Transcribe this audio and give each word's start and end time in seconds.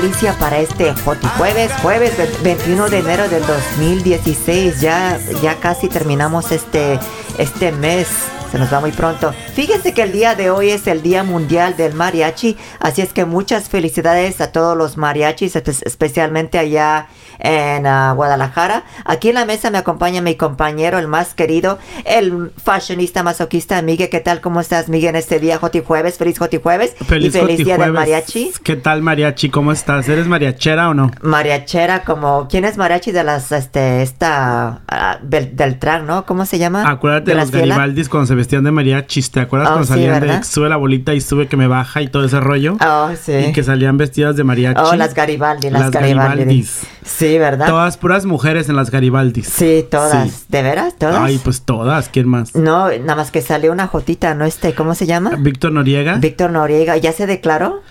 Felicia 0.00 0.36
para 0.38 0.58
este 0.58 0.92
Joti 0.92 1.26
Jueves, 1.38 1.72
jueves 1.80 2.12
21 2.42 2.90
de 2.90 2.98
enero 2.98 3.30
del 3.30 3.40
2016. 3.46 4.82
Ya, 4.82 5.18
ya 5.42 5.54
casi 5.54 5.88
terminamos 5.88 6.52
este, 6.52 7.00
este 7.38 7.72
mes 7.72 8.06
se 8.52 8.58
nos 8.58 8.70
va 8.70 8.80
muy 8.80 8.92
pronto. 8.92 9.32
Fíjense 9.54 9.94
que 9.94 10.02
el 10.02 10.12
día 10.12 10.34
de 10.34 10.50
hoy 10.50 10.68
es 10.68 10.86
el 10.86 11.00
Día 11.00 11.24
Mundial 11.24 11.78
del 11.78 11.94
Mariachi, 11.94 12.58
así 12.78 13.00
es 13.00 13.14
que 13.14 13.24
muchas 13.24 13.70
felicidades 13.70 14.42
a 14.42 14.52
todos 14.52 14.76
los 14.76 14.98
mariachis, 14.98 15.56
especialmente 15.56 16.58
allá 16.58 17.08
en 17.38 17.86
uh, 17.86 18.14
Guadalajara. 18.14 18.84
Aquí 19.04 19.28
en 19.28 19.34
la 19.34 19.44
mesa 19.44 19.70
me 19.70 19.78
acompaña 19.78 20.20
mi 20.20 20.36
compañero, 20.36 20.98
el 20.98 21.08
más 21.08 21.34
querido, 21.34 21.78
el 22.04 22.52
fashionista 22.62 23.22
masoquista, 23.22 23.80
Miguel. 23.82 24.08
¿Qué 24.08 24.20
tal? 24.20 24.40
¿Cómo 24.40 24.60
estás, 24.60 24.88
Miguel, 24.88 25.10
en 25.10 25.16
este 25.16 25.38
día, 25.38 25.58
Joti 25.58 25.82
Jueves? 25.84 26.18
Feliz 26.18 26.38
Joti 26.38 26.58
Jueves. 26.62 26.94
Feliz 27.06 27.34
y 27.34 27.38
feliz 27.38 27.64
Día 27.64 27.78
del 27.78 27.92
Mariachi. 27.92 28.52
¿Qué 28.62 28.76
tal, 28.76 29.02
Mariachi? 29.02 29.50
¿Cómo 29.50 29.72
estás? 29.72 30.08
¿Eres 30.08 30.26
mariachera 30.26 30.88
o 30.88 30.94
no? 30.94 31.10
Mariachera, 31.22 32.04
como, 32.04 32.48
¿quién 32.48 32.64
es 32.64 32.76
mariachi 32.76 33.12
de 33.12 33.24
las, 33.24 33.52
este, 33.52 34.02
esta, 34.02 34.80
uh, 34.90 35.24
del, 35.26 35.56
del 35.56 35.78
¿no? 36.06 36.26
¿Cómo 36.26 36.46
se 36.46 36.58
llama? 36.58 36.88
Acuérdate 36.88 37.32
de, 37.32 37.36
los 37.36 37.50
Garibaldis 37.50 38.08
cuando 38.08 38.26
se 38.26 38.34
vestían 38.34 38.64
de 38.64 38.72
mariachis, 38.72 39.30
¿te 39.30 39.40
acuerdas 39.40 39.68
oh, 39.68 39.72
cuando 39.72 39.86
salían 39.86 40.20
de 40.20 40.42
sube 40.44 40.68
la 40.68 40.76
bolita 40.76 41.14
y 41.14 41.20
sube 41.20 41.48
que 41.48 41.56
me 41.56 41.66
baja 41.66 42.02
y 42.02 42.08
todo 42.08 42.24
ese 42.24 42.40
rollo? 42.40 42.76
Oh, 42.84 43.10
sí. 43.20 43.32
Y 43.32 43.52
que 43.52 43.62
salían 43.62 43.96
vestidas 43.96 44.36
de 44.36 44.44
mariachi. 44.44 44.80
Oh, 44.82 44.94
las 44.96 45.14
Garibaldi, 45.14 45.70
las, 45.70 45.90
Garibaldis. 45.90 46.82
Sí, 47.04 47.25
¿verdad? 47.38 47.66
Todas 47.66 47.96
puras 47.96 48.24
mujeres 48.24 48.68
en 48.68 48.76
las 48.76 48.90
Garibaldis. 48.90 49.48
Sí, 49.48 49.86
todas. 49.90 50.48
¿De 50.48 50.62
veras? 50.62 50.94
¿Todas? 50.96 51.18
Ay, 51.18 51.40
pues 51.42 51.62
todas. 51.62 52.08
¿Quién 52.08 52.28
más? 52.28 52.54
No, 52.54 52.88
nada 52.90 53.16
más 53.16 53.30
que 53.30 53.42
salió 53.42 53.72
una 53.72 53.86
jotita, 53.86 54.34
¿no? 54.34 54.44
Este, 54.44 54.74
¿cómo 54.74 54.94
se 54.94 55.06
llama? 55.06 55.36
Víctor 55.38 55.72
Noriega. 55.72 56.16
Víctor 56.16 56.50
Noriega. 56.50 56.96
¿Ya 56.96 57.12
se 57.12 57.26
declaró? 57.26 57.82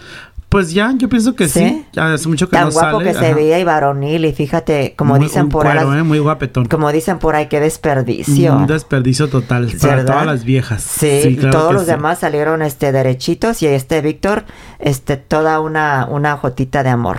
Pues 0.56 0.72
ya, 0.72 0.94
yo 0.98 1.10
pienso 1.10 1.36
que 1.36 1.50
sí. 1.50 1.86
Hace 1.98 2.30
mucho 2.30 2.48
que 2.48 2.56
Tan 2.56 2.70
no 2.70 2.72
guapo 2.72 3.00
que 3.00 3.14
se 3.14 3.34
veía 3.34 3.60
y 3.60 3.66
varonil 3.66 4.24
y 4.24 4.32
fíjate, 4.32 4.94
como 4.96 5.20
dicen 5.20 5.50
por 5.50 5.68
ahí. 5.68 6.00
¿eh? 6.00 6.04
Muy 6.04 6.20
guapetón. 6.20 6.64
Como 6.68 6.94
dicen 6.94 7.20
por 7.20 7.36
ahí, 7.36 7.48
qué 7.48 7.60
desperdicio. 7.60 8.56
Un 8.56 8.66
desperdicio 8.66 9.28
total 9.28 9.70
para 9.82 10.06
todas 10.06 10.26
las 10.26 10.46
viejas. 10.46 10.82
Sí, 10.82 11.38
todos 11.52 11.74
los 11.74 11.88
demás 11.88 12.20
salieron 12.20 12.62
este 12.62 12.94
derechitos 12.94 13.62
y 13.64 13.68
este 13.68 14.00
Víctor, 14.00 14.46
este, 14.80 15.18
toda 15.18 15.60
una, 15.60 16.08
una 16.10 16.38
jotita 16.38 16.84
de 16.84 16.90
amor. 16.90 17.18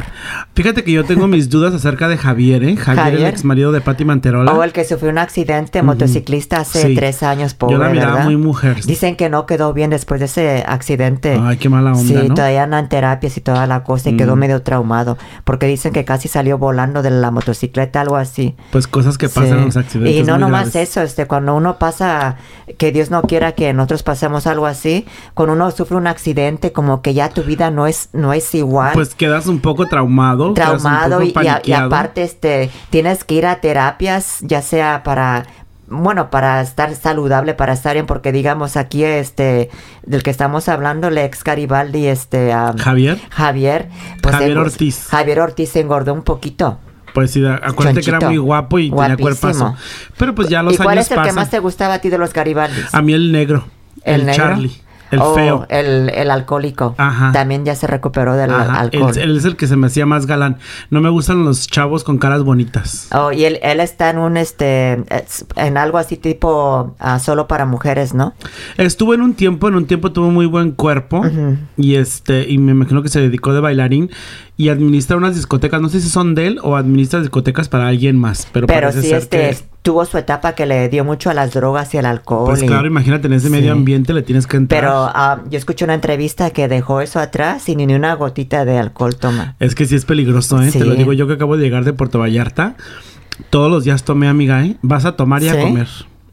Fíjate 0.55 0.83
que 0.83 0.93
yo 0.93 1.05
tengo 1.05 1.27
mis 1.27 1.51
dudas 1.51 1.75
acerca 1.75 2.09
de 2.09 2.17
Javier, 2.17 2.65
¿eh? 2.65 2.77
Javier, 2.77 3.17
el 3.17 3.25
ex 3.27 3.45
marido 3.45 3.71
de 3.71 3.83
Patti 3.83 4.07
Manterola. 4.07 4.55
O 4.55 4.65
el 4.65 4.73
que 4.73 4.87
sufrió 4.87 5.11
un 5.11 5.19
accidente 5.19 5.83
motociclista 5.83 6.61
hace 6.61 6.95
tres 6.95 7.23
años, 7.23 7.53
pobre, 7.53 7.75
Yo 7.75 7.83
la 7.83 7.91
miraba 7.91 8.21
muy 8.21 8.39
mujer. 8.39 8.83
Dicen 8.87 9.15
que 9.15 9.29
no 9.29 9.45
quedó 9.45 9.75
bien 9.75 9.91
después 9.91 10.21
de 10.21 10.25
ese 10.25 10.65
accidente. 10.67 11.39
Ay, 11.39 11.59
qué 11.59 11.69
mala 11.69 11.93
onda, 11.93 12.03
Sí, 12.23 12.29
¿no? 12.29 12.35
todavía 12.35 12.63
andan 12.63 12.87
en 12.87 12.89
terapias 13.27 13.37
y 13.37 13.41
toda 13.41 13.67
la 13.67 13.83
cosa 13.85 14.11
y 14.11 14.17
quedó 14.17 14.37
mm. 14.37 14.39
medio 14.39 14.63
traumado 14.63 15.17
porque 15.45 15.67
dicen 15.67 15.93
que 15.93 16.05
casi 16.05 16.29
salió 16.29 16.59
volando 16.59 17.03
de 17.03 17.11
la 17.11 17.31
motocicleta, 17.31 18.01
algo 18.01 18.17
así. 18.17 18.55
Pues 18.71 18.87
cosas 18.87 19.19
que 19.19 19.29
pasan 19.29 19.59
en 19.59 19.65
los 19.67 19.77
accidentes. 19.77 20.17
Y 20.17 20.23
no 20.23 20.39
nomás 20.39 20.75
eso, 20.77 21.03
este, 21.03 21.27
cuando 21.27 21.55
uno 21.55 21.79
pasa, 21.79 22.37
que 22.79 22.93
Dios 22.93 23.11
no 23.11 23.23
quiera 23.23 23.53
que 23.53 23.73
nosotros 23.73 24.03
pasemos 24.03 24.47
algo 24.47 24.67
así, 24.67 25.07
cuando 25.35 25.55
uno 25.55 25.71
sufre 25.71 25.97
un 25.97 26.07
accidente, 26.07 26.73
como 26.73 27.03
que 27.03 27.15
ya 27.15 27.31
tu 27.31 27.43
vida 27.43 27.71
no 27.71 27.87
es, 27.87 28.09
no 28.13 28.33
es 28.33 28.55
igual. 28.55 28.93
Pues 28.95 29.15
quedas 29.15 29.47
un 29.47 29.61
poco 29.61 29.87
traumado. 29.87 30.53
Traumado 30.55 31.23
y, 31.23 31.35
y, 31.65 31.73
aparte, 31.73 32.23
este, 32.23 32.71
tienes 32.91 33.25
que 33.25 33.35
ir 33.37 33.47
a 33.47 33.61
terapias, 33.61 34.39
ya 34.43 34.63
sea 34.63 35.03
para 35.03 35.47
bueno, 35.89 36.31
para 36.31 36.61
estar 36.61 36.95
saludable, 36.95 37.55
para 37.55 37.73
estar 37.73 37.95
bien, 37.95 38.07
porque 38.07 38.33
digamos 38.33 38.77
aquí 38.77 39.05
este 39.05 39.71
del 40.05 40.23
que 40.23 40.31
estamos 40.31 40.69
hablando, 40.69 41.09
el 41.09 41.19
ex 41.19 41.45
Garibaldi, 41.45 42.07
este 42.07 42.53
Javier. 42.79 43.21
Javier, 43.31 43.89
pues 44.23 44.35
Javier 44.35 44.59
Ortiz. 44.59 45.07
Javier 45.09 45.41
Ortiz 45.41 45.71
se 45.71 45.81
engordó 45.81 46.13
un 46.13 46.23
poquito. 46.23 46.79
Pues 47.15 47.31
sí, 47.31 47.43
acuérdate 47.47 48.03
que 48.03 48.11
era 48.11 48.21
muy 48.21 48.37
guapo 48.37 48.79
y 48.79 48.91
tenía 48.91 49.17
cuerpazo. 49.17 49.75
Pero 50.19 50.35
pues 50.35 50.49
ya 50.49 50.63
los 50.63 50.75
¿Y 50.75 50.77
cuál 50.77 50.99
es 50.99 51.11
el 51.11 51.23
que 51.23 51.33
más 51.33 51.49
te 51.49 51.61
gustaba 51.61 51.95
a 51.95 51.99
ti 52.01 52.11
de 52.11 52.19
los 52.19 52.33
Garibaldis? 52.33 52.95
A 52.95 53.01
mí 53.01 53.15
el 53.15 53.33
negro. 53.33 53.65
El, 54.05 54.27
negro? 54.27 54.45
Charlie. 54.45 54.86
El 55.11 55.21
oh, 55.21 55.35
feo. 55.35 55.67
El, 55.69 56.11
el 56.11 56.31
alcohólico. 56.31 56.95
Ajá. 56.99 57.33
También 57.33 57.65
ya 57.65 57.75
se 57.75 57.87
recuperó 57.87 58.35
del 58.35 58.51
alcohol. 58.51 59.13
Él, 59.17 59.37
es 59.37 59.45
el 59.45 59.57
que 59.57 59.67
se 59.67 59.77
me 59.77 59.87
hacía 59.87 60.07
más 60.07 60.27
galán. 60.27 60.59
No 60.91 61.01
me 61.01 61.09
gustan 61.09 61.45
los 61.45 61.67
chavos 61.67 62.05
con 62.05 62.19
caras 62.19 62.43
bonitas. 62.43 63.09
Oh, 63.13 63.33
y 63.33 63.45
él, 63.45 63.59
él 63.63 63.81
está 63.81 64.11
en 64.11 64.19
un, 64.19 64.37
este, 64.37 65.05
en 65.57 65.77
algo 65.77 65.99
así 65.99 66.17
tipo 66.17 66.97
uh, 67.01 67.19
solo 67.19 67.47
para 67.47 67.67
mujeres, 67.67 68.15
¿no? 68.15 68.35
Estuvo 68.77 69.15
en 69.15 69.23
un 69.23 69.35
tiempo, 69.35 69.69
en 69.69 69.77
un 69.77 69.87
tiempo 69.87 70.13
tuvo 70.13 70.31
muy 70.31 70.47
buen 70.47 70.73
cuerpo. 70.73 71.23
Y 71.77 71.95
este, 71.97 72.49
y 72.49 72.59
me 72.59 72.73
imagino 72.73 73.03
que 73.03 73.09
se 73.09 73.21
dedicó 73.21 73.53
de 73.53 73.61
bailarín 73.61 74.11
y 74.57 74.71
administra 74.71 75.17
unas 75.17 75.35
discotecas. 75.35 75.81
No 75.81 75.89
sé 75.89 76.01
si 76.01 76.09
son 76.09 76.35
de 76.35 76.47
él 76.49 76.59
o 76.63 76.77
administra 76.77 77.21
discotecas 77.21 77.69
para 77.69 77.89
alguien 77.89 78.17
más. 78.19 78.49
Pero, 78.53 78.67
pero 78.67 78.91
sí, 78.93 79.13
este, 79.13 79.57
tuvo 79.87 80.05
su 80.05 80.19
etapa 80.19 80.57
que 80.57 80.67
le 80.67 80.89
dio 80.89 81.05
mucho 81.05 81.31
a 81.31 81.35
las 81.35 81.55
drogas 81.55 81.95
y 81.95 81.99
al 81.99 82.07
alcohol. 82.07 82.47
Pues 82.47 82.65
claro, 82.65 82.89
imagínate, 82.89 83.29
en 83.29 83.35
ese 83.35 83.51
medio 83.51 83.71
ambiente 83.71 84.13
le 84.13 84.23
tienes 84.23 84.49
que 84.49 84.57
entrar. 84.57 84.81
Pero 84.81 85.05
uh, 85.05 85.49
yo 85.49 85.57
escuché 85.57 85.85
una 85.85 85.95
entrevista 85.95 86.51
que 86.51 86.67
dejó 86.67 87.01
eso 87.01 87.21
atrás 87.21 87.69
y 87.69 87.77
ni 87.77 87.95
una 87.95 88.15
gotita 88.15 88.65
de 88.65 88.79
alcohol 88.79 89.15
toma. 89.15 89.55
Es 89.61 89.77
que 89.77 89.87
sí 89.87 89.95
es 89.95 90.05
peligroso, 90.05 90.61
¿eh? 90.61 90.73
Te 90.73 90.85
lo 90.85 90.97
digo 90.97 91.13
yo 91.13 91.29
que 91.29 91.35
acabo 91.35 91.57
de 91.57 91.63
llegar 91.63 91.85
de 91.85 91.93
Puerto 91.93 92.19
Vallarta. 92.19 92.75
Todos 93.49 93.71
los 93.71 93.85
días 93.85 94.03
tomé, 94.03 94.27
amiga, 94.27 94.65
¿eh? 94.65 94.77
Vas 94.83 95.05
a 95.05 95.15
tomar 95.15 95.41
y 95.45 95.51
a 95.51 95.61
comer 95.61 95.87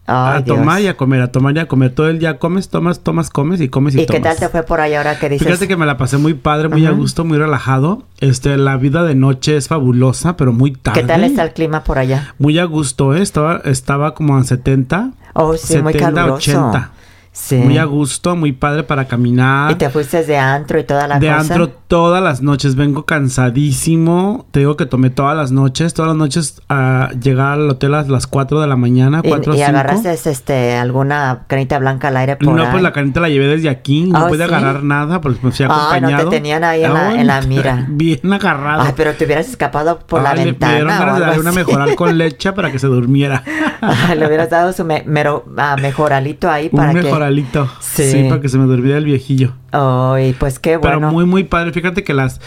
a 0.06 0.42
tomar 0.44 0.82
y 0.82 0.86
a 0.88 0.96
comer, 0.96 1.22
a 1.22 1.32
tomar 1.32 1.56
y 1.56 1.60
a 1.60 1.66
comer. 1.66 1.94
Todo 1.94 2.08
el 2.08 2.18
día 2.18 2.38
comes, 2.38 2.68
tomas, 2.68 3.00
tomas, 3.00 3.30
comes 3.30 3.60
y 3.60 3.68
comes 3.68 3.94
y, 3.94 4.02
¿Y 4.02 4.06
qué 4.06 4.20
tal 4.20 4.36
te 4.36 4.48
fue 4.48 4.62
por 4.62 4.80
ahí 4.80 4.94
ahora 4.94 5.18
que 5.18 5.28
dices? 5.28 5.46
Fíjate 5.46 5.68
que 5.68 5.76
me 5.76 5.86
la 5.86 5.96
pasé 5.96 6.18
muy 6.18 6.34
padre, 6.34 6.68
muy 6.68 6.84
a 6.86 6.90
gusto, 6.90 7.24
muy 7.24 7.38
relajado. 7.38 8.04
Este, 8.20 8.56
la 8.56 8.76
vida 8.76 9.02
de 9.04 9.14
noche 9.14 9.56
es 9.56 9.68
fabulosa, 9.68 10.36
pero 10.36 10.52
muy 10.52 10.72
tarde. 10.72 11.00
¿Qué 11.00 11.06
tal 11.06 11.24
está 11.24 11.42
el 11.42 11.52
clima 11.52 11.84
por 11.84 11.98
allá? 11.98 12.34
Muy 12.38 12.58
a 12.58 12.64
gusto, 12.64 13.14
¿eh? 13.14 13.22
Estaba, 13.22 13.62
estaba 13.64 14.14
como 14.14 14.36
a 14.36 14.44
70. 14.44 15.12
Oh, 15.34 15.56
sí, 15.56 15.74
70, 15.74 15.82
muy 15.82 15.94
caluroso. 15.94 16.50
80. 16.68 16.90
Sí. 17.34 17.56
Muy 17.56 17.78
a 17.78 17.84
gusto, 17.84 18.36
muy 18.36 18.52
padre 18.52 18.84
para 18.84 19.06
caminar. 19.06 19.72
Y 19.72 19.74
te 19.74 19.90
fuiste 19.90 20.22
de 20.22 20.38
antro 20.38 20.78
y 20.78 20.84
toda 20.84 21.08
la 21.08 21.18
de 21.18 21.26
cosa. 21.26 21.36
De 21.36 21.40
antro 21.40 21.68
todas 21.68 22.22
las 22.22 22.42
noches. 22.42 22.76
Vengo 22.76 23.06
cansadísimo. 23.06 24.46
Te 24.52 24.60
digo 24.60 24.76
que 24.76 24.86
tomé 24.86 25.10
todas 25.10 25.36
las 25.36 25.50
noches. 25.50 25.94
Todas 25.94 26.10
las 26.10 26.16
noches 26.16 26.62
a 26.68 27.10
llegar 27.20 27.54
al 27.54 27.68
hotel 27.68 27.94
a 27.94 28.02
las 28.02 28.28
4 28.28 28.60
de 28.60 28.68
la 28.68 28.76
mañana. 28.76 29.20
4 29.20 29.52
¿Y, 29.52 29.58
y 29.58 29.62
agarraste 29.62 30.12
este, 30.12 30.76
alguna 30.76 31.42
canita 31.48 31.80
blanca 31.80 32.06
al 32.08 32.16
aire 32.18 32.36
por 32.36 32.54
No, 32.54 32.62
ahí? 32.62 32.68
pues 32.70 32.82
la 32.84 32.92
canita 32.92 33.18
la 33.18 33.28
llevé 33.28 33.48
desde 33.48 33.68
aquí. 33.68 34.04
No 34.04 34.26
oh, 34.26 34.28
pude 34.28 34.46
¿sí? 34.46 34.54
agarrar 34.54 34.84
nada 34.84 35.20
porque 35.20 35.40
me 35.42 35.50
fui 35.50 35.64
acompañado. 35.64 36.14
Ah, 36.14 36.22
no 36.22 36.30
te 36.30 36.36
tenían 36.36 36.62
ahí 36.62 36.84
en, 36.84 36.94
la, 36.94 37.14
en 37.14 37.26
la, 37.26 37.42
mira. 37.42 37.86
Bien 37.88 38.32
agarrado. 38.32 38.82
Ay, 38.82 38.92
pero 38.96 39.12
te 39.14 39.24
hubieras 39.24 39.48
escapado 39.48 39.98
por 39.98 40.20
Ay, 40.20 40.24
la 40.24 40.34
le 40.34 40.44
ventana. 40.44 40.72
Le 40.72 40.78
dieron 40.78 40.98
ganas 40.98 41.18
de 41.18 41.20
darle 41.26 41.40
una 41.40 41.52
mejoral 41.52 41.94
con 41.96 42.16
leche 42.16 42.52
para 42.52 42.70
que 42.70 42.78
se 42.78 42.86
durmiera. 42.86 43.42
Ay, 43.80 44.16
le 44.16 44.26
hubieras 44.26 44.50
dado 44.50 44.72
su 44.72 44.84
me, 44.84 45.02
mero, 45.04 45.44
uh, 45.48 45.80
mejoralito 45.80 46.48
ahí 46.48 46.68
para 46.68 46.90
Un 46.90 46.94
que... 46.94 47.23
mejoralito. 47.24 47.70
Sí. 47.80 48.10
sí. 48.10 48.24
para 48.28 48.40
que 48.40 48.48
se 48.48 48.58
me 48.58 48.64
durmiera 48.64 48.98
el 48.98 49.04
viejillo. 49.04 49.52
Ay, 49.72 50.34
pues 50.38 50.58
qué 50.58 50.76
bueno. 50.76 50.98
Pero 50.98 51.12
muy, 51.12 51.24
muy 51.24 51.44
padre. 51.44 51.72
Fíjate 51.72 52.04
que 52.04 52.14
las... 52.14 52.40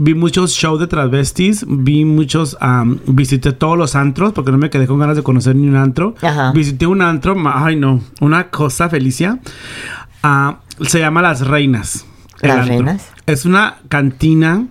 Vi 0.00 0.14
muchos 0.14 0.52
shows 0.52 0.78
de 0.78 0.86
travestis, 0.86 1.64
vi 1.68 2.04
muchos, 2.04 2.56
um, 2.62 2.98
visité 3.08 3.50
todos 3.50 3.76
los 3.76 3.96
antros, 3.96 4.32
porque 4.32 4.52
no 4.52 4.58
me 4.58 4.70
quedé 4.70 4.86
con 4.86 5.00
ganas 5.00 5.16
de 5.16 5.24
conocer 5.24 5.56
ni 5.56 5.66
un 5.66 5.74
antro. 5.74 6.14
Ajá. 6.22 6.52
Visité 6.52 6.86
un 6.86 7.02
antro, 7.02 7.34
ay 7.52 7.74
no, 7.74 8.00
una 8.20 8.48
cosa, 8.48 8.88
Felicia. 8.88 9.40
Uh, 10.22 10.84
se 10.84 11.00
llama 11.00 11.20
Las 11.20 11.44
Reinas. 11.48 12.06
¿Las 12.40 12.68
Reinas? 12.68 13.10
Es 13.26 13.44
una 13.44 13.78
cantina 13.88 14.68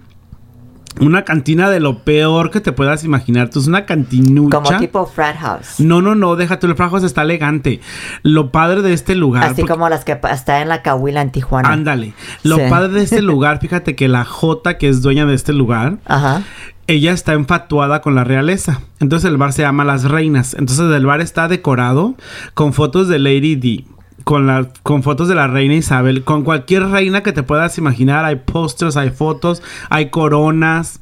una 1.00 1.24
cantina 1.24 1.70
de 1.70 1.80
lo 1.80 2.00
peor 2.00 2.52
que 2.52 2.62
te 2.62 2.72
puedas 2.72 3.04
imaginar. 3.04 3.50
Tú 3.50 3.60
es 3.60 3.68
una 3.68 3.86
cantinucha. 3.86 4.62
Como 4.62 4.80
tipo 4.80 5.06
frat 5.06 5.38
house. 5.38 5.80
No, 5.80 6.02
no, 6.02 6.16
no, 6.16 6.36
déjate, 6.36 6.68
el 6.68 6.76
frat 6.76 6.92
house 6.92 7.04
está 7.04 7.24
elegante. 7.24 7.82
Lo 8.24 8.52
padre 8.52 8.82
de 8.82 8.94
este 8.94 9.16
lugar. 9.16 9.44
Así 9.44 9.62
porque... 9.62 9.74
como 9.74 9.90
las 9.90 10.06
que 10.06 10.20
está 10.32 10.62
en 10.62 10.70
la 10.70 10.82
Cahuila 10.82 11.22
en 11.22 11.32
Tijuana. 11.32 11.70
Ándale. 11.70 12.14
Lo 12.44 12.58
sí. 12.58 12.64
padre 12.70 12.94
de 12.94 13.04
este 13.04 13.22
lugar, 13.24 13.60
fíjate 13.60 13.96
que 13.96 14.08
la 14.08 14.26
J, 14.26 14.78
que 14.78 14.90
es 14.90 15.02
dueña 15.02 15.26
de 15.26 15.34
este 15.34 15.54
lugar, 15.54 15.98
Ajá. 16.06 16.44
ella 16.88 17.12
está 17.12 17.34
enfatuada 17.34 18.02
con 18.02 18.16
la 18.16 18.24
realeza. 18.24 18.82
Entonces 19.00 19.30
el 19.30 19.38
bar 19.38 19.54
se 19.54 19.64
llama 19.64 19.86
Las 19.86 20.04
Reinas. 20.04 20.54
Entonces 20.54 20.92
el 20.92 21.06
bar 21.06 21.22
está 21.22 21.48
decorado 21.48 22.16
con 22.54 22.74
fotos 22.74 23.08
de 23.08 23.20
Lady 23.20 23.56
D 23.56 23.97
con, 24.24 24.48
la, 24.48 24.70
con 24.84 25.04
fotos 25.04 25.28
de 25.28 25.36
la 25.36 25.48
reina 25.48 25.76
Isabel, 25.76 26.24
con 26.24 26.44
cualquier 26.44 26.88
reina 26.90 27.24
que 27.24 27.34
te 27.34 27.44
puedas 27.44 27.78
imaginar, 27.78 28.26
hay 28.26 28.38
pósters, 28.38 28.98
hay 28.98 29.10
fotos, 29.10 29.62
hay 29.90 30.10
coronas. 30.10 31.02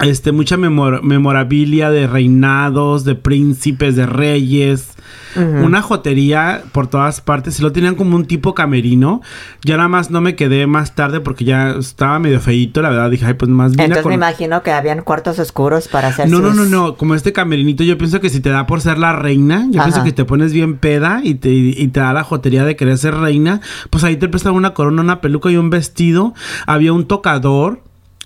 Este, 0.00 0.32
mucha 0.32 0.56
memorabilia 0.56 1.90
de 1.90 2.06
reinados, 2.06 3.04
de 3.04 3.14
príncipes, 3.14 3.96
de 3.96 4.06
reyes. 4.06 4.92
Una 5.36 5.82
jotería 5.82 6.62
por 6.72 6.86
todas 6.86 7.20
partes. 7.20 7.60
Y 7.60 7.62
lo 7.62 7.70
tenían 7.70 7.94
como 7.94 8.16
un 8.16 8.24
tipo 8.24 8.54
camerino. 8.54 9.20
Ya 9.62 9.76
nada 9.76 9.88
más 9.88 10.10
no 10.10 10.22
me 10.22 10.34
quedé 10.34 10.66
más 10.66 10.94
tarde 10.94 11.20
porque 11.20 11.44
ya 11.44 11.72
estaba 11.78 12.18
medio 12.18 12.40
feíto, 12.40 12.80
la 12.80 12.88
verdad. 12.88 13.10
Dije, 13.10 13.26
ay, 13.26 13.34
pues 13.34 13.50
más 13.50 13.76
bien. 13.76 13.90
Entonces 13.90 14.06
me 14.06 14.14
imagino 14.14 14.62
que 14.62 14.70
habían 14.70 15.02
cuartos 15.02 15.38
oscuros 15.38 15.88
para 15.88 16.08
hacer 16.08 16.30
No, 16.30 16.40
no, 16.40 16.54
no, 16.54 16.64
no. 16.64 16.96
Como 16.96 17.14
este 17.14 17.34
camerinito, 17.34 17.84
yo 17.84 17.98
pienso 17.98 18.22
que 18.22 18.30
si 18.30 18.40
te 18.40 18.48
da 18.48 18.66
por 18.66 18.80
ser 18.80 18.96
la 18.96 19.12
reina, 19.12 19.66
yo 19.70 19.82
pienso 19.82 20.02
que 20.04 20.12
te 20.12 20.24
pones 20.24 20.54
bien 20.54 20.78
peda 20.78 21.20
y 21.22 21.34
te, 21.34 21.50
y 21.50 21.88
te 21.88 22.00
da 22.00 22.14
la 22.14 22.24
jotería 22.24 22.64
de 22.64 22.74
querer 22.74 22.96
ser 22.96 23.14
reina, 23.14 23.60
pues 23.90 24.04
ahí 24.04 24.16
te 24.16 24.28
prestan 24.28 24.54
una 24.54 24.72
corona, 24.72 25.02
una 25.02 25.20
peluca 25.20 25.50
y 25.50 25.58
un 25.58 25.68
vestido. 25.68 26.32
Había 26.66 26.94
un 26.94 27.06
tocador 27.06 27.82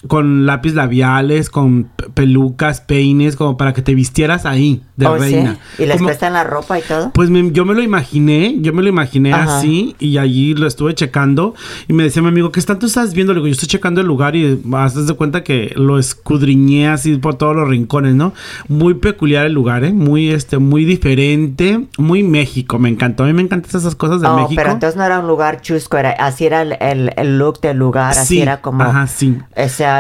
con 0.07 0.47
lápiz 0.47 0.75
labiales, 0.75 1.51
con 1.51 1.91
pelucas, 2.15 2.81
peines, 2.81 3.37
como 3.37 3.57
para 3.57 3.73
que 3.73 3.83
te 3.83 3.95
vistieras 3.95 4.47
ahí 4.47 4.83
de 5.01 5.07
oh, 5.07 5.17
reina. 5.17 5.59
¿Y 5.79 5.87
les 5.87 6.01
prestan 6.01 6.35
la 6.35 6.45
ropa 6.45 6.79
y 6.79 6.83
todo? 6.83 7.11
Pues 7.13 7.29
yo 7.53 7.65
me 7.65 7.75
lo 7.75 7.83
imaginé, 7.83 8.57
yo 8.61 8.73
me 8.73 8.83
lo 8.83 8.89
imaginé 8.89 9.33
así 9.33 9.97
y 9.99 10.19
allí 10.19 10.55
lo 10.55 10.67
estuve 10.67 10.95
checando 10.95 11.55
y 11.89 11.93
me 11.93 12.05
decía 12.05 12.23
mi 12.23 12.29
amigo, 12.29 12.53
¿qué 12.53 12.61
tanto 12.63 12.87
estás 12.87 13.15
viendo? 13.15 13.33
Le 13.33 13.39
digo, 13.39 13.49
yo 13.49 13.53
estoy 13.53 13.69
checando 13.69 14.01
el 14.01 14.07
lugar 14.07 14.37
y 14.37 14.63
haces 14.75 15.07
de 15.07 15.15
cuenta 15.15 15.43
que 15.43 15.73
lo 15.75 15.99
escudriñé 15.99 16.89
así 16.89 17.17
por 17.17 17.35
todos 17.35 17.57
los 17.57 17.69
rincones, 17.69 18.15
¿no? 18.15 18.33
Muy 18.69 18.95
peculiar 18.95 19.47
el 19.47 19.53
lugar, 19.53 19.83
¿eh? 19.85 19.93
Muy, 19.93 20.31
este, 20.31 20.59
muy 20.59 20.85
diferente, 20.85 21.87
muy 21.99 22.23
México, 22.23 22.79
me 22.79 22.89
encantó. 22.89 23.25
A 23.25 23.27
mí 23.27 23.33
me 23.33 23.43
encantan 23.43 23.69
esas 23.69 23.95
cosas 23.95 24.21
de 24.21 24.29
oh, 24.29 24.37
México. 24.37 24.55
pero 24.57 24.71
entonces 24.73 24.97
no 24.97 25.05
era 25.05 25.19
un 25.19 25.27
lugar 25.27 25.61
chusco, 25.63 25.97
era, 25.97 26.11
así 26.11 26.45
era 26.45 26.63
el, 26.63 27.39
look 27.39 27.61
del 27.61 27.79
lugar, 27.79 28.11
así 28.11 28.41
era 28.41 28.61
como... 28.61 28.83
Ajá, 28.83 29.07
sí 29.07 29.39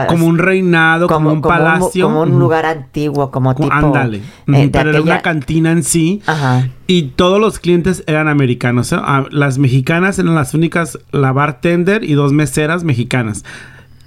como 0.09 0.27
un 0.27 0.39
reinado, 0.39 1.07
como, 1.07 1.33
un 1.33 1.41
palacio. 1.41 2.07
como 2.07 2.23
un 2.23 2.39
lugar 2.39 2.67
antiguo, 2.67 3.31
como 3.31 3.55
tipo. 3.55 3.73
Ándale. 3.73 4.19
Eh, 4.49 4.71
pero 4.93 5.05
era 5.05 5.15
una 5.15 5.23
cantina 5.23 5.73
en 5.73 5.83
sí. 5.83 6.23
Ajá. 6.27 6.69
Y 6.87 7.03
todos 7.17 7.41
los 7.41 7.59
clientes 7.59 8.05
eran 8.07 8.29
americanos. 8.29 8.93
¿eh? 8.93 8.97
Ah, 8.99 9.27
las 9.31 9.59
mexicanas 9.59 10.19
eran 10.19 10.35
las 10.35 10.55
únicas, 10.55 10.99
la 11.13 11.33
bartender 11.33 12.05
y 12.05 12.15
dos 12.15 12.33
meseras 12.33 12.85
mexicanas. 12.85 13.45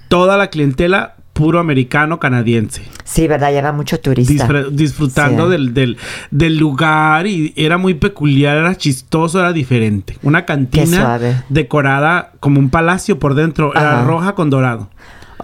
Toda 0.10 0.38
la 0.38 0.48
clientela 0.50 1.16
puro 1.34 1.60
americano 1.60 2.20
canadiense. 2.20 2.84
Sí, 3.04 3.28
¿verdad? 3.28 3.52
Lleva 3.52 3.72
mucho 3.72 4.00
turista. 4.00 4.48
disfrutando 4.72 5.50
del, 5.50 5.74
del, 5.74 5.98
del, 6.32 6.58
lugar 6.58 7.28
y 7.28 7.54
era 7.56 7.78
muy 7.78 7.96
peculiar, 7.96 8.58
era 8.58 8.76
chistoso, 8.76 9.40
era 9.40 9.52
diferente. 9.52 10.18
Una 10.22 10.46
cantina 10.46 11.20
decorada 11.50 12.32
como 12.40 12.60
un 12.60 12.70
palacio 12.70 13.18
por 13.18 13.34
dentro, 13.34 13.74
era 13.74 14.04
roja 14.04 14.36
con 14.36 14.50
dorado. 14.50 14.90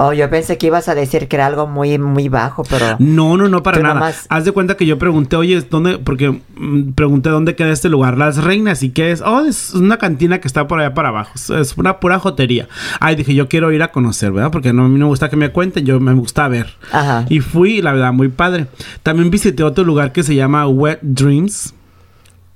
Oh, 0.01 0.13
yo 0.13 0.29
pensé 0.29 0.57
que 0.57 0.67
ibas 0.67 0.87
a 0.87 0.95
decir 0.95 1.27
que 1.27 1.35
era 1.35 1.45
algo 1.45 1.67
muy, 1.67 1.97
muy 1.97 2.29
bajo, 2.29 2.63
pero... 2.63 2.95
No, 2.99 3.35
no, 3.35 3.49
no, 3.49 3.61
para 3.63 3.81
nada. 3.81 4.13
Haz 4.29 4.45
de 4.45 4.53
cuenta 4.53 4.77
que 4.77 4.85
yo 4.85 4.97
pregunté, 4.97 5.35
oye, 5.35 5.59
¿dónde? 5.69 5.97
Porque 5.97 6.39
mm, 6.55 6.93
pregunté 6.93 7.29
dónde 7.29 7.53
queda 7.57 7.73
este 7.73 7.89
lugar. 7.89 8.17
Las 8.17 8.41
Reinas, 8.41 8.81
¿y 8.81 8.91
qué 8.91 9.11
es? 9.11 9.21
Oh, 9.21 9.41
es 9.41 9.73
una 9.73 9.97
cantina 9.97 10.39
que 10.39 10.47
está 10.47 10.69
por 10.69 10.79
allá 10.79 10.93
para 10.93 11.09
abajo. 11.09 11.31
Es 11.35 11.77
una 11.77 11.99
pura 11.99 12.17
jotería. 12.17 12.69
Ay, 13.01 13.17
dije, 13.17 13.35
yo 13.35 13.49
quiero 13.49 13.73
ir 13.73 13.83
a 13.83 13.91
conocer, 13.91 14.31
¿verdad? 14.31 14.51
Porque 14.51 14.71
no, 14.71 14.85
a 14.85 14.87
mí 14.87 14.97
no 14.97 15.07
me 15.07 15.09
gusta 15.09 15.29
que 15.29 15.35
me 15.35 15.51
cuenten, 15.51 15.85
yo 15.85 15.99
me 15.99 16.13
gusta 16.13 16.47
ver. 16.47 16.77
Ajá. 16.93 17.25
Y 17.27 17.41
fui, 17.41 17.81
la 17.81 17.91
verdad, 17.91 18.13
muy 18.13 18.29
padre. 18.29 18.67
También 19.03 19.29
visité 19.29 19.63
otro 19.63 19.83
lugar 19.83 20.13
que 20.13 20.23
se 20.23 20.33
llama 20.33 20.65
Wet 20.65 20.99
Dreams. 21.01 21.73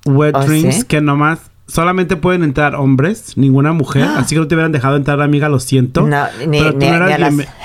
Wet 0.05 0.33
oh, 0.33 0.45
Dreams, 0.45 0.85
que 0.85 1.01
nomás 1.01 1.39
solamente 1.67 2.15
pueden 2.15 2.43
entrar 2.43 2.75
hombres, 2.75 3.37
ninguna 3.37 3.73
mujer. 3.73 4.03
Ah. 4.03 4.19
Así 4.19 4.35
que 4.35 4.41
no 4.41 4.47
te 4.47 4.55
hubieran 4.55 4.71
dejado 4.71 4.95
entrar, 4.95 5.21
amiga, 5.21 5.49
lo 5.49 5.59
siento. 5.59 6.01
No, 6.07 6.25
ni, 6.47 6.59
pero 6.59 6.73
tú 6.73 6.85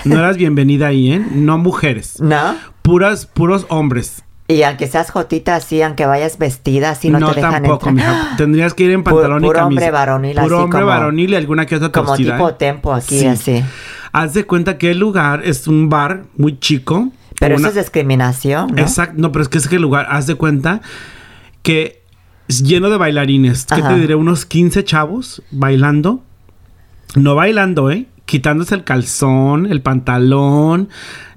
no, 0.04 0.18
eras 0.18 0.36
bienvenida 0.36 0.88
ahí, 0.88 1.12
¿eh? 1.12 1.26
No 1.32 1.58
mujeres. 1.58 2.20
No. 2.20 2.56
Puras, 2.82 3.26
puros 3.26 3.66
hombres. 3.68 4.22
Y 4.50 4.62
aunque 4.62 4.86
seas 4.86 5.10
jotita 5.10 5.56
así, 5.56 5.82
aunque 5.82 6.06
vayas 6.06 6.38
vestida 6.38 6.90
así, 6.90 7.10
no, 7.10 7.18
te 7.28 7.36
dejan 7.36 7.62
tampoco, 7.62 7.90
Mija. 7.92 8.34
Tendrías 8.38 8.72
que 8.72 8.84
ir 8.84 8.92
en 8.92 9.04
pantalón 9.04 9.44
y 9.44 9.50
camisa. 9.50 9.52
Puro 9.52 9.66
hombre 9.66 9.90
varonil 9.90 10.36
Puro 10.36 10.64
hombre 10.64 10.82
varonil 10.84 11.30
y 11.32 11.36
alguna 11.36 11.66
que 11.66 11.76
otra 11.76 11.92
Como 11.92 12.16
tipo 12.16 12.48
¿eh? 12.48 12.54
tempo 12.58 12.94
aquí, 12.94 13.26
así. 13.26 13.62
Haz 14.10 14.32
de 14.32 14.46
cuenta 14.46 14.78
que 14.78 14.92
el 14.92 14.98
lugar 14.98 15.42
es 15.44 15.68
un 15.68 15.90
bar 15.90 16.24
muy 16.38 16.58
chico. 16.58 17.10
Pero 17.38 17.56
eso 17.56 17.68
es 17.68 17.74
discriminación, 17.74 18.74
¿no? 18.74 18.80
Exacto. 18.80 19.14
No, 19.18 19.32
pero 19.32 19.42
es 19.42 19.48
que 19.50 19.58
es 19.58 19.68
que 19.68 19.76
el 19.76 19.82
lugar, 19.82 20.06
haz 20.08 20.26
de 20.26 20.34
cuenta 20.34 20.80
que 21.62 22.02
lleno 22.48 22.90
de 22.90 22.96
bailarines. 22.96 23.66
¿Qué 23.66 23.82
te 23.82 23.94
diré? 23.96 24.14
Unos 24.14 24.46
15 24.46 24.84
chavos 24.84 25.42
bailando. 25.50 26.22
No 27.14 27.34
bailando, 27.34 27.90
¿eh? 27.90 28.06
Quitándose 28.26 28.74
el 28.74 28.84
calzón, 28.84 29.66
el 29.66 29.80
pantalón, 29.80 30.88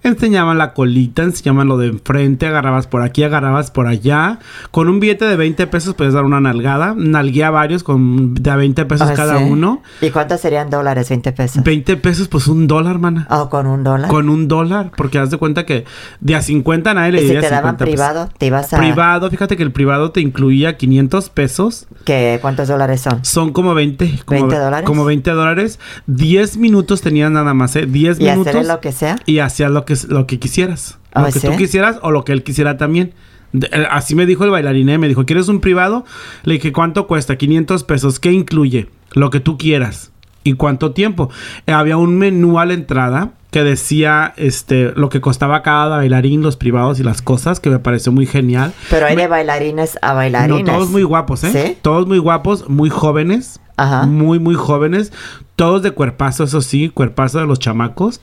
enseñaban 0.03 0.57
la 0.57 0.73
colita, 0.73 1.23
enseñaban 1.23 1.67
lo 1.67 1.77
de 1.77 1.87
enfrente, 1.87 2.47
agarrabas 2.47 2.87
por 2.87 3.01
aquí, 3.01 3.23
agarrabas 3.23 3.71
por 3.71 3.87
allá. 3.87 4.39
Con 4.71 4.89
un 4.89 4.99
billete 4.99 5.25
de 5.25 5.35
20 5.35 5.67
pesos 5.67 5.95
puedes 5.95 6.13
dar 6.13 6.23
una 6.23 6.39
nalgada. 6.39 6.93
Nalgué 6.95 7.43
a 7.43 7.51
varios 7.51 7.83
con 7.83 8.33
de 8.35 8.49
a 8.49 8.55
20 8.55 8.85
pesos 8.85 9.09
ah, 9.09 9.13
cada 9.13 9.39
uno. 9.39 9.81
¿Y 10.01 10.09
cuántos 10.09 10.41
serían 10.41 10.69
dólares, 10.69 11.09
20 11.09 11.31
pesos? 11.31 11.63
20 11.63 11.97
pesos, 11.97 12.27
pues 12.27 12.47
un 12.47 12.67
dólar, 12.67 12.99
mana. 12.99 13.27
¿O 13.29 13.49
con 13.49 13.67
un 13.67 13.83
dólar? 13.83 14.09
Con 14.09 14.29
un 14.29 14.47
dólar, 14.47 14.91
porque 14.95 15.19
haz 15.19 15.31
de 15.31 15.37
cuenta 15.37 15.65
que 15.65 15.85
de 16.19 16.35
a 16.35 16.41
50 16.41 16.93
nadie 16.93 17.11
le 17.11 17.23
¿Y 17.23 17.27
si 17.27 17.33
te 17.35 17.49
daban 17.49 17.77
privado, 17.77 18.29
te 18.37 18.47
ibas 18.47 18.73
a... 18.73 18.77
Privado, 18.77 19.29
fíjate 19.29 19.57
que 19.57 19.63
el 19.63 19.71
privado 19.71 20.11
te 20.11 20.21
incluía 20.21 20.77
500 20.77 21.29
pesos. 21.29 21.87
¿Qué? 22.05 22.39
¿Cuántos 22.41 22.67
dólares 22.67 23.01
son? 23.01 23.23
Son 23.23 23.51
como 23.51 23.73
20. 23.73 24.21
Como, 24.25 24.47
¿20 24.47 24.59
dólares? 24.59 24.85
Como 24.87 25.05
20 25.05 25.31
dólares. 25.31 25.79
10 26.07 26.57
minutos 26.57 27.01
tenías 27.01 27.31
nada 27.31 27.53
más, 27.53 27.75
¿eh? 27.75 27.85
10 27.85 28.19
minutos. 28.19 28.55
¿Y 28.55 28.67
lo 28.67 28.79
que 28.79 28.91
sea? 28.91 29.17
Y 29.25 29.39
hacías 29.39 29.71
lo 29.71 29.85
que, 29.85 29.90
lo 30.09 30.27
que 30.27 30.39
quisieras. 30.39 30.99
Lo 31.15 31.25
que 31.31 31.39
tú 31.39 31.55
quisieras 31.57 31.99
o 32.01 32.11
lo 32.11 32.23
que 32.23 32.31
él 32.31 32.43
quisiera 32.43 32.77
también. 32.77 33.13
Eh, 33.53 33.85
así 33.89 34.15
me 34.15 34.25
dijo 34.25 34.43
el 34.45 34.49
bailarín, 34.49 34.89
¿eh? 34.89 34.97
me 34.97 35.07
dijo, 35.07 35.25
¿quieres 35.25 35.49
un 35.49 35.59
privado? 35.59 36.05
Le 36.43 36.55
dije, 36.55 36.71
¿cuánto 36.71 37.07
cuesta? 37.07 37.35
500 37.35 37.83
pesos. 37.83 38.19
¿Qué 38.19 38.31
incluye? 38.31 38.89
Lo 39.13 39.29
que 39.29 39.39
tú 39.39 39.57
quieras. 39.57 40.11
¿Y 40.43 40.53
cuánto 40.53 40.91
tiempo? 40.91 41.29
Eh, 41.67 41.71
había 41.71 41.97
un 41.97 42.17
menú 42.17 42.59
a 42.59 42.65
la 42.65 42.73
entrada 42.73 43.31
que 43.51 43.63
decía 43.63 44.33
este 44.37 44.93
lo 44.95 45.09
que 45.09 45.19
costaba 45.19 45.61
cada 45.61 45.97
bailarín, 45.97 46.41
los 46.41 46.55
privados 46.55 46.99
y 46.99 47.03
las 47.03 47.21
cosas, 47.21 47.59
que 47.59 47.69
me 47.69 47.79
pareció 47.79 48.11
muy 48.11 48.25
genial. 48.25 48.73
Pero 48.89 49.05
hay 49.05 49.15
de 49.15 49.27
bailarines 49.27 49.99
a 50.01 50.13
bailarines. 50.13 50.65
todos 50.65 50.89
muy 50.89 51.03
guapos, 51.03 51.43
¿eh? 51.43 51.77
Todos 51.81 52.07
muy 52.07 52.17
guapos, 52.17 52.69
muy 52.69 52.89
jóvenes. 52.89 53.59
Ajá. 53.77 54.05
Muy, 54.05 54.39
muy 54.39 54.55
jóvenes. 54.55 55.11
Todos 55.55 55.83
de 55.83 55.91
cuerpazo, 55.91 56.45
eso 56.45 56.61
sí, 56.61 56.89
cuerpazo 56.89 57.39
de 57.39 57.45
los 57.45 57.59
chamacos 57.59 58.21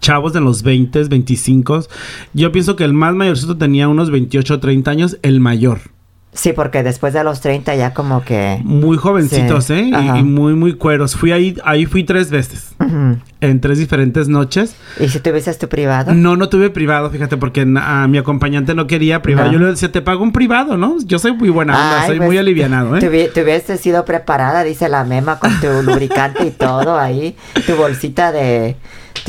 chavos 0.00 0.32
de 0.32 0.40
los 0.40 0.62
20, 0.62 1.04
25. 1.04 1.84
Yo 2.34 2.52
pienso 2.52 2.76
que 2.76 2.84
el 2.84 2.92
más 2.92 3.14
mayorcito 3.14 3.56
tenía 3.56 3.88
unos 3.88 4.10
28 4.10 4.54
o 4.54 4.60
30 4.60 4.90
años, 4.90 5.18
el 5.22 5.40
mayor. 5.40 5.80
Sí, 6.32 6.52
porque 6.52 6.84
después 6.84 7.12
de 7.12 7.24
los 7.24 7.40
30 7.40 7.74
ya 7.74 7.92
como 7.92 8.24
que... 8.24 8.60
Muy 8.62 8.96
jovencitos, 8.96 9.68
¿eh? 9.70 9.90
Y, 9.90 10.22
muy, 10.22 10.54
muy 10.54 10.74
cueros. 10.74 11.16
Fui 11.16 11.32
ahí, 11.32 11.56
ahí 11.64 11.86
fui 11.86 12.04
tres 12.04 12.30
veces. 12.30 12.76
En 13.40 13.60
tres 13.60 13.78
diferentes 13.78 14.28
noches. 14.28 14.76
¿Y 15.00 15.08
si 15.08 15.18
tuviste 15.18 15.52
tu 15.54 15.68
privado? 15.68 16.14
No, 16.14 16.36
no 16.36 16.48
tuve 16.48 16.70
privado, 16.70 17.10
fíjate, 17.10 17.36
porque 17.36 17.62
a 17.62 18.06
mi 18.06 18.16
acompañante 18.16 18.76
no 18.76 18.86
quería 18.86 19.22
privado. 19.22 19.50
Yo 19.50 19.58
le 19.58 19.66
decía, 19.66 19.90
te 19.90 20.02
pago 20.02 20.22
un 20.22 20.30
privado, 20.30 20.76
¿no? 20.76 20.98
Yo 21.04 21.18
soy 21.18 21.32
muy 21.32 21.48
buena 21.48 21.74
onda, 21.74 22.06
soy 22.06 22.18
muy 22.18 22.28
pues, 22.28 22.38
alivianado, 22.38 22.96
¿eh? 22.96 23.00
Te, 23.00 23.42
hubiese 23.42 23.76
sido 23.76 24.04
preparada, 24.04 24.62
dice 24.62 24.88
la 24.88 25.02
mema, 25.02 25.40
con 25.40 25.50
tu 25.60 25.66
lubricante 25.82 26.46
y 26.46 26.50
todo 26.52 26.96
ahí. 26.96 27.34
Tu 27.66 27.74
bolsita 27.74 28.30
de 28.30 28.76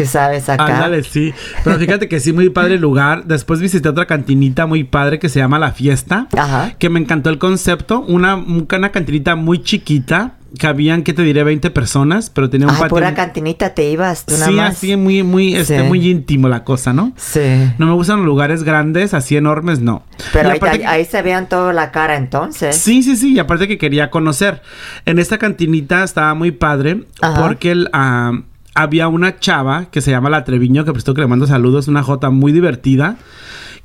Sabes 0.06 0.50
acá. 0.50 0.66
Ándale, 0.66 1.04
sí. 1.04 1.34
Pero 1.64 1.78
fíjate 1.78 2.08
que 2.08 2.20
sí, 2.20 2.34
muy 2.34 2.50
padre 2.50 2.76
el 2.76 2.82
lugar. 2.82 3.26
Después 3.26 3.60
visité 3.60 3.90
otra 3.90 4.06
cantinita 4.06 4.66
muy 4.66 4.84
padre 4.84 5.20
que 5.20 5.30
se 5.30 5.40
llama 5.40 5.60
La 5.60 5.72
Fiesta. 5.72 6.28
Ajá. 6.38 6.74
Que 6.78 6.90
me 6.90 7.00
encantó 7.00 7.30
el 7.30 7.38
concepto. 7.38 8.02
Una, 8.02 8.36
una 8.36 8.92
cantinita 8.92 9.36
muy 9.36 9.64
chiquita. 9.64 10.36
Cabían, 10.60 11.04
¿qué 11.04 11.14
te 11.14 11.22
diré? 11.22 11.46
20 11.46 11.72
personas, 11.72 12.30
pero 12.30 12.50
tenía 12.50 12.68
un 12.68 12.76
Ay, 12.76 12.90
pura 12.90 13.14
cantinita 13.14 13.70
te 13.74 13.90
ibas, 13.90 14.26
tú 14.26 14.36
Sí, 14.36 14.60
así 14.60 14.98
muy, 14.98 15.24
muy, 15.24 15.56
este, 15.56 15.82
muy 15.84 16.10
íntimo 16.10 16.50
la 16.50 16.66
cosa, 16.66 16.92
¿no? 16.92 17.14
Sí. 17.16 17.72
No 17.78 17.86
me 17.86 17.94
gustan 17.94 18.18
los 18.18 18.26
lugares 18.26 18.64
grandes, 18.64 19.14
así 19.14 19.38
enormes, 19.38 19.80
no. 19.80 20.04
Pero 20.34 20.52
ahí, 20.88 21.06
se 21.06 21.22
vean 21.22 21.48
toda 21.48 21.72
la 21.72 21.92
cara 21.92 22.18
entonces. 22.18 22.76
Sí, 22.76 23.02
sí, 23.02 23.16
sí, 23.16 23.36
y 23.36 23.40
aparte 23.40 23.70
que 23.70 23.78
quería 23.78 24.10
conocer. 24.10 24.62
En 25.06 25.20
esta 25.20 25.38
cantinita 25.38 26.04
estaba 26.04 26.34
muy 26.34 26.52
padre 26.52 27.06
porque 27.38 27.72
el... 27.72 27.90
Ah, 27.94 28.34
había 28.74 29.08
una 29.08 29.40
chava 29.40 29.86
que 29.86 30.02
se 30.02 30.12
llama 30.12 30.30
La 30.30 30.44
Treviño, 30.44 30.86
que 30.86 30.94
prestó 30.94 31.14
que 31.14 31.22
le 31.22 31.28
mando 31.28 31.48
saludos, 31.48 31.88
una 31.88 32.04
jota 32.04 32.30
muy 32.30 32.52
divertida, 32.52 33.18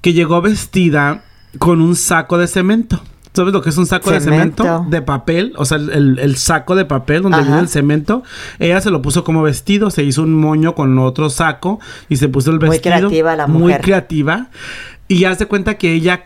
que 0.00 0.12
llegó 0.12 0.40
vestida 0.40 1.24
con 1.58 1.80
un 1.80 1.96
saco 1.96 2.38
de 2.38 2.46
cemento. 2.46 3.00
¿Sabes 3.32 3.52
lo 3.52 3.60
que 3.60 3.68
es 3.68 3.76
un 3.76 3.84
saco 3.84 4.10
de 4.10 4.20
cemento? 4.20 4.86
De 4.88 5.02
papel, 5.02 5.52
o 5.56 5.66
sea, 5.66 5.76
el, 5.76 6.36
saco 6.36 6.74
de 6.74 6.86
papel 6.86 7.22
donde 7.22 7.42
viene 7.42 7.58
el 7.58 7.68
cemento. 7.68 8.22
Ella 8.58 8.80
se 8.80 8.90
lo 8.90 9.02
puso 9.02 9.24
como 9.24 9.42
vestido, 9.42 9.90
se 9.90 10.02
hizo 10.04 10.22
un 10.22 10.34
moño 10.34 10.74
con 10.74 10.98
otro 10.98 11.28
saco 11.28 11.78
y 12.08 12.16
se 12.16 12.30
puso 12.30 12.50
el 12.50 12.58
vestido. 12.58 12.94
Muy 12.94 12.98
creativa 12.98 13.36
la 13.36 13.46
mujer. 13.46 13.60
Muy 13.60 13.74
creativa. 13.74 14.48
Y 15.06 15.24
hace 15.24 15.44
cuenta 15.44 15.74
que 15.76 15.92
ella 15.92 16.24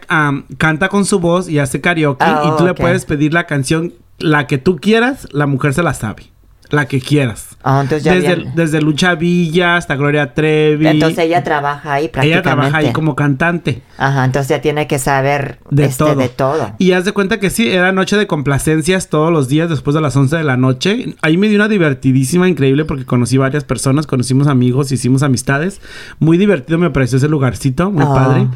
canta 0.57 0.89
con 0.89 1.05
su 1.05 1.19
voz 1.19 1.49
y 1.49 1.59
hace 1.59 1.81
karaoke 1.81 2.25
y 2.25 2.57
tú 2.57 2.65
le 2.65 2.75
puedes 2.75 3.05
pedir 3.07 3.35
la 3.35 3.45
canción, 3.45 3.93
la 4.19 4.47
que 4.47 4.59
tú 4.59 4.77
quieras, 4.77 5.27
la 5.33 5.47
mujer 5.47 5.75
se 5.75 5.83
la 5.83 5.95
sabe. 5.95 6.31
La 6.71 6.87
que 6.87 7.01
quieras. 7.01 7.49
Ah, 7.63 7.81
entonces 7.83 8.05
ya 8.05 8.15
desde, 8.15 8.29
habían- 8.29 8.55
desde 8.55 8.81
Lucha 8.81 9.15
Villa 9.17 9.77
hasta 9.77 9.95
Gloria 9.97 10.33
Trevi. 10.33 10.87
Entonces 10.87 11.19
ella 11.19 11.45
trabaja 11.45 11.93
ahí 11.95 12.09
prácticamente. 12.09 12.29
Ella 12.33 12.43
trabaja 12.43 12.77
ahí 12.79 12.93
como 12.93 13.15
cantante. 13.15 13.83
Ajá, 13.99 14.25
entonces 14.25 14.49
ya 14.49 14.63
tiene 14.63 14.87
que 14.87 14.99
saber 14.99 15.59
De 15.71 15.85
este, 15.85 16.05
todo. 16.05 16.15
de 16.15 16.29
todo. 16.31 16.73
Y 16.79 16.93
haz 16.93 17.05
de 17.05 17.13
cuenta 17.13 17.39
que 17.39 17.51
sí, 17.51 17.69
era 17.71 17.93
noche 17.93 18.17
de 18.17 18.27
complacencias 18.27 19.09
todos 19.09 19.31
los 19.31 19.49
días 19.49 19.69
después 19.69 19.95
de 19.95 20.01
las 20.01 20.17
11 20.17 20.37
de 20.37 20.45
la 20.45 20.57
noche. 20.57 21.17
Ahí 21.23 21.37
me 21.37 21.49
dio 21.49 21.57
una 21.57 21.69
divertidísima, 21.69 22.49
increíble, 22.49 22.85
porque 22.87 23.05
conocí 23.05 23.37
varias 23.37 23.65
personas, 23.65 24.07
conocimos 24.07 24.47
amigos, 24.47 24.91
hicimos 24.93 25.23
amistades. 25.23 25.81
Muy 26.19 26.39
divertido 26.39 26.79
me 26.79 26.91
pareció 26.91 27.19
ese 27.19 27.29
lugarcito, 27.29 27.91
muy 27.91 28.05
Ah. 28.09 28.15
padre. 28.15 28.47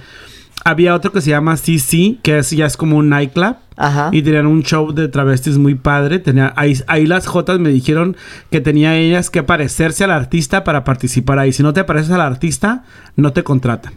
Había 0.64 0.94
otro 0.94 1.12
que 1.12 1.20
se 1.20 1.30
llama 1.30 1.56
CC, 1.56 2.18
que 2.22 2.38
es, 2.38 2.50
ya 2.50 2.66
es 2.66 2.76
como 2.76 2.96
un 2.96 3.10
nightclub. 3.10 3.56
Ajá. 3.76 4.08
Y 4.12 4.22
tenían 4.22 4.46
un 4.46 4.62
show 4.62 4.92
de 4.92 5.08
travestis 5.08 5.58
muy 5.58 5.74
padre. 5.74 6.18
Tenía, 6.18 6.52
ahí, 6.56 6.76
ahí 6.86 7.06
las 7.06 7.26
Jotas 7.26 7.58
me 7.60 7.68
dijeron 7.68 8.16
que 8.50 8.60
tenía 8.60 8.96
ellas 8.96 9.30
que 9.30 9.42
parecerse 9.42 10.04
al 10.04 10.10
artista 10.10 10.64
para 10.64 10.84
participar 10.84 11.38
ahí. 11.38 11.52
Si 11.52 11.62
no 11.62 11.72
te 11.72 11.84
pareces 11.84 12.12
al 12.12 12.22
artista, 12.22 12.84
no 13.16 13.32
te 13.32 13.44
contratan. 13.44 13.92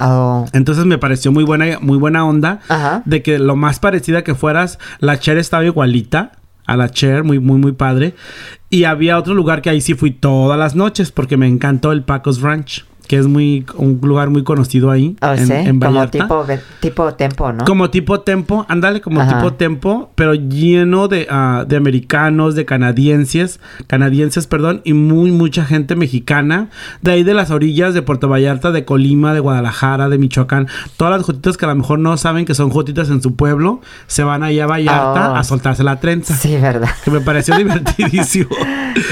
Oh. 0.00 0.46
Entonces 0.52 0.84
me 0.84 0.98
pareció 0.98 1.30
muy 1.32 1.44
buena, 1.44 1.78
muy 1.80 1.98
buena 1.98 2.24
onda 2.24 2.60
Ajá. 2.68 3.02
de 3.04 3.22
que 3.22 3.38
lo 3.38 3.56
más 3.56 3.78
parecida 3.78 4.24
que 4.24 4.34
fueras, 4.34 4.78
la 4.98 5.18
Cher 5.18 5.38
estaba 5.38 5.64
igualita 5.64 6.32
a 6.66 6.76
la 6.76 6.88
Cher, 6.90 7.24
muy, 7.24 7.38
muy, 7.38 7.58
muy 7.58 7.72
padre. 7.72 8.14
Y 8.70 8.84
había 8.84 9.18
otro 9.18 9.34
lugar 9.34 9.62
que 9.62 9.70
ahí 9.70 9.80
sí 9.80 9.94
fui 9.94 10.10
todas 10.10 10.58
las 10.58 10.74
noches 10.74 11.12
porque 11.12 11.36
me 11.36 11.46
encantó 11.46 11.92
el 11.92 12.02
Pacos 12.02 12.40
Ranch, 12.40 12.84
que 13.12 13.18
es 13.18 13.26
muy 13.26 13.66
un 13.76 13.98
lugar 14.02 14.30
muy 14.30 14.42
conocido 14.42 14.90
ahí 14.90 15.16
Oh, 15.20 15.32
en, 15.34 15.46
sí, 15.46 15.52
en 15.52 15.78
como 15.78 16.08
tipo, 16.08 16.46
tipo 16.80 17.12
tempo, 17.12 17.52
¿no? 17.52 17.62
Como 17.66 17.90
tipo 17.90 18.20
tempo, 18.20 18.64
ándale, 18.70 19.02
como 19.02 19.20
Ajá. 19.20 19.36
tipo 19.36 19.52
tempo, 19.52 20.10
pero 20.14 20.32
lleno 20.32 21.08
de, 21.08 21.26
ah, 21.28 21.66
de 21.68 21.76
americanos, 21.76 22.54
de 22.54 22.64
canadienses, 22.64 23.60
canadienses, 23.86 24.46
perdón, 24.46 24.80
y 24.84 24.94
muy 24.94 25.30
mucha 25.30 25.66
gente 25.66 25.94
mexicana, 25.94 26.70
de 27.02 27.10
ahí 27.12 27.22
de 27.22 27.34
las 27.34 27.50
orillas 27.50 27.92
de 27.92 28.00
Puerto 28.00 28.30
Vallarta, 28.30 28.72
de 28.72 28.86
Colima, 28.86 29.34
de 29.34 29.40
Guadalajara, 29.40 30.08
de 30.08 30.16
Michoacán, 30.16 30.68
todas 30.96 31.14
las 31.14 31.26
jotitas 31.26 31.58
que 31.58 31.66
a 31.66 31.68
lo 31.68 31.74
mejor 31.74 31.98
no 31.98 32.16
saben 32.16 32.46
que 32.46 32.54
son 32.54 32.70
jotitas 32.70 33.10
en 33.10 33.20
su 33.20 33.36
pueblo, 33.36 33.82
se 34.06 34.22
van 34.22 34.42
allá 34.42 34.64
a 34.64 34.68
Vallarta 34.68 35.32
Oh. 35.32 35.36
a 35.36 35.44
soltarse 35.44 35.84
la 35.84 36.00
trenza. 36.00 36.34
Sí, 36.34 36.56
¿verdad? 36.56 36.88
Que 37.04 37.10
me 37.10 37.20
pareció 37.20 37.54
divertidísimo. 37.58 38.48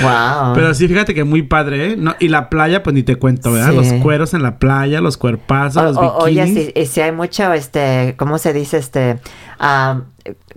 Wow. 0.02 0.54
Pero 0.54 0.73
sí, 0.73 0.88
fíjate 0.88 1.12
que 1.14 1.25
muy 1.25 1.42
padre, 1.42 1.90
¿eh? 1.92 1.97
No, 1.99 2.14
y 2.19 2.28
la 2.28 2.49
playa, 2.49 2.83
pues 2.83 2.95
ni 2.95 3.02
te 3.02 3.16
cuento, 3.16 3.52
¿verdad? 3.52 3.71
Sí. 3.73 3.76
Los 3.76 3.89
cueros 3.99 4.35
en 4.35 4.42
la 4.42 4.59
playa, 4.59 5.00
los 5.00 5.16
cuerpazos, 5.16 5.82
los 5.82 5.97
O- 5.97 6.00
o- 6.00 6.25
oye, 6.25 6.44
bikinis. 6.44 6.73
si, 6.75 6.80
y 6.80 6.87
si 6.87 7.00
hay 7.00 7.12
mucho, 7.12 7.52
este, 7.52 8.14
¿cómo 8.16 8.38
se 8.38 8.52
dice? 8.52 8.76
Este, 8.78 9.18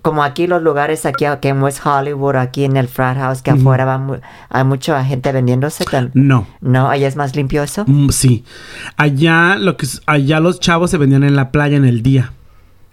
como 0.02 0.24
aquí 0.24 0.48
los 0.48 0.62
lugares 0.62 1.06
aquí, 1.06 1.25
aquí 1.25 1.48
en 1.48 1.62
West 1.63 1.86
Hollywood, 1.86 2.36
aquí 2.36 2.66
en 2.66 2.75
el 2.75 2.88
frat 2.90 3.18
house, 3.18 3.42
que 3.42 3.52
afuera 3.52 3.86
va 3.86 3.98
mu- 3.98 4.18
hay 4.50 4.63
mucha 4.66 5.04
gente 5.06 5.32
vendiéndose. 5.32 5.86
tam- 5.86 6.12
No. 6.13 6.46
No, 6.62 6.90
allá 6.90 7.08
es 7.08 7.16
más 7.16 7.36
limpio 7.36 7.63
eso. 7.63 7.86
Mm, 7.88 8.10
sí. 8.10 8.44
Allá 8.98 9.56
lo 9.58 9.78
que 9.78 9.88
allá 10.06 10.40
los 10.42 10.60
chavos 10.60 10.92
se 10.92 10.98
vendían 10.98 11.24
en 11.24 11.36
la 11.36 11.52
playa 11.52 11.78
en 11.78 11.86
el 11.86 12.04
día. 12.04 12.34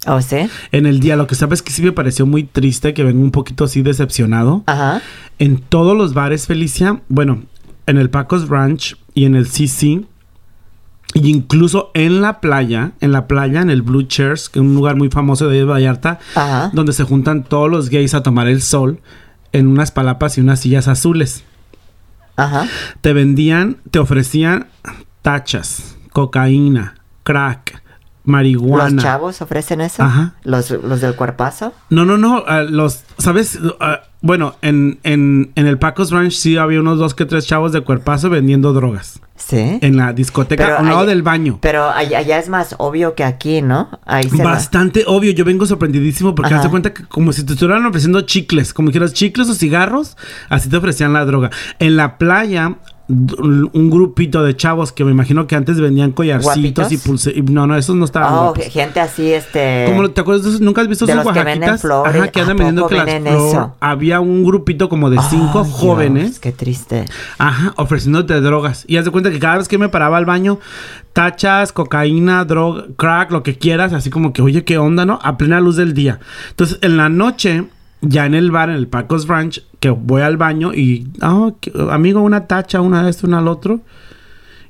¿Oh, 0.06 0.22
sí? 0.22 0.48
En 0.72 0.86
el 0.86 1.00
día, 1.00 1.16
lo 1.16 1.26
que 1.26 1.34
sabes 1.34 1.60
que 1.62 1.72
sí 1.72 1.82
me 1.82 1.92
pareció 1.92 2.24
muy 2.26 2.44
triste, 2.44 2.94
que 2.94 3.04
vengo 3.04 3.20
un 3.22 3.32
poquito 3.32 3.64
así 3.64 3.82
decepcionado. 3.82 4.62
Ajá. 4.66 5.02
En 5.38 5.58
todos 5.58 5.94
los 5.96 6.14
bares, 6.14 6.46
Felicia, 6.46 7.02
bueno, 7.08 7.42
en 7.86 7.98
el 7.98 8.08
Pacos 8.08 8.48
Ranch 8.48 8.96
y 9.14 9.24
en 9.26 9.34
el 9.34 9.46
CC, 9.48 10.04
y 11.14 11.28
incluso 11.28 11.90
en 11.94 12.20
la 12.22 12.40
playa, 12.40 12.92
en 13.00 13.12
la 13.12 13.26
playa, 13.26 13.60
en 13.62 13.70
el 13.70 13.82
Blue 13.82 14.04
Chairs, 14.04 14.48
que 14.48 14.58
es 14.58 14.64
un 14.64 14.74
lugar 14.74 14.96
muy 14.96 15.08
famoso 15.10 15.48
de 15.48 15.64
Vallarta, 15.64 16.18
Ajá. 16.34 16.70
donde 16.72 16.92
se 16.92 17.04
juntan 17.04 17.42
todos 17.42 17.68
los 17.70 17.88
gays 17.90 18.14
a 18.14 18.22
tomar 18.22 18.46
el 18.46 18.62
sol 18.62 19.00
en 19.52 19.66
unas 19.66 19.90
palapas 19.90 20.38
y 20.38 20.40
unas 20.40 20.60
sillas 20.60 20.86
azules. 20.88 21.44
Ajá. 22.36 22.66
te 23.02 23.12
vendían, 23.12 23.76
te 23.90 23.98
ofrecían 23.98 24.68
tachas, 25.20 25.96
cocaína, 26.12 26.94
crack, 27.22 27.82
marihuana. 28.24 28.90
¿Los 28.90 29.02
chavos 29.02 29.42
ofrecen 29.42 29.80
eso? 29.80 30.02
Ajá. 30.02 30.34
¿Los, 30.44 30.70
los 30.70 31.00
del 31.00 31.14
cuerpazo? 31.14 31.72
No, 31.88 32.04
no, 32.04 32.18
no, 32.18 32.44
ah, 32.46 32.62
los, 32.62 33.04
¿sabes? 33.18 33.58
Ah, 33.80 34.02
bueno, 34.22 34.56
en, 34.60 34.98
en, 35.02 35.52
en 35.54 35.66
el 35.66 35.78
Pacos 35.78 36.10
Ranch 36.10 36.32
sí 36.32 36.58
había 36.58 36.80
unos 36.80 36.98
dos 36.98 37.14
que 37.14 37.24
tres 37.24 37.46
chavos 37.46 37.72
de 37.72 37.80
cuerpazo 37.80 38.28
vendiendo 38.28 38.72
drogas. 38.72 39.20
Sí. 39.36 39.78
En 39.80 39.96
la 39.96 40.12
discoteca, 40.12 40.64
Pero 40.64 40.76
a 40.76 40.80
un 40.82 40.88
lado 40.88 41.06
del 41.06 41.22
baño. 41.22 41.58
Pero 41.62 41.88
allá, 41.88 42.18
allá 42.18 42.38
es 42.38 42.50
más 42.50 42.74
obvio 42.76 43.14
que 43.14 43.24
aquí, 43.24 43.62
¿no? 43.62 43.98
Ahí 44.04 44.28
se 44.28 44.44
va. 44.44 44.50
Bastante 44.52 45.04
obvio, 45.06 45.32
yo 45.32 45.46
vengo 45.46 45.64
sorprendidísimo 45.64 46.34
porque 46.34 46.52
Ajá. 46.52 46.58
haz 46.58 46.64
de 46.64 46.70
cuenta 46.70 46.92
que 46.92 47.04
como 47.04 47.32
si 47.32 47.44
te 47.44 47.54
estuvieran 47.54 47.86
ofreciendo 47.86 48.20
chicles, 48.20 48.74
como 48.74 48.88
dijeras 48.90 49.14
chicles 49.14 49.48
o 49.48 49.54
cigarros, 49.54 50.18
así 50.50 50.68
te 50.68 50.76
ofrecían 50.76 51.14
la 51.14 51.24
droga. 51.24 51.48
En 51.78 51.96
la 51.96 52.18
playa, 52.18 52.76
un 53.10 53.90
grupito 53.90 54.42
de 54.42 54.56
chavos 54.56 54.92
que 54.92 55.04
me 55.04 55.10
imagino 55.10 55.46
que 55.46 55.56
antes 55.56 55.80
vendían 55.80 56.12
collarcitos 56.12 56.54
¿Guapitos? 56.54 56.92
y 56.92 56.96
pulseras. 56.98 57.44
No, 57.50 57.66
no, 57.66 57.76
esos 57.76 57.96
no 57.96 58.04
estaban 58.04 58.32
Oh, 58.32 58.42
guapos. 58.46 58.64
gente 58.66 59.00
así, 59.00 59.32
este... 59.32 59.84
Como 59.88 60.08
te 60.10 60.20
acuerdas, 60.20 60.60
nunca 60.60 60.82
has 60.82 60.88
visto 60.88 61.06
de 61.06 61.12
esos 61.12 61.24
los 61.24 61.34
que 61.34 61.42
venden 61.42 61.78
flores. 61.78 62.14
Ajá, 62.14 62.28
que 62.28 62.38
¿A 62.38 62.42
andan 62.42 62.56
vendiendo 62.56 62.86
que 62.86 62.94
las 62.94 63.04
flor-? 63.10 63.70
Había 63.80 64.20
un 64.20 64.44
grupito 64.44 64.88
como 64.88 65.10
de 65.10 65.18
cinco 65.28 65.64
jóvenes. 65.64 66.24
Dios, 66.24 66.38
qué 66.40 66.52
triste. 66.52 67.06
Ajá, 67.38 67.72
ofreciéndote 67.76 68.40
drogas. 68.40 68.84
Y 68.86 68.96
haz 68.96 69.04
de 69.04 69.10
cuenta 69.10 69.30
que 69.30 69.38
cada 69.40 69.58
vez 69.58 69.66
que 69.68 69.78
me 69.78 69.88
paraba 69.88 70.16
al 70.16 70.24
baño, 70.24 70.60
tachas, 71.12 71.72
cocaína, 71.72 72.44
droga, 72.44 72.84
crack, 72.96 73.32
lo 73.32 73.42
que 73.42 73.58
quieras, 73.58 73.92
así 73.92 74.10
como 74.10 74.32
que, 74.32 74.42
oye, 74.42 74.64
¿qué 74.64 74.78
onda, 74.78 75.04
no? 75.04 75.18
A 75.22 75.36
plena 75.36 75.60
luz 75.60 75.76
del 75.76 75.94
día. 75.94 76.20
Entonces, 76.50 76.78
en 76.82 76.96
la 76.96 77.08
noche, 77.08 77.64
ya 78.00 78.26
en 78.26 78.34
el 78.34 78.50
bar, 78.50 78.70
en 78.70 78.76
el 78.76 78.88
Pacos 78.88 79.28
Ranch, 79.28 79.62
que 79.78 79.90
voy 79.90 80.22
al 80.22 80.36
baño 80.36 80.72
y, 80.74 81.08
ah, 81.20 81.50
que- 81.60 81.72
amigo, 81.90 82.20
una 82.22 82.46
tacha, 82.46 82.80
una 82.80 83.02
de 83.02 83.10
esto, 83.10 83.26
una 83.26 83.38
al 83.38 83.48
otro. 83.48 83.80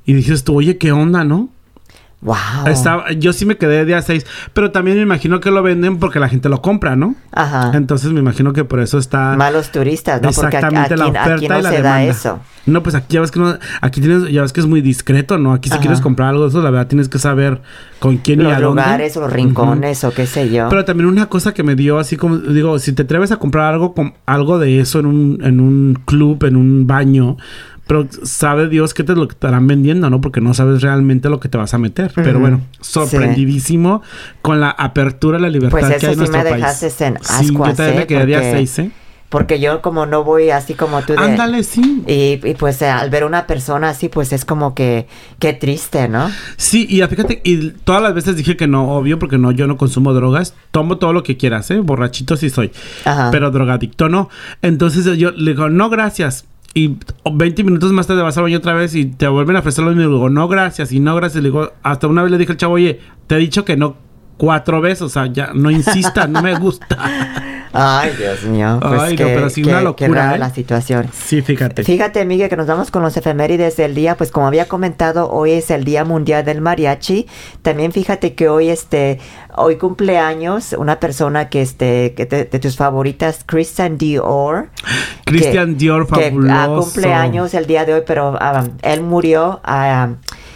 Y 0.05 0.13
dices 0.13 0.43
tú, 0.43 0.55
oye, 0.55 0.77
¿qué 0.77 0.91
onda, 0.91 1.23
no? 1.23 1.49
Wow. 2.21 2.35
Estaba, 2.67 3.11
yo 3.13 3.33
sí 3.33 3.45
me 3.47 3.57
quedé 3.57 3.83
día 3.83 3.99
6, 4.01 4.25
pero 4.53 4.71
también 4.71 4.97
me 4.97 5.03
imagino 5.03 5.39
que 5.39 5.49
lo 5.49 5.63
venden 5.63 5.97
porque 5.97 6.19
la 6.19 6.29
gente 6.29 6.49
lo 6.49 6.61
compra, 6.61 6.95
¿no? 6.95 7.15
Ajá. 7.31 7.71
Entonces 7.73 8.11
me 8.11 8.19
imagino 8.19 8.53
que 8.53 8.63
por 8.63 8.79
eso 8.79 8.99
está 8.99 9.35
Malos 9.35 9.71
turistas, 9.71 10.21
¿no? 10.21 10.29
Porque 10.31 10.57
aquí, 10.57 10.65
exactamente 10.67 10.97
la 10.97 11.05
aquí- 11.05 11.11
oferta 11.17 11.33
aquí 11.35 11.47
no 11.47 11.59
y 11.59 11.61
la 11.63 11.69
se 11.69 11.75
demanda. 11.77 11.89
da 11.97 12.03
eso. 12.03 12.39
No, 12.67 12.83
pues 12.83 12.93
aquí 12.93 13.15
ya 13.15 13.21
ves 13.21 13.31
que 13.31 13.39
no, 13.39 13.57
aquí 13.81 14.01
tienes, 14.01 14.31
ya 14.31 14.43
ves 14.43 14.53
que 14.53 14.59
es 14.59 14.67
muy 14.67 14.81
discreto, 14.81 15.39
¿no? 15.39 15.51
Aquí 15.53 15.69
si 15.69 15.73
Ajá. 15.73 15.81
quieres 15.81 15.99
comprar 15.99 16.29
algo 16.29 16.43
de 16.43 16.49
eso, 16.49 16.61
la 16.61 16.69
verdad 16.69 16.85
tienes 16.85 17.09
que 17.09 17.17
saber 17.17 17.59
con 17.97 18.17
quién 18.17 18.39
y 18.41 18.43
Los 18.43 18.53
a 18.53 18.59
dónde. 18.59 18.81
lugares 18.83 19.17
o 19.17 19.27
rincones 19.27 20.03
o 20.03 20.11
qué 20.11 20.27
sé 20.27 20.51
yo. 20.51 20.69
Pero 20.69 20.85
también 20.85 21.07
una 21.09 21.25
cosa 21.25 21.55
que 21.55 21.63
me 21.63 21.73
dio 21.73 21.97
así 21.97 22.17
como, 22.17 22.37
digo, 22.37 22.77
si 22.77 22.93
te 22.93 23.01
atreves 23.01 23.31
a 23.31 23.37
comprar 23.37 23.73
algo 23.73 23.95
algo 24.27 24.59
de 24.59 24.79
eso 24.79 24.99
en 24.99 25.07
un, 25.07 25.39
en 25.43 25.59
un 25.59 25.99
club, 26.05 26.43
en 26.43 26.55
un 26.55 26.85
baño, 26.85 27.37
pero 27.91 28.07
sabe 28.23 28.69
Dios 28.69 28.93
que 28.93 29.03
te 29.03 29.15
lo 29.15 29.25
estarán 29.25 29.67
vendiendo, 29.67 30.09
¿no? 30.09 30.21
Porque 30.21 30.39
no 30.39 30.53
sabes 30.53 30.81
realmente 30.81 31.27
lo 31.27 31.41
que 31.41 31.49
te 31.49 31.57
vas 31.57 31.73
a 31.73 31.77
meter. 31.77 32.13
Pero 32.15 32.39
bueno, 32.39 32.61
sorprendidísimo 32.79 34.01
con 34.41 34.61
la 34.61 34.69
apertura 34.69 35.37
y 35.39 35.41
la 35.41 35.49
libertad 35.49 35.77
Pues 35.77 35.97
que 35.99 36.05
hay 36.07 36.13
en 36.13 36.19
sí 36.19 36.21
me 36.21 36.27
nuestro 36.29 36.43
dejaste 36.55 36.85
país. 36.87 37.01
en 37.01 37.17
sí, 37.21 37.47
yo 37.47 37.51
ascuas, 37.51 37.75
también 37.75 37.97
¿eh? 37.97 37.99
me 37.99 38.07
quedaría 38.07 38.37
Porque- 38.37 38.51
seis, 38.53 38.79
¿eh? 38.79 38.91
Porque 39.27 39.59
yo 39.59 39.81
como 39.81 40.05
no 40.05 40.23
voy 40.23 40.51
así 40.51 40.73
como 40.73 41.01
tú 41.01 41.13
de... 41.13 41.19
Ándale, 41.19 41.63
sí. 41.63 42.03
Y, 42.07 42.39
y 42.47 42.53
pues 42.57 42.81
eh, 42.81 42.87
al 42.87 43.09
ver 43.09 43.25
una 43.25 43.45
persona 43.45 43.89
así, 43.89 44.07
pues 44.07 44.31
es 44.31 44.45
como 44.45 44.73
que... 44.73 45.07
Qué 45.39 45.51
triste, 45.51 46.07
¿no? 46.07 46.29
Sí, 46.55 46.87
y 46.89 47.01
fíjate, 47.01 47.41
y 47.43 47.71
todas 47.71 48.01
las 48.01 48.13
veces 48.13 48.37
dije 48.37 48.55
que 48.55 48.67
no, 48.67 48.89
obvio, 48.91 49.19
porque 49.19 49.37
no, 49.37 49.51
yo 49.51 49.67
no 49.67 49.75
consumo 49.75 50.13
drogas. 50.13 50.53
Tomo 50.71 50.97
todo 50.97 51.11
lo 51.11 51.23
que 51.23 51.35
quieras, 51.35 51.71
¿eh? 51.71 51.79
Borrachito 51.79 52.37
sí 52.37 52.49
soy. 52.49 52.71
Ajá. 53.03 53.31
Pero 53.31 53.51
drogadicto 53.51 54.07
no. 54.07 54.29
Entonces 54.61 55.05
yo 55.17 55.31
le 55.31 55.51
digo, 55.51 55.69
no, 55.69 55.89
gracias. 55.89 56.45
Y 56.73 56.97
20 57.29 57.63
minutos 57.63 57.91
más 57.91 58.07
tarde 58.07 58.21
vas 58.21 58.37
al 58.37 58.43
baño 58.43 58.57
otra 58.57 58.73
vez 58.73 58.95
y 58.95 59.05
te 59.05 59.27
vuelven 59.27 59.57
a 59.57 59.59
ofrecer 59.59 59.83
lo 59.83 59.91
mismo. 59.91 60.09
Y 60.11 60.13
digo, 60.13 60.29
no, 60.29 60.47
gracias. 60.47 60.91
Y 60.91 60.99
no, 60.99 61.15
gracias. 61.15 61.43
Le 61.43 61.49
digo, 61.49 61.71
hasta 61.83 62.07
una 62.07 62.23
vez 62.23 62.31
le 62.31 62.37
dije 62.37 62.53
al 62.53 62.57
chavo, 62.57 62.75
oye, 62.75 62.99
te 63.27 63.35
he 63.35 63.39
dicho 63.39 63.65
que 63.65 63.75
no 63.75 63.95
cuatro 64.37 64.81
veces. 64.81 65.01
O 65.03 65.09
sea, 65.09 65.27
ya 65.27 65.51
no 65.53 65.69
insistas, 65.71 66.29
no 66.29 66.41
me 66.41 66.55
gusta. 66.57 66.97
Ay, 67.73 68.11
Dios 68.17 68.43
mío. 68.43 68.79
Pues 68.81 69.01
Ay, 69.01 69.11
no, 69.11 69.17
qué, 69.17 69.25
pero 69.33 69.49
sí, 69.49 69.61
qué- 69.61 69.69
una 69.69 69.77
qué 69.79 69.83
locura, 69.85 70.23
rara 70.23 70.35
¿eh? 70.35 70.39
la 70.39 70.49
situación. 70.49 71.07
Sí, 71.13 71.41
fíjate. 71.41 71.85
Fíjate, 71.85 72.25
Miguel, 72.25 72.49
que 72.49 72.57
nos 72.57 72.67
vamos 72.67 72.91
con 72.91 73.01
los 73.01 73.15
efemérides 73.15 73.77
del 73.77 73.95
día. 73.95 74.17
Pues 74.17 74.29
como 74.29 74.45
había 74.47 74.67
comentado, 74.67 75.31
hoy 75.31 75.51
es 75.51 75.71
el 75.71 75.85
Día 75.85 76.03
Mundial 76.03 76.43
del 76.43 76.59
Mariachi. 76.59 77.27
También 77.61 77.93
fíjate 77.93 78.33
que 78.35 78.49
hoy, 78.49 78.67
este, 78.69 79.19
hoy 79.55 79.77
cumpleaños 79.77 80.73
una 80.73 80.99
persona 80.99 81.47
que, 81.47 81.61
este, 81.61 82.13
que 82.13 82.25
de, 82.25 82.43
de 82.43 82.59
tus 82.59 82.75
favoritas, 82.75 83.45
Christian 83.45 83.97
Dior. 83.97 84.69
Christian 85.25 85.77
Dior, 85.77 86.07
que 86.07 86.25
ah, 86.25 86.29
fabuloso. 86.65 86.91
cumpleaños 86.91 87.53
el 87.53 87.67
día 87.67 87.85
de 87.85 87.93
hoy, 87.93 88.01
pero 88.05 88.37
ah, 88.41 88.65
él 88.81 89.01
murió 89.01 89.61
ah, 89.63 90.09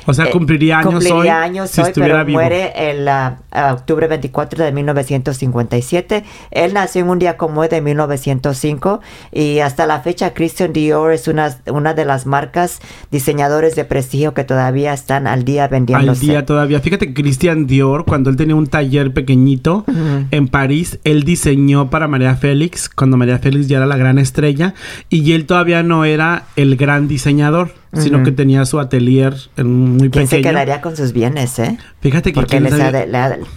O 0.05 0.13
sea, 0.13 0.29
cumpliría 0.31 0.79
años 0.79 0.93
cumpliría 0.93 1.17
hoy. 1.17 1.27
años 1.27 1.69
si 1.69 1.81
hoy, 1.81 1.91
pero 1.93 2.23
vivo. 2.25 2.39
muere 2.39 2.73
el 2.75 3.07
ah, 3.07 3.39
octubre 3.71 4.07
24 4.07 4.63
de 4.63 4.71
1957. 4.71 6.23
Él 6.51 6.73
nació 6.73 7.01
en 7.01 7.09
un 7.09 7.19
día 7.19 7.37
como 7.37 7.61
hoy 7.61 7.67
de 7.67 7.81
1905 7.81 9.01
y 9.31 9.59
hasta 9.59 9.85
la 9.85 9.99
fecha 10.01 10.33
Christian 10.33 10.73
Dior 10.73 11.11
es 11.11 11.27
una, 11.27 11.55
una 11.67 11.93
de 11.93 12.05
las 12.05 12.25
marcas 12.25 12.79
diseñadores 13.11 13.75
de 13.75 13.85
prestigio 13.85 14.33
que 14.33 14.43
todavía 14.43 14.93
están 14.93 15.27
al 15.27 15.43
día 15.45 15.67
vendiéndose. 15.67 16.21
Al 16.21 16.27
día 16.27 16.45
todavía. 16.45 16.79
Fíjate 16.79 17.07
que 17.07 17.13
Christian 17.21 17.67
Dior, 17.67 18.05
cuando 18.05 18.29
él 18.29 18.35
tenía 18.35 18.55
un 18.55 18.67
taller 18.67 19.13
pequeñito 19.13 19.85
en 20.31 20.47
París, 20.47 20.99
él 21.03 21.23
diseñó 21.23 21.89
para 21.89 22.07
María 22.07 22.35
Félix, 22.35 22.89
cuando 22.89 23.17
María 23.17 23.39
Félix 23.39 23.67
ya 23.67 23.77
era 23.77 23.85
la 23.85 23.97
gran 23.97 24.19
estrella, 24.19 24.73
y 25.09 25.33
él 25.33 25.45
todavía 25.45 25.83
no 25.83 26.05
era 26.05 26.43
el 26.55 26.75
gran 26.75 27.07
diseñador, 27.07 27.71
sino 27.97 28.23
que 28.23 28.31
tenía 28.31 28.65
su 28.65 28.79
atelier 28.79 29.35
en 29.57 29.97
muy 29.97 30.09
¿Quién 30.09 30.27
se 30.27 30.37
pequeño. 30.37 30.53
quedaría 30.53 30.81
con 30.81 30.95
sus 30.95 31.13
bienes, 31.13 31.57
eh? 31.59 31.77
Fíjate 32.01 32.31
que 32.31 32.35
Porque 32.35 32.59
les 32.59 32.73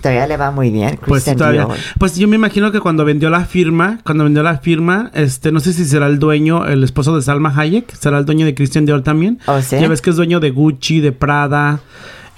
todavía 0.01 0.27
le 0.27 0.37
va 0.37 0.51
muy 0.51 0.71
bien. 0.71 0.99
Pues 1.07 1.25
todavía. 1.25 1.67
Pues 1.99 2.17
yo 2.17 2.29
me 2.29 2.37
imagino 2.37 2.73
que 2.73 2.81
cuando 2.81 3.05
vendió 3.05 3.31
la 3.31 3.45
firma, 3.45 4.01
cuando 4.05 4.25
vendió 4.25 4.43
la 4.43 4.59
firma, 4.59 5.11
este, 5.15 5.53
no 5.53 5.61
sé 5.61 5.73
si 5.73 5.85
será 5.85 6.07
el 6.07 6.19
dueño, 6.19 6.67
el 6.67 6.83
esposo 6.85 7.15
de 7.17 7.23
Salma 7.23 7.53
Hayek, 7.57 7.95
será 7.95 8.19
el 8.19 8.25
dueño 8.25 8.47
de 8.47 8.55
Christian 8.55 8.87
Dior 8.87 9.03
también. 9.03 9.39
¿Oh, 9.47 9.61
sí? 9.61 9.77
Ya 9.81 9.89
ves 9.89 10.01
que 10.01 10.11
es 10.11 10.17
dueño 10.17 10.41
de 10.41 10.51
Gucci, 10.51 11.01
de 11.01 11.13
Prada. 11.13 11.81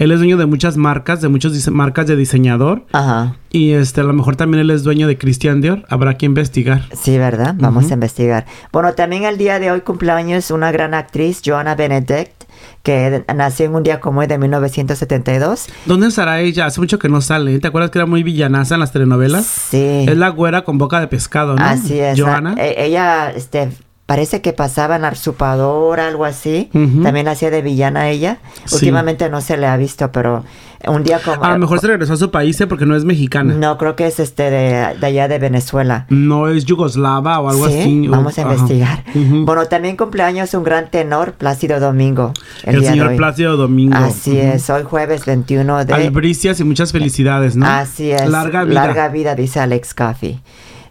Él 0.01 0.11
es 0.11 0.17
dueño 0.17 0.35
de 0.35 0.47
muchas 0.47 0.77
marcas, 0.77 1.21
de 1.21 1.27
muchas 1.27 1.69
marcas 1.69 2.07
de 2.07 2.15
diseñador. 2.15 2.85
Ajá. 2.91 3.35
Y 3.51 3.73
este, 3.73 4.01
a 4.01 4.03
lo 4.03 4.13
mejor 4.13 4.35
también 4.35 4.61
él 4.61 4.71
es 4.71 4.81
dueño 4.81 5.05
de 5.05 5.15
Christian 5.15 5.61
Dior. 5.61 5.85
Habrá 5.89 6.17
que 6.17 6.25
investigar. 6.25 6.85
Sí, 6.99 7.19
¿verdad? 7.19 7.53
Vamos 7.59 7.91
a 7.91 7.93
investigar. 7.93 8.47
Bueno, 8.71 8.93
también 8.93 9.25
el 9.25 9.37
día 9.37 9.59
de 9.59 9.69
hoy 9.69 9.81
cumpleaños 9.81 10.49
una 10.49 10.71
gran 10.71 10.95
actriz, 10.95 11.43
Joanna 11.45 11.75
Benedict, 11.75 12.45
que 12.81 13.23
nació 13.35 13.67
en 13.67 13.75
un 13.75 13.83
día 13.83 13.99
como 13.99 14.21
hoy 14.21 14.25
de 14.25 14.39
1972. 14.39 15.67
¿Dónde 15.85 16.07
estará 16.07 16.39
ella? 16.39 16.65
Hace 16.65 16.79
mucho 16.81 16.97
que 16.97 17.07
no 17.07 17.21
sale. 17.21 17.59
¿Te 17.59 17.67
acuerdas 17.67 17.91
que 17.91 17.99
era 17.99 18.07
muy 18.07 18.23
villanaza 18.23 18.73
en 18.73 18.79
las 18.79 18.91
telenovelas? 18.91 19.45
Sí. 19.45 20.05
Es 20.09 20.17
la 20.17 20.29
güera 20.29 20.63
con 20.63 20.79
boca 20.79 20.99
de 20.99 21.09
pescado, 21.09 21.55
¿no? 21.55 21.63
Así 21.63 21.99
es. 21.99 22.19
Joana. 22.19 22.55
E- 22.57 22.85
ella, 22.87 23.29
este, 23.29 23.69
parece 24.11 24.41
que 24.41 24.51
pasaba 24.51 24.97
en 24.97 25.03
la 25.03 25.09
usurpadora, 25.13 26.07
algo 26.07 26.25
así. 26.25 26.69
Ujú. 26.73 27.01
También 27.01 27.29
hacía 27.29 27.49
de 27.49 27.61
villana 27.61 28.09
ella. 28.09 28.39
Sí. 28.65 28.75
Últimamente 28.75 29.29
no 29.29 29.39
se 29.39 29.55
le 29.55 29.67
ha 29.67 29.77
visto, 29.77 30.11
pero 30.11 30.43
un 30.85 31.01
día 31.03 31.21
como... 31.23 31.41
a 31.41 31.51
lo 31.51 31.59
mejor 31.59 31.79
se 31.79 31.87
regresó 31.87 32.11
a 32.11 32.17
su 32.17 32.29
país 32.29 32.59
¿eh? 32.59 32.67
porque 32.67 32.85
no 32.85 32.93
es 32.97 33.05
mexicana. 33.05 33.53
No, 33.53 33.77
creo 33.77 33.95
que 33.95 34.07
es 34.07 34.19
este 34.19 34.51
de, 34.51 34.97
de 34.99 35.07
allá 35.07 35.29
de 35.29 35.39
Venezuela. 35.39 36.07
No 36.09 36.49
es 36.49 36.65
yugoslava 36.65 37.39
o 37.39 37.49
algo 37.49 37.69
Sí, 37.69 37.79
así. 37.79 38.07
vamos 38.09 38.37
a 38.37 38.41
investigar. 38.41 39.05
Ujú. 39.15 39.45
Bueno, 39.45 39.65
también 39.67 39.95
cumpleaños 39.95 40.53
un 40.55 40.63
gran 40.65 40.91
tenor, 40.91 41.31
Plácido 41.31 41.79
Domingo. 41.79 42.33
El, 42.63 42.81
de 42.81 42.87
señor 42.87 43.07
hoy. 43.07 43.15
Plácido 43.15 43.55
Domingo. 43.55 43.95
Así 43.95 44.31
Ujú. 44.31 44.39
es, 44.41 44.69
hoy 44.69 44.83
jueves 44.83 45.25
21 45.25 45.85
de... 45.85 45.93
Albricias 45.93 46.59
y 46.59 46.65
muchas 46.65 46.91
felicidades, 46.91 47.55
¿no? 47.55 47.65
Así 47.65 48.11
es. 48.11 48.29
Larga 48.29 48.65
vida. 48.65 48.73
Larga 48.87 49.07
vida, 49.07 49.35
dice 49.35 49.61
Alex 49.61 49.93
Coffey. 49.93 50.41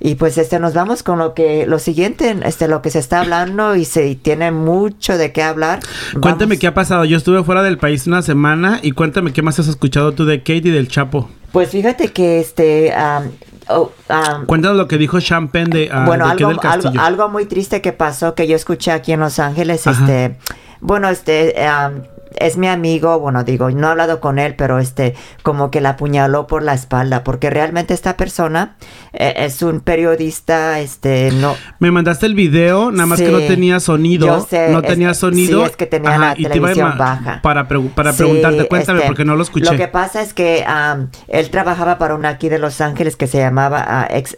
Y 0.03 0.15
pues 0.15 0.39
este 0.39 0.59
nos 0.59 0.73
vamos 0.73 1.03
con 1.03 1.19
lo 1.19 1.35
que 1.35 1.67
lo 1.67 1.79
siguiente, 1.79 2.35
este 2.45 2.69
lo 2.69 2.81
que 2.81 2.89
se 2.91 2.99
está 2.99 3.21
hablando 3.21 3.77
y 3.77 3.85
se 3.85 4.09
y 4.09 4.15
tiene 4.17 4.51
mucho 4.51 5.19
de 5.19 5.31
qué 5.31 5.43
hablar. 5.43 5.81
Cuéntame 6.21 6.55
Vamos- 6.55 6.59
qué 6.59 6.67
ha 6.67 6.75
pasado. 6.75 7.05
Yo 7.05 7.19
estuve 7.19 7.45
fuera 7.45 7.63
del 7.63 7.77
país 7.77 8.07
una 8.07 8.23
semana 8.23 8.81
y 8.83 8.93
cuéntame 8.93 9.33
qué 9.35 9.43
más 9.43 9.59
has 9.59 9.69
escuchado 9.69 10.13
tú 10.13 10.25
de 10.25 10.39
Kate 10.39 10.57
y 10.69 10.71
del 10.71 10.89
Chapo. 10.89 11.29
Pues 11.53 11.69
fíjate 11.71 12.09
que 12.13 12.41
este 12.41 12.95
am, 12.95 13.31
oh, 13.69 13.91
am, 14.09 14.47
Cuéntanos 14.47 14.77
lo 14.79 14.89
que 14.89 14.97
dijo 14.97 15.21
Champagne 15.21 15.69
de, 15.69 15.89
ah, 15.93 16.05
bueno, 16.07 16.25
de 16.25 16.31
algo, 16.33 16.49
del 16.49 16.59
algo, 16.63 16.91
algo 17.01 17.29
muy 17.29 17.45
triste 17.45 17.83
que 17.83 17.93
pasó 17.93 18.35
que 18.35 18.47
yo 18.49 18.57
escuché 18.57 18.93
aquí 18.93 19.13
en 19.13 19.21
Los 19.21 19.39
Ángeles, 19.39 19.87
Ajá. 19.87 20.01
este, 20.01 20.39
bueno, 20.81 21.09
este, 21.11 21.63
am, 21.67 22.05
es 22.37 22.57
mi 22.57 22.69
amigo, 22.69 23.19
bueno, 23.19 23.45
digo, 23.45 23.71
no 23.71 23.89
he 23.89 23.91
hablado 23.91 24.21
con 24.21 24.39
él, 24.39 24.55
pero 24.57 24.79
este, 24.79 25.15
como 25.43 25.71
que 25.71 25.81
la 25.81 25.91
apuñaló 25.91 26.47
por 26.47 26.63
la 26.63 26.75
espalda, 26.75 27.25
porque 27.25 27.51
realmente 27.51 27.95
esta 27.95 28.17
persona 28.17 28.77
eh, 29.13 29.35
es 29.39 29.63
un 29.63 29.81
periodista, 29.81 30.81
este, 30.81 31.31
no, 31.33 31.55
Me 31.79 31.91
mandaste 31.91 32.27
el 32.27 32.35
video, 32.35 32.91
nada 32.93 33.07
más 33.07 33.21
que 33.21 33.31
no 33.31 33.39
tenía 33.39 33.81
sonido. 33.81 34.27
yo 34.27 34.47
sé, 34.49 34.69
no 34.71 34.81
es- 34.81 34.87
tenía 34.87 35.15
sonido. 35.15 35.61
sí, 35.65 35.71
es 35.71 35.77
que 35.77 35.87
tenía 35.87 36.19
la 36.19 36.35
y 36.37 36.43
televisión 36.45 36.95
baja. 36.99 37.41
Para, 37.43 37.69
pregu- 37.69 37.91
para 37.95 38.13
Sí, 38.13 38.19
preguntarte, 38.19 38.67
cuéntame, 38.69 38.99
este, 39.01 39.09
porque 39.09 39.25
no 39.25 39.37
lo 39.37 39.43
escuché. 39.43 39.71
Lo 39.71 39.77
que 39.77 39.89
pasa 39.89 40.23
es 40.23 40.35
que 40.35 40.65
am, 40.67 41.09
él 41.29 41.51
trabajaba 41.51 41.99
para 41.99 42.15
una 42.15 42.29
aquí 42.31 42.49
de 42.49 42.59
Los 42.59 42.81
Ángeles 42.81 43.17
que 43.17 43.27
se 43.27 43.39
llamaba 43.39 43.85
ah, 43.87 44.09
ex- 44.11 44.37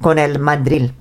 con 0.00 0.18
el 0.18 0.38
mandril. 0.38 0.92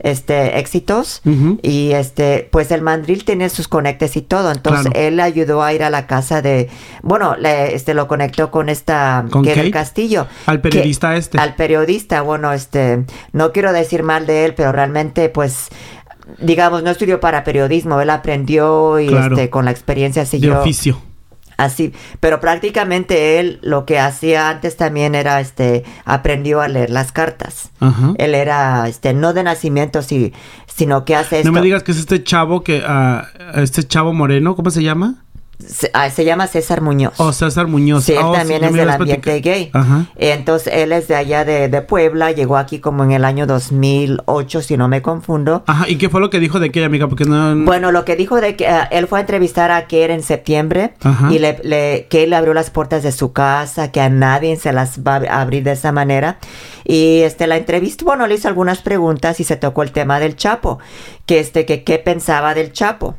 Este, 0.00 0.58
éxitos 0.58 1.22
y 1.62 1.92
este, 1.92 2.48
pues 2.50 2.70
el 2.70 2.82
mandril 2.82 3.24
tiene 3.24 3.48
sus 3.48 3.68
conectes 3.68 4.16
y 4.16 4.22
todo, 4.22 4.50
entonces 4.52 4.90
Claro. 4.90 4.98
él 5.06 5.18
ayudó 5.36 5.62
a 5.62 5.72
ir 5.72 5.82
a 5.84 5.90
la 5.90 6.06
casa 6.06 6.42
de, 6.42 6.68
bueno, 7.02 7.36
le, 7.36 7.74
este, 7.74 7.94
lo 7.94 8.08
conectó 8.08 8.50
con 8.50 8.68
esta, 8.68 9.24
¿Con 9.30 9.42
que 9.44 9.52
era 9.52 9.60
el 9.62 9.70
Kate? 9.70 9.84
Castillo. 9.84 10.26
Al 10.46 10.56
que- 10.60 10.68
periodista 10.70 11.16
este. 11.16 11.38
Al 11.38 11.54
periodista, 11.54 12.22
bueno, 12.22 12.52
este, 12.52 13.04
no 13.32 13.52
quiero 13.52 13.72
decir 13.72 14.02
mal 14.02 14.26
de 14.26 14.44
él, 14.46 14.54
pero 14.54 14.72
realmente, 14.72 15.28
pues, 15.28 15.68
digamos, 16.38 16.82
no 16.82 16.90
estudió 16.90 17.20
para 17.20 17.44
periodismo, 17.44 18.00
él 18.00 18.10
aprendió 18.10 18.98
y 18.98 19.08
Claro. 19.08 19.34
este, 19.36 19.50
con 19.50 19.64
la 19.66 19.70
experiencia 19.70 20.22
de 20.22 20.26
siguió. 20.26 20.60
oficio. 20.60 21.00
Así, 21.58 21.94
pero 22.20 22.38
prácticamente 22.38 23.40
él 23.40 23.60
lo 23.62 23.86
que 23.86 23.98
hacía 23.98 24.50
antes 24.50 24.76
también 24.76 25.14
era, 25.14 25.40
este, 25.40 25.84
aprendió 26.04 26.60
a 26.60 26.68
leer 26.68 26.90
las 26.90 27.12
cartas. 27.12 27.70
Ajá. 27.80 28.12
Él 28.18 28.34
era, 28.34 28.86
este, 28.88 29.14
no 29.14 29.32
de 29.32 29.42
nacimiento, 29.42 30.02
sí, 30.02 30.34
sino 30.66 31.06
que 31.06 31.14
hace 31.16 31.38
esto. 31.38 31.48
No 31.50 31.54
me 31.58 31.62
digas 31.64 31.82
que 31.82 31.92
es 31.92 31.98
este 31.98 32.22
chavo 32.22 32.62
que, 32.62 32.82
ah, 32.86 33.28
este 33.54 33.82
chavo 33.84 34.12
moreno, 34.12 34.54
¿cómo 34.54 34.68
se 34.70 34.82
llama? 34.82 35.24
Se, 35.58 35.90
ah, 35.94 36.10
se 36.10 36.24
llama 36.24 36.46
César 36.46 36.80
Muñoz. 36.82 37.14
O 37.18 37.32
César 37.32 37.66
Muñoz. 37.66 38.04
Sí, 38.04 38.12
él 38.12 38.18
Oh, 38.22 38.32
también 38.32 38.62
es 38.64 38.72
del 38.72 38.90
ambiente 38.90 39.22
platicado. 39.40 39.54
gay. 39.56 39.70
Ajá. 39.72 40.06
Entonces, 40.16 40.72
él 40.74 40.92
es 40.92 41.08
de 41.08 41.16
allá 41.16 41.44
de, 41.44 41.68
de 41.68 41.82
Puebla, 41.82 42.30
llegó 42.32 42.56
aquí 42.56 42.78
como 42.78 43.04
en 43.04 43.12
el 43.12 43.24
año 43.24 43.46
2008, 43.46 44.62
si 44.62 44.76
no 44.76 44.88
me 44.88 45.02
confundo. 45.02 45.64
Ajá, 45.66 45.88
¿y 45.88 45.96
qué 45.96 46.08
fue 46.08 46.20
lo 46.20 46.30
que 46.30 46.40
dijo 46.40 46.60
de 46.60 46.66
aquella 46.66 46.86
amiga? 46.86 47.08
Porque 47.08 47.24
no... 47.24 47.56
Bueno, 47.64 47.90
lo 47.92 48.04
que 48.04 48.16
dijo 48.16 48.40
de 48.40 48.54
que 48.56 48.68
ah, 48.68 48.84
él 48.90 49.06
fue 49.06 49.18
a 49.18 49.22
entrevistar 49.22 49.70
a 49.70 49.86
Kerr 49.86 50.10
en 50.10 50.22
septiembre 50.22 50.94
Ajá. 51.02 51.32
y 51.32 51.38
le, 51.38 51.58
le, 51.62 52.06
que 52.10 52.24
él 52.24 52.32
abrió 52.34 52.52
las 52.54 52.70
puertas 52.70 53.02
de 53.02 53.12
su 53.12 53.32
casa, 53.32 53.90
que 53.92 54.00
a 54.00 54.08
nadie 54.08 54.56
se 54.56 54.72
las 54.72 55.00
va 55.00 55.16
a 55.28 55.40
abrir 55.40 55.62
de 55.62 55.72
esa 55.72 55.90
manera. 55.92 56.38
Y 56.84 57.20
este 57.22 57.46
la 57.46 57.56
entrevista, 57.56 58.04
bueno, 58.04 58.26
le 58.26 58.34
hizo 58.34 58.48
algunas 58.48 58.82
preguntas 58.82 59.40
y 59.40 59.44
se 59.44 59.56
tocó 59.56 59.82
el 59.82 59.90
tema 59.92 60.20
del 60.20 60.36
Chapo, 60.36 60.78
que 61.24 61.40
este 61.40 61.64
que 61.66 61.82
qué 61.82 61.98
pensaba 61.98 62.54
del 62.54 62.72
Chapo. 62.72 63.16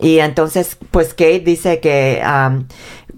Y 0.00 0.18
entonces, 0.18 0.76
pues 0.90 1.10
Kate 1.14 1.40
dice 1.40 1.80
que, 1.80 2.22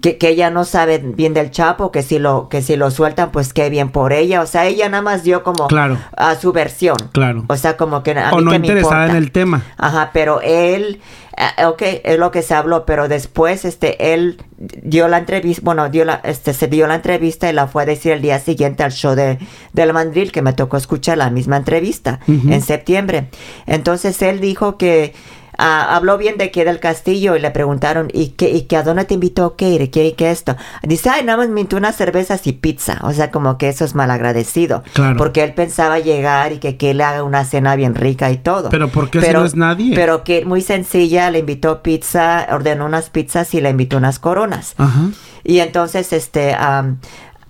que, 0.01 0.17
que 0.17 0.29
ella 0.29 0.49
no 0.49 0.63
sabe 0.65 0.99
bien 0.99 1.33
del 1.33 1.51
Chapo, 1.51 1.91
que 1.91 2.03
si 2.03 2.19
lo, 2.19 2.47
que 2.49 2.61
si 2.61 2.75
lo 2.75 2.89
sueltan, 2.91 3.31
pues 3.31 3.53
qué 3.53 3.69
bien 3.69 3.89
por 3.89 4.13
ella. 4.13 4.41
O 4.41 4.45
sea, 4.45 4.65
ella 4.65 4.87
nada 4.89 5.03
más 5.03 5.23
dio 5.23 5.43
como 5.43 5.67
Claro. 5.67 5.97
a 6.15 6.35
su 6.35 6.53
versión. 6.53 6.97
Claro. 7.11 7.43
O 7.47 7.55
sea, 7.57 7.75
como 7.77 8.01
que 8.03 8.11
a 8.11 8.31
o 8.31 8.37
mí 8.37 8.43
no 8.45 8.51
me 8.51 8.57
interesada 8.57 9.09
en 9.09 9.15
el 9.15 9.31
tema. 9.31 9.63
Ajá, 9.77 10.11
pero 10.13 10.39
él, 10.41 11.01
eh, 11.37 11.65
ok, 11.65 11.81
es 12.03 12.17
lo 12.17 12.31
que 12.31 12.41
se 12.43 12.53
habló, 12.53 12.85
pero 12.85 13.09
después, 13.09 13.65
este, 13.65 14.13
él 14.13 14.41
dio 14.57 15.09
la 15.09 15.17
entrevista, 15.17 15.61
bueno, 15.65 15.89
dio 15.89 16.05
la, 16.05 16.21
este, 16.23 16.53
se 16.53 16.67
dio 16.67 16.87
la 16.87 16.95
entrevista 16.95 17.49
y 17.49 17.53
la 17.53 17.67
fue 17.67 17.83
a 17.83 17.85
decir 17.85 18.13
el 18.13 18.21
día 18.21 18.39
siguiente 18.39 18.83
al 18.83 18.91
show 18.93 19.15
de, 19.15 19.37
del 19.73 19.91
Mandril, 19.91 20.31
que 20.31 20.41
me 20.41 20.53
tocó 20.53 20.77
escuchar 20.77 21.17
la 21.17 21.29
misma 21.29 21.57
entrevista 21.57 22.19
en 22.27 22.61
septiembre. 22.61 23.27
Entonces 23.65 24.21
él 24.21 24.39
dijo 24.39 24.77
que 24.77 25.13
ah, 25.59 25.95
habló 25.95 26.17
bien 26.17 26.37
de 26.37 26.49
que 26.49 26.65
del 26.65 26.79
castillo 26.79 27.35
y 27.35 27.39
le 27.39 27.51
preguntaron, 27.51 28.09
¿y 28.13 28.29
qué, 28.29 28.49
y 28.49 28.63
que 28.63 28.77
a 28.77 28.83
dónde 28.83 29.05
te 29.05 29.13
invitó 29.13 29.51
Kate? 29.51 29.91
¿Qué, 29.91 30.15
qué 30.15 30.31
esto? 30.31 30.55
Dice, 30.83 31.09
ay, 31.09 31.23
nada 31.23 31.37
más 31.37 31.49
me 31.49 31.61
invitó 31.61 31.77
unas 31.77 31.95
cervezas 31.95 32.47
y 32.47 32.53
pizza. 32.53 32.99
O 33.03 33.13
sea, 33.13 33.29
como 33.29 33.57
que 33.57 33.69
eso 33.69 33.85
es 33.85 33.93
malagradecido. 33.93 34.83
Claro. 34.93 35.17
Porque 35.17 35.43
él 35.43 35.53
pensaba 35.53 35.99
llegar 35.99 36.53
y 36.53 36.57
que, 36.57 36.77
que 36.77 36.93
le 36.93 37.03
haga 37.03 37.23
una 37.23 37.45
cena 37.45 37.75
bien 37.75 37.93
rica 37.93 38.31
y 38.31 38.37
todo. 38.37 38.69
Pero 38.69 38.87
¿por 38.89 39.09
qué 39.09 39.21
si 39.21 39.31
no 39.31 39.45
es 39.45 39.55
nadie? 39.55 39.93
Pero 39.95 40.23
que 40.23 40.45
muy 40.45 40.61
sencilla, 40.61 41.29
le 41.29 41.39
invitó 41.39 41.83
pizza, 41.83 42.47
ordenó 42.51 42.85
unas 42.85 43.09
pizzas 43.09 43.53
y 43.53 43.61
le 43.61 43.69
invitó 43.69 43.97
unas 43.97 44.19
coronas. 44.19 44.73
Ajá. 44.77 45.09
Y 45.43 45.59
entonces, 45.59 46.13
este, 46.13 46.53
am, 46.53 46.99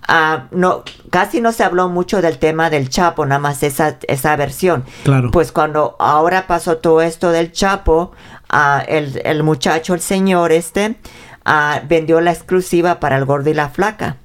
ah, 0.08 0.46
no, 0.50 0.84
casi 1.10 1.40
no 1.40 1.52
se 1.52 1.64
habló 1.64 1.88
mucho 1.88 2.22
del 2.22 2.38
tema 2.38 2.70
del 2.70 2.88
Chapo, 2.88 3.26
nada 3.26 3.38
más 3.38 3.62
esa, 3.62 3.98
esa 4.08 4.36
versión. 4.36 4.84
Claro. 5.04 5.30
Pues 5.30 5.52
cuando 5.52 5.96
ahora 5.98 6.46
pasó 6.46 6.78
todo 6.78 7.02
esto 7.02 7.30
del 7.30 7.52
Chapo, 7.52 8.12
ah, 8.48 8.82
el, 8.86 9.20
el 9.24 9.42
muchacho, 9.42 9.94
el 9.94 10.00
señor 10.00 10.52
este, 10.52 10.96
ah, 11.44 11.82
vendió 11.88 12.20
la 12.20 12.32
exclusiva 12.32 13.00
para 13.00 13.16
el 13.16 13.24
gordo 13.24 13.50
y 13.50 13.54
la 13.54 13.68
flaca. 13.68 14.16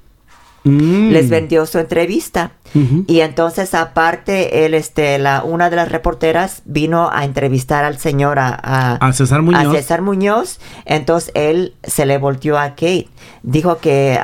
Mm. 0.66 1.10
Les 1.10 1.28
vendió 1.28 1.64
su 1.64 1.78
entrevista. 1.78 2.50
Y 3.06 3.20
entonces 3.20 3.72
aparte, 3.72 4.66
él, 4.66 4.74
este, 4.74 5.18
la, 5.18 5.44
una 5.44 5.70
de 5.70 5.76
las 5.76 5.90
reporteras 5.90 6.60
vino 6.66 7.08
a 7.10 7.24
entrevistar 7.24 7.86
al 7.86 7.96
señor, 7.96 8.38
a, 8.38 8.98
a, 9.00 9.12
César 9.14 9.40
Muñoz. 9.40 9.74
A 9.74 9.78
César 9.78 10.02
Muñoz. 10.02 10.60
Entonces 10.84 11.30
él 11.34 11.74
se 11.84 12.04
le 12.04 12.18
volteó 12.18 12.58
a 12.58 12.70
Kate. 12.70 13.08
Dijo 13.42 13.78
que... 13.78 14.18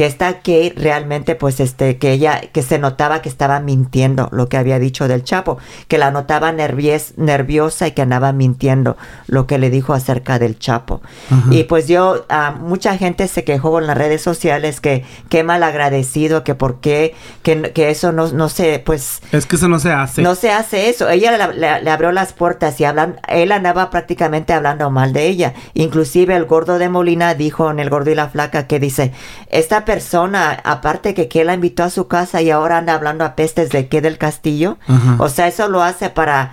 Que 0.00 0.06
esta 0.06 0.36
Kate 0.36 0.72
realmente 0.78 1.34
pues 1.34 1.60
este 1.60 1.98
que 1.98 2.12
ella 2.12 2.40
que 2.54 2.62
se 2.62 2.78
notaba 2.78 3.20
que 3.20 3.28
estaba 3.28 3.60
mintiendo 3.60 4.30
lo 4.32 4.48
que 4.48 4.56
había 4.56 4.78
dicho 4.78 5.08
del 5.08 5.24
Chapo, 5.24 5.58
que 5.88 5.98
la 5.98 6.10
notaba 6.10 6.52
nerviosa 6.52 7.86
y 7.86 7.92
que 7.92 8.00
andaba 8.00 8.32
mintiendo 8.32 8.96
lo 9.26 9.46
que 9.46 9.58
le 9.58 9.68
dijo 9.68 9.92
acerca 9.92 10.38
del 10.38 10.58
Chapo. 10.58 11.02
Y 11.50 11.64
pues 11.64 11.86
yo 11.86 12.24
uh, 12.30 12.58
mucha 12.58 12.96
gente 12.96 13.28
se 13.28 13.44
quejó 13.44 13.78
en 13.78 13.88
las 13.88 13.98
redes 13.98 14.22
sociales 14.22 14.80
que 14.80 15.04
qué 15.28 15.44
mal 15.44 15.62
agradecido, 15.62 16.44
que 16.44 16.54
por 16.54 16.80
qué 16.80 17.14
que, 17.42 17.60
que 17.60 17.90
eso 17.90 18.10
no 18.10 18.32
no 18.32 18.48
se 18.48 18.78
pues 18.78 19.20
Es 19.32 19.44
que 19.44 19.56
eso 19.56 19.68
no 19.68 19.80
se 19.80 19.92
hace. 19.92 20.22
No 20.22 20.34
se 20.34 20.50
hace 20.50 20.88
eso. 20.88 21.10
Ella 21.10 21.52
le, 21.52 21.90
abrió 21.90 22.10
las 22.10 22.32
puertas 22.32 22.80
y 22.80 22.86
hablan 22.86 23.20
él 23.28 23.52
andaba 23.52 23.90
prácticamente 23.90 24.54
hablando 24.54 24.90
mal 24.90 25.12
de 25.12 25.26
ella. 25.26 25.52
Inclusive 25.74 26.34
el 26.34 26.46
gordo 26.46 26.78
de 26.78 26.88
Molina 26.88 27.34
dijo 27.34 27.70
en 27.70 27.80
el 27.80 27.90
gordo 27.90 28.10
y 28.10 28.14
la 28.14 28.30
flaca 28.30 28.66
que 28.66 28.80
dice, 28.80 29.12
"Esta 29.50 29.84
persona, 29.90 30.52
aparte 30.62 31.14
que 31.14 31.26
que 31.26 31.44
la 31.44 31.54
invitó 31.54 31.82
a 31.82 31.90
su 31.90 32.06
casa 32.06 32.40
y 32.42 32.50
ahora 32.50 32.78
anda 32.78 32.94
hablando 32.94 33.24
a 33.24 33.34
pestes 33.34 33.70
de 33.70 33.88
qué 33.88 34.00
del 34.00 34.18
castillo, 34.18 34.78
o 35.18 35.28
sea, 35.28 35.48
eso 35.48 35.68
lo 35.68 35.82
hace 35.82 36.10
para 36.10 36.52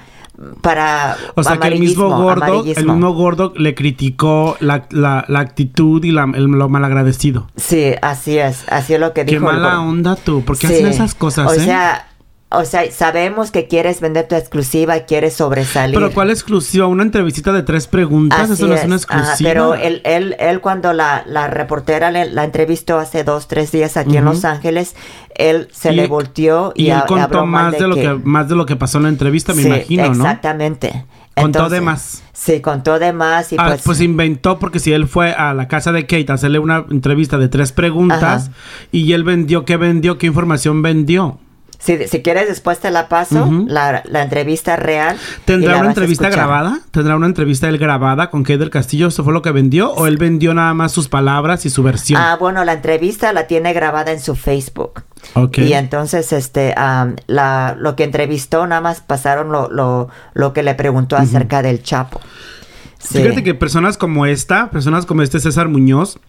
para 0.61 1.17
o 1.35 1.43
sea 1.43 1.57
que 1.57 1.67
el 1.67 1.79
mismo 1.79 2.09
gordo 2.09 2.63
el 2.63 2.85
mismo 2.85 3.13
gordo 3.13 3.53
le 3.55 3.73
criticó 3.73 4.55
la, 4.59 4.85
la, 4.91 5.25
la 5.27 5.39
actitud 5.39 6.03
y 6.03 6.11
la, 6.11 6.29
el, 6.33 6.45
lo 6.45 6.69
malagradecido. 6.69 7.47
Sí 7.55 7.93
así 8.01 8.37
es 8.37 8.65
así 8.69 8.93
es 8.95 8.99
lo 8.99 9.13
que 9.13 9.23
dijo 9.23 9.39
qué 9.39 9.53
mala 9.53 9.81
onda 9.81 10.15
tú 10.15 10.43
¿por 10.43 10.57
qué 10.57 10.67
hacen 10.67 10.87
esas 10.87 11.15
cosas 11.15 11.49
o 11.49 11.53
eh? 11.53 11.59
sea 11.59 12.07
o 12.49 12.63
sea, 12.63 12.89
sabemos 12.91 13.51
que 13.51 13.67
quieres 13.67 13.99
vender 13.99 14.27
tu 14.27 14.35
exclusiva, 14.35 14.97
quieres 15.01 15.33
sobresalir. 15.33 15.95
Pero 15.95 16.13
¿cuál 16.13 16.29
exclusiva? 16.29 16.87
¿Una 16.87 17.03
entrevista 17.03 17.51
de 17.51 17.61
tres 17.61 17.87
preguntas? 17.87 18.49
Eso 18.49 18.67
no 18.67 18.73
es 18.73 18.85
una 18.85 18.95
exclusiva. 18.95 19.35
pero 19.39 19.75
él, 19.75 20.01
él, 20.05 20.35
él 20.39 20.61
cuando 20.61 20.93
la, 20.93 21.23
la 21.27 21.47
reportera 21.47 22.09
la 22.09 22.43
entrevistó 22.45 22.99
hace 22.99 23.25
dos, 23.25 23.49
tres 23.49 23.73
días 23.73 23.97
aquí 23.97 24.15
en 24.15 24.23
Los 24.23 24.45
Ángeles, 24.45 24.95
él 25.35 25.67
se 25.73 25.91
le 25.91 26.07
volteó 26.07 26.71
y, 26.73 26.85
y 26.85 26.89
él 26.91 27.01
contó 27.05 27.45
más 27.45 27.73
de, 27.77 27.87
lo 27.87 27.95
que, 27.95 28.13
más 28.13 28.47
de 28.47 28.55
lo 28.55 28.65
que 28.65 28.77
pasó 28.77 28.97
en 28.99 29.03
la 29.03 29.09
entrevista, 29.09 29.53
me 29.53 29.63
imagino, 29.63 30.05
¿no? 30.05 30.11
Exactamente. 30.11 31.05
Contó 31.35 31.69
de 31.69 31.81
más. 31.81 32.23
Sí, 32.33 32.61
contó 32.61 32.97
de 32.97 33.13
más 33.13 33.51
y 33.51 33.57
ah, 33.59 33.65
pues... 33.67 33.81
pues 33.83 34.01
inventó 34.01 34.57
porque 34.57 34.79
si 34.79 34.93
él 34.93 35.07
fue 35.07 35.33
a 35.33 35.53
la 35.53 35.67
casa 35.67 35.91
de 35.91 36.07
Kate 36.07 36.31
a 36.31 36.35
hacerle 36.35 36.59
una 36.59 36.85
entrevista 36.89 37.37
de 37.37 37.49
tres 37.49 37.73
preguntas 37.73 38.51
y 38.91 39.11
él 39.11 39.23
vendió, 39.23 39.65
¿qué 39.65 39.75
vendió? 39.77 40.17
¿Qué 40.17 40.27
información 40.27 40.81
vendió? 40.81 41.39
Si, 41.79 42.07
si 42.07 42.21
quieres, 42.21 42.47
después 42.47 42.79
te 42.79 42.89
la 42.89 43.07
paso, 43.07 43.49
la, 43.67 44.01
la, 44.05 44.23
entrevista 44.23 44.75
real. 44.77 45.15
¿Tendrá 45.45 45.77
una 45.77 45.89
entrevista 45.89 46.29
grabada? 46.29 46.79
¿Tendrá 46.91 47.15
una 47.15 47.27
entrevista 47.27 47.69
él 47.69 47.77
grabada 47.77 48.31
con 48.31 48.43
Kate 48.43 48.57
del 48.57 48.69
Castillo? 48.71 49.07
¿Eso 49.07 49.23
fue 49.23 49.31
lo 49.31 49.43
que 49.43 49.51
vendió? 49.51 49.91
¿O 49.91 50.07
él 50.07 50.17
vendió 50.17 50.53
nada 50.53 50.73
más 50.73 50.91
sus 50.91 51.07
palabras 51.07 51.65
y 51.65 51.69
su 51.69 51.83
versión? 51.83 52.19
Ah, 52.19 52.35
bueno, 52.39 52.65
la 52.65 52.73
entrevista 52.73 53.31
la 53.31 53.45
tiene 53.45 53.73
grabada 53.73 54.11
en 54.11 54.19
su 54.19 54.35
Facebook. 54.35 55.03
Ok. 55.35 55.59
Y 55.59 55.73
entonces, 55.73 56.33
este, 56.33 56.73
la, 57.27 57.75
lo 57.77 57.95
que 57.95 58.03
entrevistó, 58.05 58.65
nada 58.65 58.81
más 58.81 59.01
pasaron 59.01 59.51
lo, 59.51 59.69
lo, 59.69 60.09
lo 60.33 60.53
que 60.53 60.63
le 60.63 60.73
preguntó 60.73 61.15
acerca 61.15 61.61
del 61.61 61.83
Chapo. 61.83 62.19
Fíjate 62.99 63.43
que 63.43 63.53
personas 63.53 63.97
como 63.97 64.25
esta, 64.25 64.71
personas 64.71 65.05
como 65.05 65.21
este 65.21 65.39
César 65.39 65.67
Muñoz, 65.69 66.19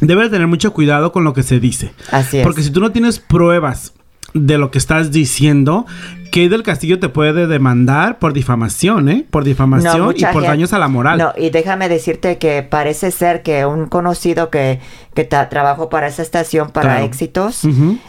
deben 0.00 0.30
tener 0.30 0.46
mucho 0.46 0.72
cuidado 0.72 1.12
con 1.12 1.22
lo 1.22 1.34
que 1.34 1.42
se 1.42 1.60
dice. 1.60 1.92
Así 2.10 2.38
es. 2.38 2.44
Porque 2.44 2.62
si 2.62 2.70
tú 2.70 2.80
no 2.80 2.92
tienes 2.92 3.18
pruebas 3.18 3.92
de 4.34 4.58
lo 4.58 4.70
que 4.70 4.78
estás 4.78 5.10
diciendo, 5.12 5.86
que 6.30 6.48
del 6.48 6.62
Castillo 6.62 6.98
te 6.98 7.08
puede 7.08 7.46
demandar 7.46 8.18
por 8.18 8.32
difamación, 8.32 9.08
¿eh? 9.08 9.26
Por 9.30 9.44
difamación 9.44 10.14
y 10.16 10.24
por 10.26 10.42
daños 10.42 10.72
a 10.72 10.78
la 10.78 10.88
moral. 10.88 11.18
No, 11.18 11.32
y 11.36 11.50
déjame 11.50 11.88
decirte 11.88 12.38
que 12.38 12.62
parece 12.62 13.10
ser 13.10 13.42
que 13.42 13.66
un 13.66 13.86
conocido 13.86 14.50
que, 14.50 14.80
que 15.14 15.24
trabajó 15.24 15.88
para 15.88 16.08
esa 16.08 16.22
estación 16.22 16.70
para 16.70 17.02
éxitos, 17.02 17.62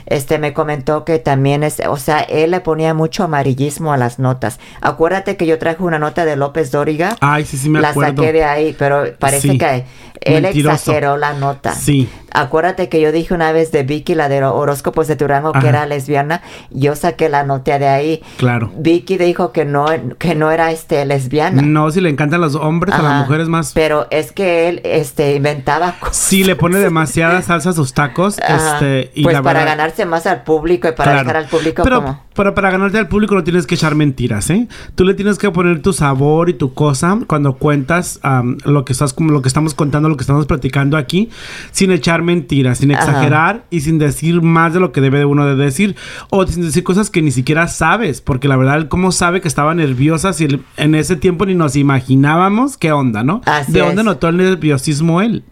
este 0.06 0.40
me 0.40 0.54
comentó 0.54 1.06
que 1.06 1.20
también 1.20 1.64
es, 1.64 1.82
o 1.88 1.98
sea, 1.98 2.20
él 2.20 2.52
le 2.52 2.62
ponía 2.62 2.94
mucho 2.94 3.24
amarillismo 3.24 3.94
a 3.94 3.98
las 3.98 4.20
notas. 4.20 4.60
Acuérdate 4.82 5.38
que 5.38 5.46
yo 5.46 5.60
traje 5.60 5.84
una 5.84 6.00
nota 6.00 6.26
de 6.26 6.36
López 6.36 6.72
Dóriga. 6.72 7.16
Ay, 7.22 7.46
sí, 7.46 7.58
sí 7.58 7.70
me 7.70 7.80
acuerdo. 7.80 8.12
La 8.12 8.18
saqué 8.18 8.34
de 8.34 8.44
ahí, 8.44 8.76
pero 8.78 9.04
parece 9.20 9.58
que 9.58 9.86
él 10.22 10.46
exageró 10.46 11.18
la 11.18 11.34
nota. 11.34 11.74
Sí. 11.74 12.10
Acuérdate 12.32 12.90
que 12.90 13.00
yo 13.00 13.12
dije 13.12 13.34
una 13.34 13.52
vez 13.54 13.72
de 13.72 13.84
Vicky, 13.84 14.14
la 14.14 14.28
de 14.28 14.44
horóscopos 14.44 15.08
de 15.08 15.16
Turango, 15.16 15.54
que 15.54 15.68
era 15.68 15.86
lesbiana. 15.86 16.42
Yo 16.70 16.96
saqué 16.96 17.30
la 17.30 17.44
nota 17.44 17.80
de 17.80 17.88
ahí. 17.88 18.05
Claro. 18.38 18.72
Vicky 18.78 19.18
dijo 19.18 19.52
que 19.52 19.66
no, 19.66 19.88
que 20.18 20.36
no 20.36 20.52
era 20.52 20.72
este 20.72 21.06
lesbiana. 21.06 21.62
No, 21.62 21.92
si 21.92 22.02
le 22.02 22.10
encantan 22.10 22.42
los 22.42 22.56
hombres, 22.56 22.96
a 22.96 23.02
las 23.02 23.22
mujeres 23.22 23.48
más. 23.48 23.74
Pero 23.74 24.08
es 24.12 24.32
que 24.32 24.70
él 24.70 24.82
este 24.84 25.36
inventaba 25.36 25.96
cosas. 26.00 26.16
Sí, 26.16 26.44
le 26.44 26.56
pone 26.56 26.80
demasiada 26.80 27.42
salsa 27.42 27.72
a 27.72 27.74
sus 27.74 27.94
tacos. 27.94 28.38
Este, 28.40 29.12
y 29.14 29.24
pues 29.24 29.40
para 29.42 29.64
ganarse 29.66 30.06
más 30.06 30.26
al 30.26 30.44
público 30.44 30.88
y 30.88 30.92
para 30.94 31.20
dejar 31.20 31.38
al 31.38 31.48
público 31.48 31.84
pero, 31.84 32.02
como... 32.02 32.25
pero 32.36 32.54
para 32.54 32.70
ganarte 32.70 32.98
al 32.98 33.08
público 33.08 33.36
no 33.36 33.44
tienes 33.44 33.66
que 33.66 33.76
echar 33.76 33.96
mentiras, 33.96 34.50
¿eh? 34.50 34.68
Tú 34.96 35.06
le 35.06 35.14
tienes 35.14 35.38
que 35.38 35.50
poner 35.52 35.82
tu 35.82 35.94
sabor 35.94 36.50
y 36.50 36.54
tu 36.54 36.74
cosa 36.74 37.20
cuando 37.28 37.56
cuentas 37.56 38.20
lo 38.66 38.86
que 38.86 38.94
estás 38.94 39.14
como 39.14 39.32
lo 39.32 39.42
que 39.42 39.48
estamos 39.48 39.74
contando, 39.74 40.10
lo 40.10 40.18
que 40.18 40.24
estamos 40.24 40.46
platicando 40.46 40.98
aquí, 40.98 41.30
sin 41.72 41.92
echar 41.92 42.22
mentiras, 42.22 42.80
sin 42.80 42.92
exagerar 42.92 43.66
y 43.70 43.82
sin 43.82 43.98
decir 43.98 44.42
más 44.42 44.74
de 44.74 44.80
lo 44.80 44.92
que 44.92 45.02
debe 45.02 45.26
uno 45.26 45.46
de 45.46 45.56
decir 45.56 45.96
o 46.30 46.46
sin 46.46 46.64
decir 46.64 46.84
cosas 46.84 47.10
que 47.10 47.22
ni 47.22 47.32
siquiera 47.32 47.68
sabes, 47.68 48.22
porque 48.22 48.48
la 48.48 48.58
verdad, 48.58 48.88
¿cómo 48.88 49.12
sabe 49.12 49.42
que 49.42 49.48
estaba 49.48 49.74
nerviosa 49.74 50.34
si 50.34 50.48
en 50.78 50.96
ese 50.96 51.16
tiempo 51.16 51.46
ni 51.46 51.56
nos 51.56 51.76
imaginábamos 51.76 52.78
qué 52.78 52.92
onda, 52.92 53.24
¿no? 53.24 53.42
¿De 53.68 53.80
dónde 53.80 54.04
notó 54.04 54.28
el 54.28 54.38
nerviosismo 54.38 55.22
él? 55.22 55.44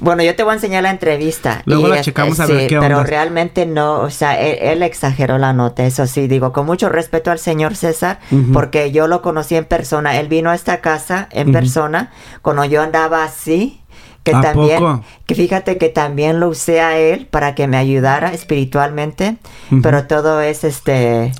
Bueno, 0.00 0.22
yo 0.22 0.34
te 0.34 0.42
voy 0.42 0.52
a 0.52 0.54
enseñar 0.54 0.82
la 0.82 0.90
entrevista. 0.90 1.62
Luego 1.66 1.88
la 1.88 2.00
checamos 2.00 2.40
a 2.40 2.46
ver 2.46 2.68
qué 2.68 2.78
onda. 2.78 2.88
Pero 2.88 3.04
realmente 3.04 3.66
no, 3.66 4.00
o 4.00 4.10
sea, 4.10 4.40
él, 4.40 4.82
exageró 4.82 5.38
la 5.38 5.52
nota, 5.52 5.84
eso 5.84 6.06
sí, 6.06 6.26
digo, 6.26 6.52
con 6.52 6.66
mucho 6.66 6.88
respeto 6.88 7.30
al 7.30 7.38
señor 7.38 7.76
César, 7.76 8.18
porque 8.52 8.92
yo 8.92 9.06
lo 9.06 9.22
conocí 9.22 9.56
en 9.56 9.64
persona. 9.64 10.18
Él 10.18 10.28
vino 10.28 10.50
a 10.50 10.54
esta 10.54 10.80
casa 10.80 11.28
en 11.30 11.52
persona, 11.52 12.10
cuando 12.42 12.64
yo 12.64 12.82
andaba 12.82 13.24
así, 13.24 13.80
que 14.22 14.32
también, 14.32 15.02
que 15.26 15.34
fíjate 15.34 15.78
que 15.78 15.88
también 15.88 16.40
lo 16.40 16.48
usé 16.48 16.80
a 16.80 16.98
él 16.98 17.26
para 17.26 17.54
que 17.54 17.66
me 17.66 17.76
ayudara 17.76 18.32
espiritualmente, 18.32 19.36
pero 19.82 20.06
todo 20.06 20.40
es 20.40 20.64
este... 20.64 21.32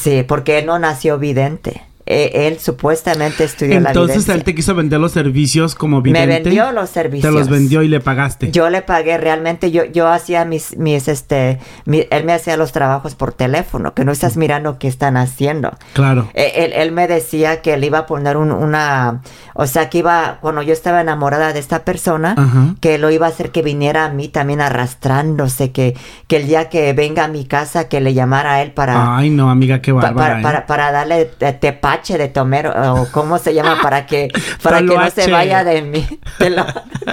Sí, 0.00 0.22
porque 0.22 0.58
él 0.58 0.66
no 0.66 0.78
nació 0.78 1.18
vidente. 1.18 1.82
Eh, 2.10 2.48
él 2.48 2.58
supuestamente 2.58 3.44
estudió 3.44 3.76
Entonces, 3.76 3.94
la 3.96 4.02
Entonces 4.02 4.34
él 4.34 4.42
te 4.42 4.54
quiso 4.54 4.74
vender 4.74 4.98
los 4.98 5.12
servicios 5.12 5.74
como 5.74 6.00
vidente. 6.00 6.26
Me 6.26 6.40
vendió 6.40 6.72
los 6.72 6.88
servicios. 6.88 7.30
Te 7.30 7.38
los 7.38 7.50
vendió 7.50 7.82
y 7.82 7.88
le 7.88 8.00
pagaste. 8.00 8.50
Yo 8.50 8.70
le 8.70 8.80
pagué 8.80 9.18
realmente, 9.18 9.70
yo, 9.70 9.84
yo 9.84 10.08
hacía 10.08 10.46
mis, 10.46 10.78
mis, 10.78 11.06
este, 11.06 11.58
él 11.84 12.24
me 12.24 12.32
hacía 12.32 12.56
los 12.56 12.72
trabajos 12.72 13.14
por 13.14 13.34
teléfono, 13.34 13.92
que 13.92 14.06
no 14.06 14.12
estás 14.12 14.38
mirando 14.38 14.78
qué 14.78 14.88
están 14.88 15.18
haciendo. 15.18 15.76
Claro. 15.92 16.30
E, 16.32 16.72
él, 16.76 16.92
me 16.92 17.06
decía 17.08 17.60
que 17.60 17.76
le 17.76 17.86
iba 17.88 17.98
a 17.98 18.06
poner 18.06 18.38
una, 18.38 19.20
o 19.52 19.66
sea, 19.66 19.90
que 19.90 19.98
iba, 19.98 20.38
cuando 20.40 20.62
yo 20.62 20.72
estaba 20.72 21.02
enamorada 21.02 21.52
de 21.52 21.60
esta 21.60 21.84
persona, 21.84 22.74
que 22.80 22.96
lo 22.96 23.10
iba 23.10 23.26
a 23.26 23.28
hacer 23.28 23.50
que 23.50 23.60
viniera 23.60 24.06
a 24.06 24.08
mí 24.08 24.28
también 24.28 24.62
arrastrándose, 24.62 25.72
que, 25.72 25.94
que 26.26 26.36
el 26.36 26.46
día 26.46 26.70
que 26.70 26.94
venga 26.94 27.24
a 27.24 27.28
mi 27.28 27.44
casa, 27.44 27.88
que 27.88 28.00
le 28.00 28.14
llamara 28.14 28.54
a 28.54 28.62
él 28.62 28.72
para... 28.72 29.14
Ay, 29.14 29.28
no, 29.28 29.50
amiga, 29.50 29.82
qué 29.82 29.92
bárbara. 29.92 30.40
¿eh? 30.40 30.42
para, 30.42 30.66
para, 30.66 30.90
darle 30.90 31.26
tepache 31.26 31.97
de 32.02 32.28
tomero 32.28 32.72
o 32.94 33.08
cómo 33.10 33.38
se 33.38 33.54
llama 33.54 33.78
para 33.82 34.06
que 34.06 34.28
para 34.62 34.78
que 34.78 34.84
no 34.84 35.10
se 35.10 35.30
vaya 35.30 35.64
de 35.64 35.82
mí. 35.82 36.06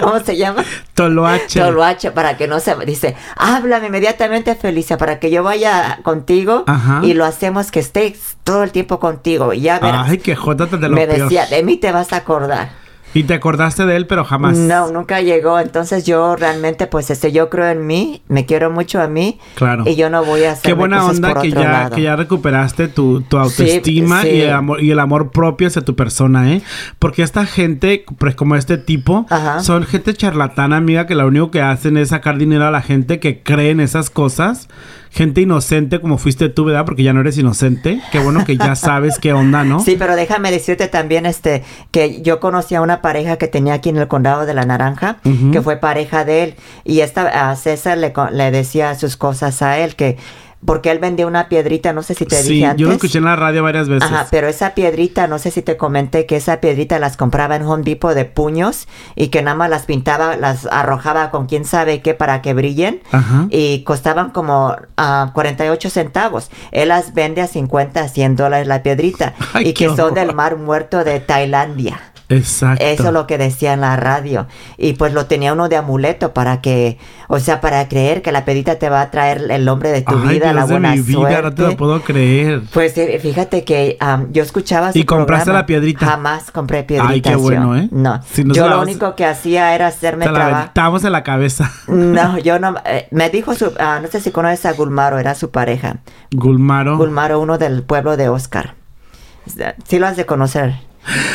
¿Cómo 0.00 0.20
se 0.20 0.36
llama? 0.36 0.64
Toloache. 0.94 1.60
Toloache 1.60 2.10
para 2.12 2.36
que 2.36 2.46
no 2.46 2.60
se 2.60 2.74
dice, 2.86 3.16
háblame 3.36 3.88
inmediatamente 3.88 4.54
Felicia 4.54 4.96
para 4.96 5.18
que 5.18 5.30
yo 5.30 5.42
vaya 5.42 5.98
contigo 6.02 6.64
y 7.02 7.14
lo 7.14 7.24
hacemos 7.24 7.70
que 7.70 7.80
estés 7.80 8.36
todo 8.44 8.62
el 8.62 8.70
tiempo 8.70 9.00
contigo 9.00 9.52
y 9.52 9.62
ya 9.62 9.78
verás. 9.78 10.08
Ay, 10.08 10.18
qué 10.18 10.36
jota 10.36 10.66
te 10.66 10.76
lo 10.76 10.90
Me 10.90 11.06
decía, 11.06 11.46
de 11.46 11.62
mí 11.62 11.76
te 11.76 11.92
vas 11.92 12.12
a 12.12 12.16
acordar. 12.16 12.85
Y 13.16 13.24
te 13.24 13.32
acordaste 13.32 13.86
de 13.86 13.96
él, 13.96 14.06
pero 14.06 14.24
jamás. 14.24 14.58
No, 14.58 14.90
nunca 14.90 15.22
llegó. 15.22 15.58
Entonces 15.58 16.04
yo 16.04 16.36
realmente, 16.36 16.86
pues, 16.86 17.10
este, 17.10 17.32
yo 17.32 17.48
creo 17.48 17.66
en 17.66 17.86
mí, 17.86 18.22
me 18.28 18.44
quiero 18.44 18.70
mucho 18.70 19.00
a 19.00 19.08
mí. 19.08 19.38
Claro. 19.54 19.84
Y 19.86 19.96
yo 19.96 20.10
no 20.10 20.22
voy 20.22 20.44
a 20.44 20.52
hacer 20.52 20.62
Qué 20.64 20.72
buena 20.74 21.06
onda 21.06 21.34
que 21.40 21.50
ya, 21.50 21.88
que 21.90 22.02
ya 22.02 22.16
recuperaste 22.16 22.88
tu, 22.88 23.22
tu 23.22 23.38
autoestima 23.38 24.26
Y, 24.26 24.42
el 24.42 24.52
amor, 24.52 24.82
y 24.82 24.90
el 24.90 24.98
amor 24.98 25.30
propio 25.30 25.68
hacia 25.68 25.82
tu 25.82 25.96
persona, 25.96 26.52
¿eh? 26.52 26.62
Porque 26.98 27.22
esta 27.22 27.46
gente, 27.46 28.04
pues 28.18 28.34
como 28.34 28.54
este 28.54 28.76
tipo, 28.76 29.26
son 29.62 29.84
gente 29.84 30.12
charlatana, 30.12 30.76
amiga, 30.76 31.06
que 31.06 31.14
lo 31.14 31.26
único 31.26 31.50
que 31.50 31.62
hacen 31.62 31.96
es 31.96 32.10
sacar 32.10 32.36
dinero 32.36 32.66
a 32.66 32.70
la 32.70 32.82
gente 32.82 33.18
que 33.18 33.42
cree 33.42 33.70
en 33.70 33.80
esas 33.80 34.10
cosas 34.10 34.68
gente 35.16 35.40
inocente 35.40 35.98
como 35.98 36.18
fuiste 36.18 36.50
tú, 36.50 36.66
¿verdad? 36.66 36.84
Porque 36.84 37.02
ya 37.02 37.14
no 37.14 37.20
eres 37.20 37.38
inocente. 37.38 38.02
Qué 38.12 38.18
bueno 38.18 38.44
que 38.44 38.58
ya 38.58 38.76
sabes 38.76 39.18
qué 39.18 39.32
onda, 39.32 39.64
¿no? 39.64 39.80
Sí, 39.86 39.96
pero 39.96 40.16
déjame 40.16 40.50
decirte 40.50 40.88
también 40.88 41.26
este 41.26 41.62
que 41.90 42.20
yo 42.20 42.38
conocí 42.40 42.74
a 42.74 42.82
una 42.82 43.00
pareja 43.00 43.36
que 43.36 43.46
tenía 43.46 43.74
aquí 43.74 43.88
en 43.88 43.96
el 43.96 44.08
condado 44.08 44.44
de 44.44 44.52
la 44.52 44.66
Naranja, 44.66 45.18
que 45.52 45.62
fue 45.62 45.76
pareja 45.76 46.24
de 46.24 46.42
él 46.42 46.54
y 46.84 47.00
esta 47.00 47.50
a 47.50 47.56
César 47.56 47.96
le, 47.98 48.12
le 48.32 48.50
decía 48.50 48.94
sus 48.96 49.16
cosas 49.16 49.62
a 49.62 49.78
él 49.78 49.94
que 49.94 50.18
porque 50.64 50.90
él 50.90 50.98
vendía 50.98 51.26
una 51.26 51.48
piedrita, 51.48 51.92
no 51.92 52.02
sé 52.02 52.14
si 52.14 52.24
te 52.24 52.42
dije 52.42 52.64
antes. 52.64 52.80
yo 52.80 52.88
lo 52.88 52.94
escuché 52.94 53.18
en 53.18 53.24
la 53.24 53.36
radio 53.36 53.62
varias 53.62 53.88
veces. 53.88 54.10
Ajá, 54.10 54.26
pero 54.30 54.48
esa 54.48 54.74
piedrita, 54.74 55.26
no 55.26 55.38
sé 55.38 55.50
si 55.50 55.62
te 55.62 55.76
comenté 55.76 56.26
que 56.26 56.36
esa 56.36 56.60
piedrita 56.60 56.98
las 56.98 57.16
compraba 57.16 57.56
en 57.56 57.62
Home 57.62 57.84
Depot 57.84 58.14
de 58.14 58.24
puños 58.24 58.88
y 59.14 59.28
que 59.28 59.42
nada 59.42 59.56
más 59.56 59.70
las 59.70 59.84
pintaba, 59.84 60.36
las 60.36 60.66
arrojaba 60.66 61.30
con 61.30 61.46
quién 61.46 61.64
sabe 61.64 62.00
qué 62.00 62.14
para 62.14 62.42
que 62.42 62.54
brillen 62.54 63.02
Ajá. 63.12 63.46
y 63.50 63.84
costaban 63.84 64.30
como 64.30 64.68
uh, 64.70 64.76
ah, 64.96 65.30
48 65.34 65.90
centavos. 65.90 66.50
Él 66.72 66.88
las 66.88 67.14
vende 67.14 67.42
a 67.42 67.46
50, 67.46 68.00
a 68.00 68.08
100 68.08 68.36
dólares 68.36 68.66
la 68.66 68.82
piedrita 68.82 69.34
y 69.60 69.72
que 69.72 69.94
son 69.94 70.14
del 70.14 70.34
mar 70.34 70.56
muerto 70.56 71.04
de 71.04 71.20
Tailandia. 71.20 72.00
Exacto. 72.28 72.84
Eso 72.84 73.06
es 73.08 73.12
lo 73.12 73.26
que 73.26 73.38
decía 73.38 73.72
en 73.72 73.80
la 73.80 73.96
radio. 73.96 74.46
Y 74.76 74.94
pues 74.94 75.12
lo 75.12 75.26
tenía 75.26 75.52
uno 75.52 75.68
de 75.68 75.76
amuleto 75.76 76.34
para 76.34 76.60
que, 76.60 76.98
o 77.28 77.38
sea, 77.38 77.60
para 77.60 77.88
creer 77.88 78.22
que 78.22 78.32
la 78.32 78.44
pedita 78.44 78.76
te 78.76 78.88
va 78.88 79.00
a 79.00 79.10
traer 79.10 79.46
el 79.50 79.68
hombre 79.68 79.90
de 79.90 80.02
tu 80.02 80.18
vida, 80.20 80.52
la 80.52 80.64
buena 80.64 80.90
de 80.90 80.96
mi 80.96 81.02
vida, 81.02 81.42
no 81.42 81.54
te 81.54 81.62
lo 81.62 81.76
puedo 81.76 82.00
creer. 82.02 82.62
Pues 82.72 82.98
eh, 82.98 83.18
fíjate 83.20 83.64
que 83.64 83.98
yo 84.30 84.42
escuchaba 84.42 84.92
su 84.92 84.98
¿Y 84.98 85.04
compraste 85.04 85.52
la 85.52 85.66
piedrita? 85.66 86.04
Jamás 86.06 86.50
compré 86.50 86.82
piedrita. 86.82 87.12
Ay, 87.12 87.20
qué 87.20 87.36
bueno, 87.36 87.76
¿eh? 87.76 87.88
No. 87.90 88.20
yo 88.34 88.68
lo 88.68 88.82
único 88.82 89.14
que 89.14 89.24
hacía 89.24 89.74
era 89.74 89.86
hacerme 89.86 90.26
trabajo. 90.26 90.66
Estábamos 90.66 91.04
en 91.04 91.12
la 91.12 91.22
cabeza. 91.22 91.70
No, 91.86 92.38
yo 92.46 92.58
no. 92.58 92.74
Eh, 92.84 93.08
me 93.10 93.30
dijo 93.30 93.54
su. 93.54 93.72
Ah, 93.78 94.00
no 94.02 94.08
sé 94.08 94.20
si 94.20 94.30
conoces 94.30 94.66
a 94.66 94.72
Gulmaro, 94.72 95.18
era 95.18 95.34
su 95.34 95.50
pareja. 95.50 95.98
Gulmaro. 96.32 96.96
Gulmaro, 96.96 97.40
uno 97.40 97.58
del 97.58 97.82
pueblo 97.82 98.16
de 98.16 98.28
Oscar. 98.28 98.74
Sí 99.86 99.98
lo 99.98 100.06
has 100.06 100.16
de 100.16 100.26
conocer. 100.26 100.85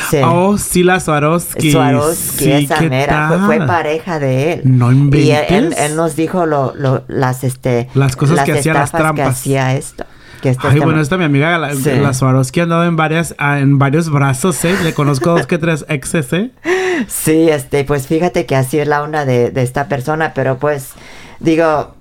Sí. 0.10 0.18
Oh, 0.24 0.58
sí, 0.58 0.84
la 0.84 1.00
Swarovski. 1.00 1.72
Swarovski, 1.72 2.52
esa 2.52 2.82
mera. 2.82 3.44
Fue, 3.46 3.66
pareja 3.66 4.20
de 4.20 4.54
él. 4.54 4.62
No 4.66 4.92
inventes. 4.92 5.50
Y 5.50 5.54
él, 5.54 5.96
nos 5.96 6.16
dijo 6.16 6.46
lo, 6.46 6.74
lo, 6.76 7.04
las, 7.08 7.44
este... 7.44 7.90
Las 7.94 8.16
cosas 8.16 8.44
que 8.44 8.54
hacía, 8.54 8.74
las 8.74 8.92
trampas. 8.92 9.16
que 9.16 9.22
hacía 9.24 9.76
esto. 9.76 10.06
Que 10.42 10.50
este 10.50 10.68
Ay, 10.68 10.80
bueno, 10.80 11.00
esta 11.00 11.18
mi 11.18 11.24
amiga, 11.24 11.58
la, 11.58 12.14
Swarovski 12.14 12.62
ha 12.62 12.64
andado 12.64 12.86
en 12.86 12.96
varias, 12.96 13.36
ah, 13.38 13.60
en 13.60 13.78
varios 13.78 14.10
brazos, 14.10 14.64
¿eh? 14.66 14.76
Le 14.84 14.94
conozco 14.94 15.32
dos 15.32 15.46
que 15.46 15.58
tres 15.58 15.86
exes, 15.88 16.34
¿eh? 16.34 16.52
Sí, 17.08 17.50
este, 17.50 17.84
pues 17.84 18.08
fíjate 18.08 18.46
que 18.46 18.56
así 18.56 18.78
es 18.78 18.88
la 18.88 19.02
onda 19.02 19.26
de, 19.26 19.50
de 19.50 19.64
esta 19.64 19.88
persona, 19.88 20.34
pero 20.36 20.58
pues, 20.58 20.90
digo, 21.40 21.96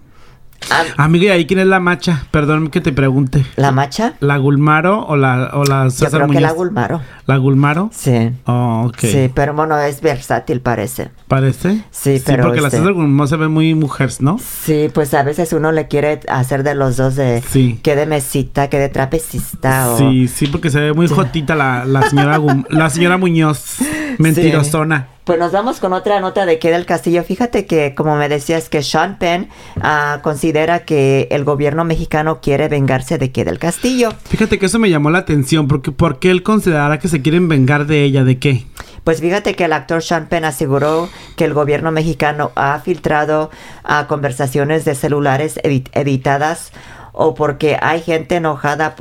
Amiga, 0.96 1.26
¿y 1.26 1.28
ahí 1.28 1.46
quién 1.46 1.60
es 1.60 1.66
la 1.66 1.80
macha? 1.80 2.26
Perdón 2.30 2.68
que 2.68 2.80
te 2.80 2.92
pregunte. 2.92 3.44
¿La 3.56 3.72
macha? 3.72 4.14
¿La 4.20 4.36
Gulmaro 4.36 5.06
o 5.06 5.16
la, 5.16 5.50
o 5.54 5.64
la 5.64 5.90
César 5.90 6.10
Yo 6.12 6.18
creo 6.18 6.28
que 6.28 6.40
la 6.40 6.52
Gulmaro. 6.52 7.00
¿La 7.26 7.36
Gulmaro? 7.36 7.90
Sí. 7.92 8.30
Oh, 8.44 8.84
ok. 8.88 8.98
Sí, 8.98 9.30
pero 9.34 9.54
bueno, 9.54 9.78
es 9.78 10.00
versátil, 10.00 10.60
parece. 10.60 11.10
¿Parece? 11.28 11.84
Sí, 11.90 12.22
pero... 12.24 12.42
Sí, 12.42 12.46
porque 12.46 12.60
la 12.60 12.68
este 12.68 12.78
César 12.78 12.92
Gulmaro 12.92 13.26
se 13.26 13.36
ve 13.36 13.48
muy 13.48 13.74
mujer, 13.74 14.10
¿no? 14.20 14.38
Sí, 14.38 14.90
pues 14.92 15.14
a 15.14 15.22
veces 15.22 15.52
uno 15.52 15.72
le 15.72 15.88
quiere 15.88 16.20
hacer 16.28 16.62
de 16.62 16.74
los 16.74 16.96
dos 16.96 17.16
de... 17.16 17.42
Sí. 17.48 17.80
Que 17.82 17.96
de 17.96 18.06
mesita, 18.06 18.68
que 18.68 18.78
de 18.78 18.88
trapecista 18.88 19.90
o... 19.90 19.98
Sí, 19.98 20.28
sí, 20.28 20.46
porque 20.46 20.70
se 20.70 20.80
ve 20.80 20.92
muy 20.92 21.08
jotita 21.08 21.54
la, 21.54 21.84
la 21.84 22.08
señora, 22.08 22.40
la 22.68 22.90
señora 22.90 23.16
Muñoz. 23.18 23.78
Mentirosona. 24.18 25.08
Pues 25.30 25.38
nos 25.38 25.52
vamos 25.52 25.78
con 25.78 25.92
otra 25.92 26.18
nota 26.18 26.44
de 26.44 26.58
que 26.58 26.72
del 26.72 26.86
Castillo. 26.86 27.22
Fíjate 27.22 27.64
que, 27.64 27.94
como 27.94 28.16
me 28.16 28.28
decías, 28.28 28.68
que 28.68 28.82
Sean 28.82 29.16
Penn 29.16 29.48
uh, 29.76 30.20
considera 30.22 30.80
que 30.80 31.28
el 31.30 31.44
gobierno 31.44 31.84
mexicano 31.84 32.40
quiere 32.40 32.66
vengarse 32.66 33.16
de 33.16 33.30
que 33.30 33.44
del 33.44 33.60
Castillo. 33.60 34.12
Fíjate 34.24 34.58
que 34.58 34.66
eso 34.66 34.80
me 34.80 34.90
llamó 34.90 35.08
la 35.08 35.20
atención, 35.20 35.68
porque 35.68 35.92
¿por 35.92 36.18
qué 36.18 36.32
él 36.32 36.42
considerará 36.42 36.98
que 36.98 37.06
se 37.06 37.22
quieren 37.22 37.48
vengar 37.48 37.86
de 37.86 38.02
ella? 38.02 38.24
¿De 38.24 38.40
qué? 38.40 38.66
Pues 39.04 39.20
fíjate 39.20 39.54
que 39.54 39.66
el 39.66 39.72
actor 39.72 40.02
Sean 40.02 40.26
Penn 40.26 40.44
aseguró 40.44 41.08
que 41.36 41.44
el 41.44 41.54
gobierno 41.54 41.92
mexicano 41.92 42.50
ha 42.56 42.80
filtrado 42.80 43.52
a 43.84 44.08
conversaciones 44.08 44.84
de 44.84 44.96
celulares 44.96 45.60
editadas 45.62 46.72
o 47.12 47.34
porque 47.34 47.76
hay 47.80 48.00
gente 48.00 48.36
enojada 48.36 48.94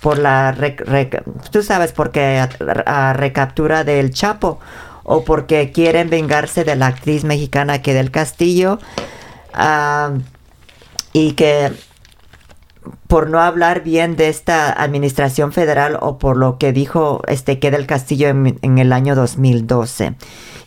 por 0.00 0.18
la, 0.18 0.54
tú 1.50 1.62
sabes, 1.62 1.92
porque 1.92 2.44
a, 2.86 3.12
recaptura 3.12 3.84
del 3.84 4.12
Chapo 4.12 4.60
o 5.10 5.24
porque 5.24 5.72
quieren 5.72 6.10
vengarse 6.10 6.64
de 6.64 6.76
la 6.76 6.88
actriz 6.88 7.24
mexicana 7.24 7.80
que 7.80 7.94
del 7.94 8.10
Castillo 8.10 8.78
y 11.14 11.32
que 11.32 11.72
por 13.06 13.30
no 13.30 13.40
hablar 13.40 13.82
bien 13.82 14.16
de 14.16 14.28
esta 14.28 14.70
administración 14.70 15.52
federal 15.52 15.96
o 16.02 16.18
por 16.18 16.36
lo 16.36 16.58
que 16.58 16.74
dijo 16.74 17.22
este 17.26 17.58
que 17.58 17.70
del 17.70 17.86
Castillo 17.86 18.28
en, 18.28 18.78
el 18.78 18.92
año 18.92 19.14
2012. 19.14 20.14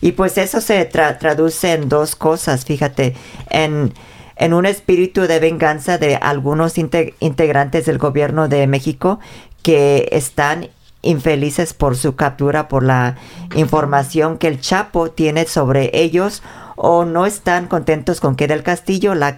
Y 0.00 0.12
pues 0.12 0.36
eso 0.36 0.60
se 0.60 0.84
traduce 0.86 1.74
en 1.74 1.88
dos 1.88 2.16
cosas, 2.16 2.64
fíjate, 2.64 3.14
en, 3.48 3.94
en 4.34 4.54
un 4.54 4.66
espíritu 4.66 5.22
de 5.22 5.38
venganza 5.38 5.98
de 5.98 6.16
algunos 6.16 6.78
integrantes 6.78 7.86
del 7.86 7.98
gobierno 7.98 8.48
de 8.48 8.66
México 8.66 9.20
que 9.62 10.08
están 10.10 10.68
infelices 11.02 11.74
por 11.74 11.96
su 11.96 12.14
captura, 12.16 12.68
por 12.68 12.82
la 12.82 13.16
información 13.54 14.38
que 14.38 14.48
el 14.48 14.60
Chapo 14.60 15.10
tiene 15.10 15.46
sobre 15.46 15.90
ellos 15.92 16.42
o 16.76 17.04
no 17.04 17.26
están 17.26 17.66
contentos 17.66 18.20
con 18.20 18.34
que 18.36 18.48
del 18.48 18.62
Castillo 18.62 19.14
la, 19.14 19.36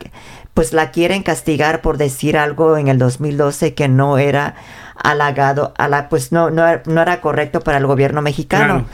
pues 0.53 0.73
la 0.73 0.91
quieren 0.91 1.23
castigar 1.23 1.83
por 1.83 1.99
decir 1.99 2.37
algo 2.39 2.77
en 2.77 2.89
el 2.89 2.99
2012 2.99 3.75
que 3.75 3.89
no 3.89 4.19
era 4.19 4.55
halagado, 4.97 5.75
a 5.77 5.89
la, 5.89 6.09
pues 6.09 6.33
no, 6.33 6.51
no, 6.51 6.67
era 6.67 7.21
correcto 7.21 7.61
para 7.61 7.79
el 7.79 7.87
gobierno 7.87 8.23
mexicano. 8.23 8.87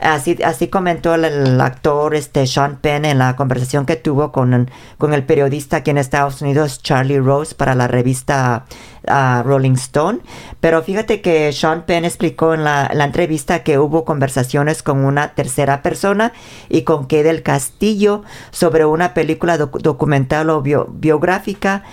así, 0.00 0.38
así 0.44 0.68
comentó 0.68 1.14
el, 1.14 1.60
actor 1.60 2.14
este 2.14 2.46
Sean 2.46 2.76
Penn 2.76 3.04
en 3.04 3.18
la 3.18 3.36
conversación 3.36 3.84
que 3.84 3.96
tuvo 3.96 4.32
con, 4.32 4.70
con 4.96 5.12
el 5.12 5.24
periodista 5.24 5.78
aquí 5.78 5.90
en 5.90 5.98
Estados 5.98 6.40
Unidos, 6.42 6.82
Charlie 6.82 7.18
Rose, 7.18 7.54
para 7.54 7.74
la 7.74 7.88
revista 7.88 8.64
uh, 9.08 9.42
Rolling 9.42 9.72
Stone. 9.72 10.20
Pero 10.60 10.82
fíjate 10.82 11.20
que 11.20 11.52
Sean 11.52 11.82
Penn 11.82 12.04
explicó 12.04 12.54
en 12.54 12.64
la, 12.64 12.88
entrevista 13.08 13.62
que 13.62 13.78
hubo 13.78 14.04
conversaciones 14.04 14.82
con 14.82 15.04
una 15.04 15.34
tercera 15.34 15.82
persona 15.82 16.32
y 16.68 16.82
con 16.82 17.06
que 17.06 17.22
del 17.22 17.42
Castillo 17.42 18.22
sobre 18.50 18.84
una 18.84 19.14
película 19.14 19.56
documental 19.56 20.50
o 20.50 20.62
biográfica. 20.62 21.84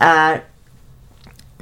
Uh, 0.00 0.40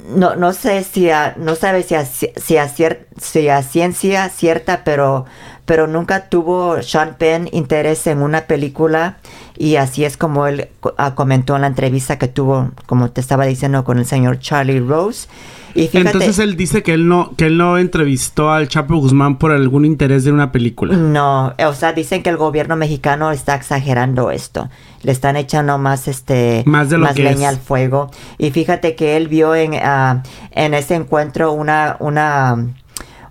no, 0.03 0.35
no 0.35 0.53
sé 0.53 0.83
si 0.83 1.09
a, 1.09 1.35
no 1.37 1.55
sabe 1.55 1.83
si 1.83 1.95
a, 1.95 2.05
si 2.05 2.27
a, 2.57 2.67
si 2.69 3.49
a 3.49 3.63
ciencia 3.63 4.29
cierta, 4.29 4.83
pero, 4.83 5.25
pero 5.65 5.87
nunca 5.87 6.29
tuvo 6.29 6.81
Sean 6.81 7.15
Penn 7.17 7.49
interés 7.51 8.05
en 8.07 8.21
una 8.21 8.41
película 8.41 9.17
y 9.57 9.77
así 9.77 10.05
es 10.05 10.17
como 10.17 10.47
él 10.47 10.69
ah, 10.97 11.15
comentó 11.15 11.55
en 11.55 11.61
la 11.61 11.67
entrevista 11.67 12.19
que 12.19 12.27
tuvo, 12.27 12.71
como 12.85 13.11
te 13.11 13.21
estaba 13.21 13.45
diciendo, 13.45 13.83
con 13.83 13.97
el 13.97 14.05
señor 14.05 14.39
Charlie 14.39 14.79
Rose. 14.79 15.27
Entonces 15.75 16.39
él 16.39 16.55
dice 16.55 16.83
que 16.83 16.93
él 16.93 17.07
no 17.07 17.33
que 17.35 17.47
él 17.47 17.57
no 17.57 17.77
entrevistó 17.77 18.51
al 18.51 18.69
Chapo 18.69 18.95
Guzmán 18.95 19.37
por 19.37 19.51
algún 19.51 19.83
interés 19.85 20.23
de 20.23 20.31
una 20.31 20.51
película. 20.51 20.95
No, 20.95 21.53
o 21.57 21.73
sea, 21.73 21.91
dicen 21.91 22.23
que 22.23 22.29
el 22.29 22.37
gobierno 22.37 22.75
mexicano 22.77 23.31
está 23.31 23.55
exagerando 23.55 24.31
esto. 24.31 24.69
Le 25.01 25.11
están 25.11 25.35
echando 25.35 25.77
más 25.77 26.07
este 26.07 26.63
más, 26.65 26.89
de 26.89 26.97
leña 26.97 27.49
al 27.49 27.57
fuego. 27.57 28.09
Y 28.37 28.51
fíjate 28.51 28.95
que 28.95 29.17
él 29.17 29.27
vio 29.27 29.53
en, 29.53 29.73
uh, 29.73 30.21
en 30.51 30.73
ese 30.73 30.95
encuentro 30.95 31.51
una 31.51 31.97
una 31.99 32.57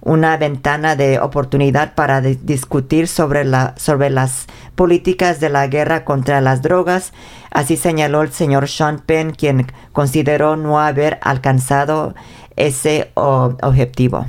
una 0.05 0.37
ventana 0.37 0.97
de 0.97 1.19
oportunidad 1.19 1.95
para 1.95 2.21
discutir 2.21 3.09
sobre, 3.09 3.45
la, 3.45 3.75
sobre 3.79 4.11
las 4.11 4.47
políticas 4.75 5.41
de 5.41 5.49
la 5.49 5.67
guerra 5.67 6.05
contra 6.05 6.43
las 6.43 6.61
drogas. 6.61 7.13
Así 7.55 7.77
señaló 7.77 8.21
el 8.21 8.33
señor 8.33 8.69
Sean 8.69 8.99
Penn, 8.99 9.31
quien 9.31 9.67
consideró 9.93 10.57
no 10.57 10.81
haber 10.81 11.19
alcanzado 11.23 12.15
ese 12.57 13.11
objetivo. 13.15 14.27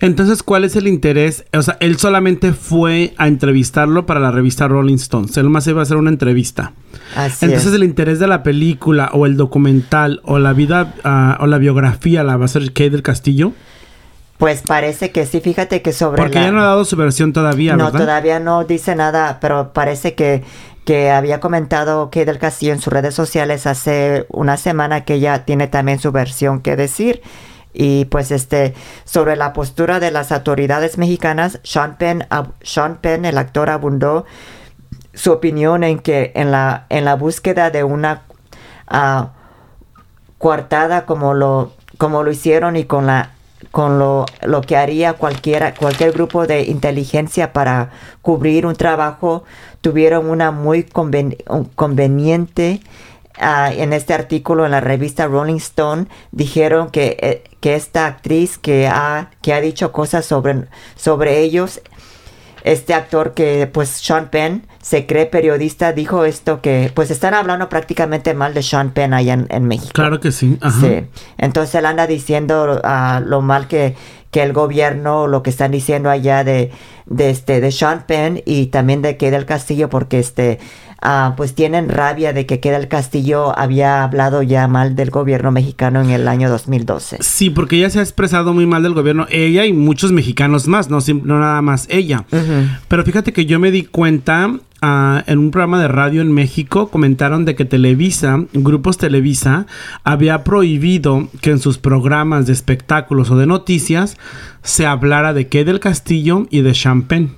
Entonces, 0.00 0.42
¿cuál 0.42 0.64
es 0.64 0.76
el 0.76 0.86
interés? 0.86 1.44
O 1.52 1.62
sea, 1.62 1.76
él 1.80 1.96
solamente 1.96 2.52
fue 2.52 3.14
a 3.16 3.26
entrevistarlo 3.26 4.06
para 4.06 4.20
la 4.20 4.30
revista 4.30 4.68
Rolling 4.68 4.96
Stones. 4.96 5.36
Él 5.36 5.48
más 5.48 5.66
iba 5.66 5.80
a 5.80 5.82
hacer 5.82 5.96
una 5.96 6.10
entrevista. 6.10 6.74
Así 7.16 7.46
Entonces, 7.46 7.72
el 7.72 7.82
interés 7.82 8.18
de 8.18 8.28
la 8.28 8.42
película 8.42 9.10
o 9.14 9.26
el 9.26 9.36
documental 9.36 10.20
o 10.22 10.38
la 10.38 10.52
vida 10.52 10.94
uh, 11.04 11.42
o 11.42 11.46
la 11.46 11.58
biografía 11.58 12.22
la 12.22 12.36
va 12.36 12.42
a 12.42 12.44
hacer 12.44 12.66
Kate 12.68 12.90
del 12.90 13.02
Castillo. 13.02 13.52
Pues 14.38 14.62
parece 14.62 15.10
que 15.10 15.26
sí, 15.26 15.40
fíjate 15.40 15.82
que 15.82 15.92
sobre 15.92 16.22
Porque 16.22 16.36
ya 16.36 16.52
no 16.52 16.60
ha 16.60 16.64
dado 16.64 16.84
su 16.84 16.94
versión 16.94 17.32
todavía, 17.32 17.76
no, 17.76 17.90
todavía 17.90 18.38
no 18.38 18.62
dice 18.62 18.94
nada, 18.94 19.38
pero 19.40 19.72
parece 19.72 20.14
que, 20.14 20.44
que 20.88 21.10
había 21.10 21.38
comentado 21.38 22.08
que 22.08 22.24
del 22.24 22.38
Castillo 22.38 22.72
en 22.72 22.80
sus 22.80 22.90
redes 22.90 23.14
sociales 23.14 23.66
hace 23.66 24.24
una 24.30 24.56
semana 24.56 25.04
que 25.04 25.20
ya 25.20 25.44
tiene 25.44 25.68
también 25.68 25.98
su 25.98 26.12
versión 26.12 26.62
que 26.62 26.76
decir. 26.76 27.20
Y 27.74 28.06
pues 28.06 28.30
este, 28.30 28.72
sobre 29.04 29.36
la 29.36 29.52
postura 29.52 30.00
de 30.00 30.10
las 30.10 30.32
autoridades 30.32 30.96
mexicanas, 30.96 31.60
Sean 31.62 31.98
Penn, 31.98 32.24
el 33.26 33.36
actor, 33.36 33.68
abundó 33.68 34.24
su 35.12 35.30
opinión 35.30 35.84
en 35.84 35.98
que 35.98 36.32
en 36.34 36.52
la, 36.52 36.86
en 36.88 37.04
la 37.04 37.16
búsqueda 37.16 37.68
de 37.68 37.84
una... 37.84 38.22
Uh, 38.90 39.26
coartada 40.38 41.04
como 41.04 41.34
lo, 41.34 41.72
como 41.98 42.22
lo 42.22 42.30
hicieron 42.30 42.76
y 42.76 42.84
con 42.84 43.06
la 43.06 43.32
con 43.70 43.98
lo, 43.98 44.26
lo 44.42 44.60
que 44.62 44.76
haría 44.76 45.14
cualquiera, 45.14 45.74
cualquier 45.74 46.12
grupo 46.12 46.46
de 46.46 46.62
inteligencia 46.62 47.52
para 47.52 47.90
cubrir 48.22 48.66
un 48.66 48.74
trabajo, 48.74 49.44
tuvieron 49.80 50.28
una 50.28 50.50
muy 50.50 50.84
conveniente 50.84 52.80
ah, 53.38 53.72
en 53.72 53.92
este 53.92 54.14
artículo 54.14 54.64
en 54.64 54.72
la 54.72 54.80
revista 54.80 55.26
Rolling 55.26 55.56
Stone 55.56 56.06
dijeron 56.32 56.90
que, 56.90 57.16
eh, 57.20 57.44
que 57.60 57.74
esta 57.74 58.06
actriz 58.06 58.58
que 58.58 58.88
ha, 58.88 59.30
que 59.42 59.52
ha 59.52 59.60
dicho 59.60 59.92
cosas 59.92 60.24
sobre, 60.24 60.64
sobre 60.96 61.40
ellos 61.40 61.80
este 62.64 62.94
actor 62.94 63.34
que, 63.34 63.68
pues, 63.72 63.88
Sean 63.88 64.28
Penn, 64.28 64.66
se 64.80 65.06
cree 65.06 65.26
periodista, 65.26 65.92
dijo 65.92 66.24
esto 66.24 66.60
que, 66.60 66.90
pues, 66.94 67.10
están 67.10 67.34
hablando 67.34 67.68
prácticamente 67.68 68.34
mal 68.34 68.54
de 68.54 68.62
Sean 68.62 68.90
Penn 68.90 69.14
allá 69.14 69.38
en, 69.48 69.64
México. 69.64 69.92
Claro 69.92 70.20
que 70.20 70.32
sí. 70.32 70.58
Sí. 70.80 71.06
Entonces 71.36 71.74
él 71.74 71.86
anda 71.86 72.06
diciendo 72.06 72.80
uh, 72.82 73.20
lo 73.20 73.40
mal 73.42 73.68
que, 73.68 73.96
que 74.30 74.42
el 74.42 74.52
gobierno, 74.52 75.26
lo 75.26 75.42
que 75.42 75.50
están 75.50 75.70
diciendo 75.70 76.10
allá 76.10 76.44
de, 76.44 76.70
de 77.06 77.30
este, 77.30 77.60
de 77.60 77.72
Sean 77.72 78.04
Penn 78.06 78.42
y 78.44 78.66
también 78.66 79.02
de 79.02 79.16
que 79.16 79.30
del 79.30 79.46
Castillo, 79.46 79.88
porque 79.88 80.18
este, 80.18 80.58
Ah, 81.00 81.34
pues 81.36 81.54
tienen 81.54 81.88
rabia 81.88 82.32
de 82.32 82.44
que 82.44 82.58
Queda 82.58 82.76
el 82.76 82.88
Castillo 82.88 83.56
había 83.56 84.02
hablado 84.02 84.42
ya 84.42 84.66
mal 84.66 84.96
del 84.96 85.10
gobierno 85.10 85.52
mexicano 85.52 86.00
en 86.00 86.10
el 86.10 86.26
año 86.26 86.50
2012. 86.50 87.18
Sí, 87.20 87.50
porque 87.50 87.76
ella 87.76 87.90
se 87.90 88.00
ha 88.00 88.02
expresado 88.02 88.52
muy 88.52 88.66
mal 88.66 88.82
del 88.82 88.94
gobierno, 88.94 89.26
ella 89.30 89.64
y 89.64 89.72
muchos 89.72 90.10
mexicanos 90.10 90.66
más, 90.66 90.90
no, 90.90 90.98
no 91.22 91.38
nada 91.38 91.62
más 91.62 91.86
ella. 91.88 92.24
Pero 92.88 93.04
fíjate 93.04 93.32
que 93.32 93.46
yo 93.46 93.60
me 93.60 93.70
di 93.70 93.84
cuenta 93.84 94.58
ah, 94.82 95.22
en 95.28 95.38
un 95.38 95.52
programa 95.52 95.80
de 95.80 95.86
radio 95.86 96.20
en 96.20 96.32
México 96.32 96.88
comentaron 96.88 97.44
de 97.44 97.54
que 97.54 97.64
Televisa, 97.64 98.44
grupos 98.52 98.98
Televisa, 98.98 99.66
había 100.02 100.42
prohibido 100.42 101.28
que 101.40 101.50
en 101.50 101.60
sus 101.60 101.78
programas 101.78 102.46
de 102.46 102.54
espectáculos 102.54 103.30
o 103.30 103.36
de 103.36 103.46
noticias 103.46 104.16
se 104.62 104.84
hablara 104.84 105.32
de 105.32 105.46
qué 105.46 105.64
del 105.64 105.78
Castillo 105.78 106.48
y 106.50 106.62
de 106.62 106.72
Champagne. 106.72 107.30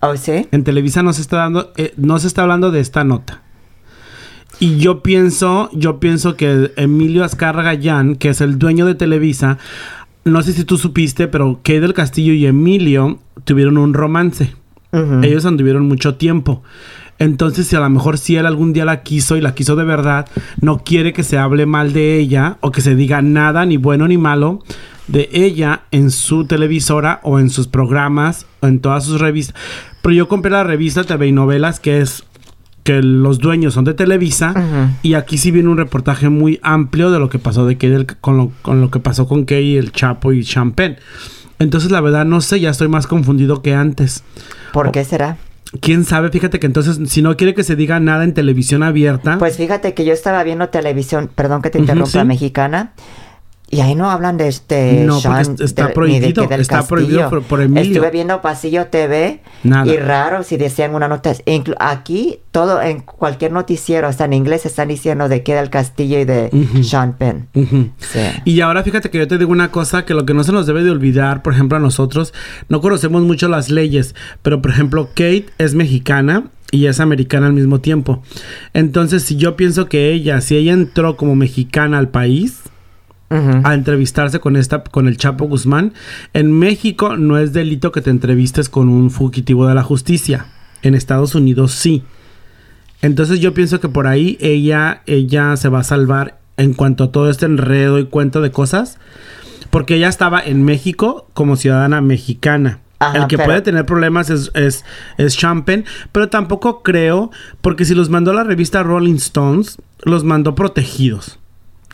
¿Oh, 0.00 0.16
sí? 0.16 0.48
En 0.50 0.64
Televisa 0.64 1.02
no 1.02 1.12
se 1.12 1.22
está 1.22 1.38
dando, 1.38 1.72
eh, 1.76 1.92
no 1.96 2.18
se 2.18 2.26
está 2.26 2.42
hablando 2.42 2.70
de 2.70 2.80
esta 2.80 3.04
nota. 3.04 3.42
Y 4.58 4.76
yo 4.76 5.02
pienso, 5.02 5.70
yo 5.72 6.00
pienso 6.00 6.36
que 6.36 6.72
Emilio 6.76 7.24
Azcárraga 7.24 7.74
Gallán, 7.74 8.16
que 8.16 8.30
es 8.30 8.40
el 8.40 8.58
dueño 8.58 8.84
de 8.84 8.94
Televisa, 8.94 9.58
no 10.24 10.42
sé 10.42 10.52
si 10.52 10.64
tú 10.64 10.76
supiste, 10.76 11.28
pero 11.28 11.60
que 11.62 11.80
del 11.80 11.94
Castillo 11.94 12.32
y 12.34 12.46
Emilio 12.46 13.18
tuvieron 13.44 13.78
un 13.78 13.94
romance. 13.94 14.54
Ellos 14.92 15.46
anduvieron 15.46 15.86
mucho 15.86 16.16
tiempo. 16.16 16.64
Entonces, 17.20 17.68
si 17.68 17.76
a 17.76 17.80
lo 17.80 17.88
mejor 17.88 18.18
si 18.18 18.36
él 18.36 18.46
algún 18.46 18.72
día 18.72 18.84
la 18.84 19.02
quiso 19.02 19.36
y 19.36 19.40
la 19.40 19.54
quiso 19.54 19.76
de 19.76 19.84
verdad, 19.84 20.26
no 20.60 20.78
quiere 20.78 21.12
que 21.12 21.22
se 21.22 21.38
hable 21.38 21.64
mal 21.64 21.92
de 21.92 22.18
ella 22.18 22.56
o 22.60 22.72
que 22.72 22.80
se 22.80 22.96
diga 22.96 23.22
nada, 23.22 23.64
ni 23.66 23.76
bueno 23.76 24.08
ni 24.08 24.18
malo, 24.18 24.64
de 25.10 25.28
ella 25.32 25.82
en 25.90 26.10
su 26.10 26.46
televisora 26.46 27.20
o 27.22 27.38
en 27.38 27.50
sus 27.50 27.66
programas 27.66 28.46
o 28.60 28.66
en 28.66 28.80
todas 28.80 29.04
sus 29.04 29.20
revistas. 29.20 29.54
Pero 30.02 30.14
yo 30.14 30.28
compré 30.28 30.50
la 30.50 30.64
revista 30.64 31.04
TV 31.04 31.28
y 31.28 31.32
Novelas, 31.32 31.80
que 31.80 32.00
es 32.00 32.24
que 32.84 33.02
los 33.02 33.38
dueños 33.38 33.74
son 33.74 33.84
de 33.84 33.92
Televisa 33.92 34.54
y 35.02 35.14
aquí 35.14 35.36
sí 35.36 35.50
viene 35.50 35.68
un 35.68 35.76
reportaje 35.76 36.30
muy 36.30 36.58
amplio 36.62 37.10
de 37.10 37.18
lo 37.18 37.28
que 37.28 37.38
pasó 37.38 37.66
de 37.66 37.76
Kay 37.76 38.06
con, 38.20 38.36
lo, 38.38 38.52
con 38.62 38.80
lo 38.80 38.90
que 38.90 39.00
pasó 39.00 39.28
con 39.28 39.44
Kay, 39.44 39.76
el 39.76 39.92
Chapo 39.92 40.32
y 40.32 40.44
Champagne. 40.44 40.96
Entonces 41.58 41.90
la 41.90 42.00
verdad 42.00 42.24
no 42.24 42.40
sé, 42.40 42.58
ya 42.58 42.70
estoy 42.70 42.88
más 42.88 43.06
confundido 43.06 43.60
que 43.60 43.74
antes. 43.74 44.24
¿Por 44.72 44.92
qué 44.92 45.04
será? 45.04 45.36
quién 45.80 46.04
sabe, 46.04 46.30
fíjate 46.30 46.58
que 46.58 46.66
entonces, 46.66 46.98
si 47.10 47.22
no 47.22 47.36
quiere 47.36 47.54
que 47.54 47.62
se 47.62 47.76
diga 47.76 48.00
nada 48.00 48.24
en 48.24 48.34
televisión 48.34 48.82
abierta. 48.82 49.38
Pues 49.38 49.56
fíjate 49.56 49.94
que 49.94 50.04
yo 50.04 50.12
estaba 50.12 50.42
viendo 50.42 50.68
televisión, 50.68 51.30
perdón 51.32 51.62
que 51.62 51.70
te 51.70 51.78
interrumpa, 51.78 52.24
mexicana, 52.24 52.92
y 53.72 53.80
ahí 53.80 53.94
no 53.94 54.10
hablan 54.10 54.36
de 54.36 54.48
este 54.48 55.04
no, 55.04 55.18
está 55.18 55.92
prohibido, 55.92 56.50
está 56.50 56.84
prohibido 56.86 57.30
por, 57.30 57.60
Emilio. 57.60 57.92
Estuve 57.92 58.10
viendo 58.10 58.42
Pasillo 58.42 58.88
TV 58.88 59.42
y 59.62 59.96
raro 59.96 60.42
si 60.42 60.56
decían 60.56 60.92
una 60.96 61.06
nota. 61.06 61.32
Aquí 61.78 62.40
todo 62.50 62.82
en 62.82 62.98
cualquier 62.98 63.52
noticiero, 63.52 64.08
hasta 64.08 64.24
en 64.24 64.32
inglés 64.32 64.66
están 64.66 64.88
diciendo 64.88 65.28
de 65.28 65.44
queda 65.44 65.60
el 65.60 65.70
castillo 65.70 66.18
y 66.18 66.24
de 66.24 66.50
Sean 66.82 67.12
Penn. 67.12 67.48
Y 68.44 68.60
ahora 68.60 68.82
fíjate 68.82 69.08
que 69.08 69.18
yo 69.18 69.28
te 69.28 69.38
digo 69.38 69.52
una 69.52 69.70
cosa 69.70 70.04
que 70.04 70.14
lo 70.14 70.26
que 70.26 70.34
no 70.34 70.42
se 70.42 70.50
nos 70.50 70.66
debe 70.66 70.82
de 70.82 70.90
olvidar, 70.90 71.42
por 71.42 71.52
ejemplo, 71.52 71.76
a 71.76 71.80
nosotros 71.80 72.34
no 72.68 72.80
conocemos 72.80 73.22
mucho 73.22 73.48
las 73.48 73.70
leyes, 73.70 74.16
pero 74.42 74.60
por 74.60 74.72
ejemplo, 74.72 75.10
Kate 75.10 75.46
es 75.58 75.76
mexicana 75.76 76.50
y 76.72 76.86
es 76.86 76.98
americana 76.98 77.46
al 77.46 77.52
mismo 77.52 77.80
tiempo. 77.80 78.20
Entonces, 78.74 79.22
si 79.22 79.36
yo 79.36 79.54
pienso 79.54 79.86
que 79.86 80.12
ella, 80.12 80.40
si 80.40 80.56
ella 80.56 80.72
entró 80.72 81.16
como 81.16 81.36
mexicana 81.36 81.98
al 81.98 82.08
país, 82.08 82.62
a 83.30 83.74
entrevistarse 83.74 84.40
con 84.40 84.56
esta 84.56 84.82
con 84.82 85.06
el 85.06 85.16
Chapo 85.16 85.46
Guzmán. 85.46 85.92
En 86.32 86.52
México 86.52 87.16
no 87.16 87.38
es 87.38 87.52
delito 87.52 87.92
que 87.92 88.00
te 88.00 88.10
entrevistes 88.10 88.68
con 88.68 88.88
un 88.88 89.10
fugitivo 89.10 89.66
de 89.68 89.74
la 89.74 89.84
justicia. 89.84 90.46
En 90.82 90.94
Estados 90.94 91.34
Unidos 91.34 91.72
sí. 91.72 92.02
Entonces 93.02 93.40
yo 93.40 93.54
pienso 93.54 93.80
que 93.80 93.88
por 93.88 94.06
ahí 94.06 94.36
ella 94.40 95.02
ella 95.06 95.56
se 95.56 95.68
va 95.68 95.80
a 95.80 95.84
salvar 95.84 96.40
en 96.56 96.74
cuanto 96.74 97.04
a 97.04 97.12
todo 97.12 97.30
este 97.30 97.46
enredo 97.46 97.98
y 97.98 98.06
cuento 98.06 98.40
de 98.40 98.50
cosas, 98.50 98.98
porque 99.70 99.94
ella 99.94 100.08
estaba 100.08 100.40
en 100.40 100.64
México 100.64 101.28
como 101.32 101.56
ciudadana 101.56 102.00
mexicana. 102.00 102.80
el 103.14 103.28
que 103.28 103.38
puede 103.38 103.62
tener 103.62 103.86
problemas 103.86 104.28
es, 104.28 104.50
es, 104.52 104.84
es 105.16 105.38
Champen, 105.38 105.86
pero 106.12 106.28
tampoco 106.28 106.82
creo, 106.82 107.30
porque 107.62 107.86
si 107.86 107.94
los 107.94 108.10
mandó 108.10 108.34
la 108.34 108.44
revista 108.44 108.82
Rolling 108.82 109.14
Stones, 109.14 109.78
los 110.04 110.22
mandó 110.22 110.54
protegidos. 110.54 111.38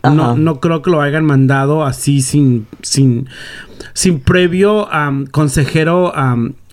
No, 0.03 0.37
no 0.37 0.61
creo 0.61 0.83
que 0.83 0.91
lo 0.91 1.01
hayan 1.01 1.25
mandado 1.25 1.85
así 1.85 2.21
sin, 2.21 2.67
sin, 2.83 3.29
sin 3.93 4.21
previo 4.21 4.89
consejero 5.33 6.13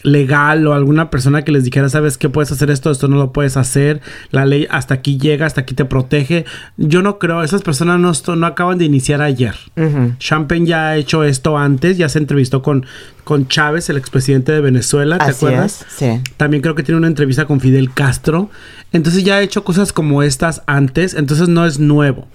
legal 0.04 0.68
o 0.68 0.74
alguna 0.74 1.10
persona 1.10 1.42
que 1.44 1.52
les 1.52 1.64
dijera, 1.64 1.90
sabes 1.90 2.18
que 2.18 2.30
puedes 2.30 2.52
hacer 2.52 2.70
esto, 2.70 2.92
esto 2.92 3.08
no 3.08 3.18
lo 3.18 3.32
puedes 3.32 3.58
hacer, 3.58 4.02
la 4.32 4.46
ley 4.46 4.68
hasta 4.70 4.94
aquí 4.94 5.18
llega, 5.18 5.46
hasta 5.46 5.62
aquí 5.62 5.74
te 5.74 5.86
protege. 5.86 6.46
Yo 6.78 7.02
no 7.02 7.18
creo, 7.18 7.42
esas 7.42 7.62
personas 7.62 8.00
no, 8.00 8.36
no 8.36 8.46
acaban 8.46 8.78
de 8.78 8.86
iniciar 8.86 9.22
ayer. 9.22 9.56
Champagne 10.20 10.68
ya 10.68 10.90
ha 10.90 10.98
hecho 10.98 11.24
esto 11.24 11.58
antes, 11.58 11.98
ya 11.98 12.10
se 12.10 12.20
entrevistó 12.20 12.62
con, 12.62 12.86
con 13.24 13.48
Chávez, 13.48 13.90
el 13.90 13.98
expresidente 13.98 14.52
de 14.52 14.62
Venezuela, 14.62 15.18
¿te 15.18 15.32
acuerdas? 15.32 15.86
sí. 15.90 16.22
También 16.38 16.62
creo 16.62 16.76
que 16.76 16.84
tiene 16.84 16.98
una 16.98 17.08
entrevista 17.08 17.46
con 17.46 17.60
Fidel 17.60 17.94
Castro. 17.94 18.50
Entonces 18.94 19.24
ya 19.24 19.36
ha 19.36 19.42
hecho 19.42 19.64
cosas 19.64 19.92
como 19.92 20.24
estas 20.24 20.62
antes, 20.68 21.16
entonces 21.16 21.50
no 21.50 21.66
es 21.66 21.80
nuevo. 21.80 22.28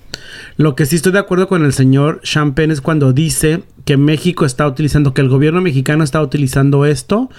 Lo 0.57 0.75
que 0.75 0.87
sí 0.87 0.97
estoy 0.97 1.13
de 1.13 1.21
acuerdo 1.21 1.49
con 1.49 1.65
el 1.65 1.73
señor 1.73 2.21
Champagne 2.23 2.73
es 2.73 2.81
cuando 2.81 3.13
dice 3.13 3.63
que 3.85 3.97
México 3.97 4.45
está 4.45 4.67
utilizando, 4.67 5.15
que 5.15 5.21
el 5.21 5.29
gobierno 5.29 5.61
mexicano 5.61 6.05
está 6.05 6.21
utilizando 6.21 6.85
esto 6.85 7.31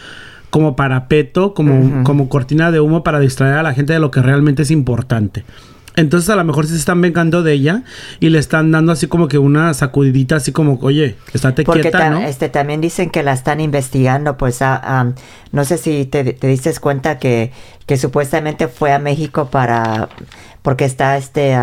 como 0.50 0.76
parapeto, 0.76 1.54
como, 1.54 2.04
como 2.04 2.28
cortina 2.30 2.72
de 2.72 2.80
humo 2.80 3.04
para 3.04 3.20
distraer 3.20 3.56
a 3.56 3.64
la 3.64 3.74
gente 3.74 3.94
de 3.94 4.00
lo 4.00 4.10
que 4.10 4.22
realmente 4.22 4.64
es 4.64 4.72
importante. 4.72 5.44
Entonces 6.00 6.30
a 6.30 6.36
lo 6.36 6.44
mejor 6.44 6.66
se 6.66 6.76
están 6.76 7.02
vengando 7.02 7.44
de 7.44 7.54
ella 7.54 7.84
y 8.20 8.30
le 8.30 8.40
están 8.40 8.72
dando 8.72 8.92
así 8.92 9.08
como 9.08 9.28
que 9.28 9.38
una 9.38 9.74
sacudidita 9.74 10.38
así 10.38 10.52
como, 10.52 10.80
oye, 10.82 11.18
estate 11.34 11.66
quieta, 11.66 12.10
¿no? 12.10 12.20
Este, 12.20 12.50
también 12.50 12.82
dicen 12.82 13.10
que 13.10 13.24
la 13.24 13.34
están 13.34 13.60
investigando, 13.60 14.38
pues 14.38 14.62
ah, 14.62 15.14
no 15.52 15.66
sé 15.66 15.78
si 15.78 16.06
te, 16.06 16.34
te 16.34 16.48
diste 16.48 16.74
cuenta 16.80 17.20
que, 17.20 17.52
que 17.86 17.98
supuestamente 17.98 18.68
fue 18.68 18.94
a 18.94 19.00
México 19.00 19.50
para, 19.50 20.10
porque 20.62 20.86
está 20.86 21.18
este... 21.18 21.56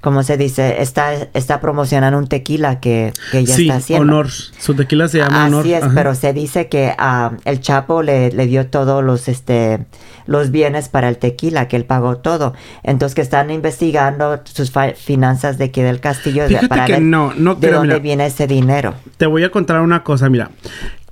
¿cómo 0.00 0.22
se 0.22 0.36
dice? 0.36 0.80
Está, 0.80 1.12
está 1.34 1.60
promocionando 1.60 2.18
un 2.18 2.28
tequila 2.28 2.80
que, 2.80 3.12
que 3.30 3.40
ella 3.40 3.56
está 3.56 3.76
haciendo. 3.76 4.04
Honor. 4.04 4.30
Su 4.30 4.74
tequila 4.74 5.08
se 5.08 5.18
llama 5.18 5.46
Honor. 5.46 5.60
Así 5.62 5.74
es, 5.74 5.84
pero 5.94 6.14
se 6.14 6.32
dice 6.32 6.68
que 6.68 6.94
uh, 6.98 7.36
el 7.44 7.60
Chapo 7.60 8.02
le, 8.02 8.30
le, 8.30 8.46
dio 8.46 8.68
todos 8.68 9.02
los, 9.02 9.28
este, 9.28 9.86
los 10.28 10.50
bienes 10.50 10.88
para 10.90 11.08
el 11.08 11.16
tequila, 11.16 11.66
que 11.68 11.76
él 11.76 11.86
pagó 11.86 12.18
todo. 12.18 12.52
Entonces 12.84 13.16
que 13.16 13.22
están 13.22 13.50
investigando 13.50 14.40
sus 14.44 14.70
finanzas 14.96 15.56
de 15.58 15.64
aquí 15.64 15.80
del 15.80 16.00
castillo 16.00 16.44
para 16.68 16.86
ver 16.86 17.02
no, 17.02 17.32
no 17.34 17.54
de 17.54 17.72
dónde 17.72 17.98
viene 17.98 18.26
ese 18.26 18.46
dinero. 18.46 18.94
Te 19.16 19.26
voy 19.26 19.42
a 19.42 19.50
contar 19.50 19.80
una 19.80 20.04
cosa, 20.04 20.28
mira. 20.28 20.50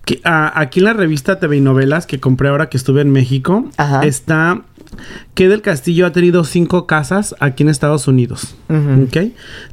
Que, 0.04 0.20
uh, 0.24 0.52
aquí 0.54 0.78
en 0.80 0.84
la 0.84 0.92
revista 0.92 1.40
TV 1.40 1.56
y 1.56 1.60
Novelas 1.60 2.06
que 2.06 2.20
compré 2.20 2.50
ahora 2.50 2.68
que 2.68 2.76
estuve 2.76 3.00
en 3.00 3.10
México, 3.10 3.64
está 4.02 4.60
que 5.34 5.48
del 5.48 5.62
Castillo 5.62 6.06
ha 6.06 6.12
tenido 6.12 6.44
cinco 6.44 6.86
casas 6.86 7.34
aquí 7.40 7.62
en 7.62 7.70
Estados 7.70 8.06
Unidos. 8.06 8.54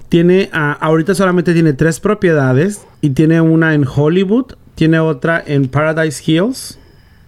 Tiene, 0.10 0.50
ah, 0.54 0.78
ahorita 0.80 1.16
solamente 1.16 1.54
tiene 1.54 1.74
tres 1.74 2.00
propiedades 2.00 2.86
y 3.02 3.12
tiene 3.12 3.42
una 3.42 3.74
en 3.74 3.86
Hollywood, 3.86 4.54
tiene 4.76 5.00
otra 5.00 5.44
en 5.46 5.68
Paradise 5.68 6.24
Hills, 6.26 6.80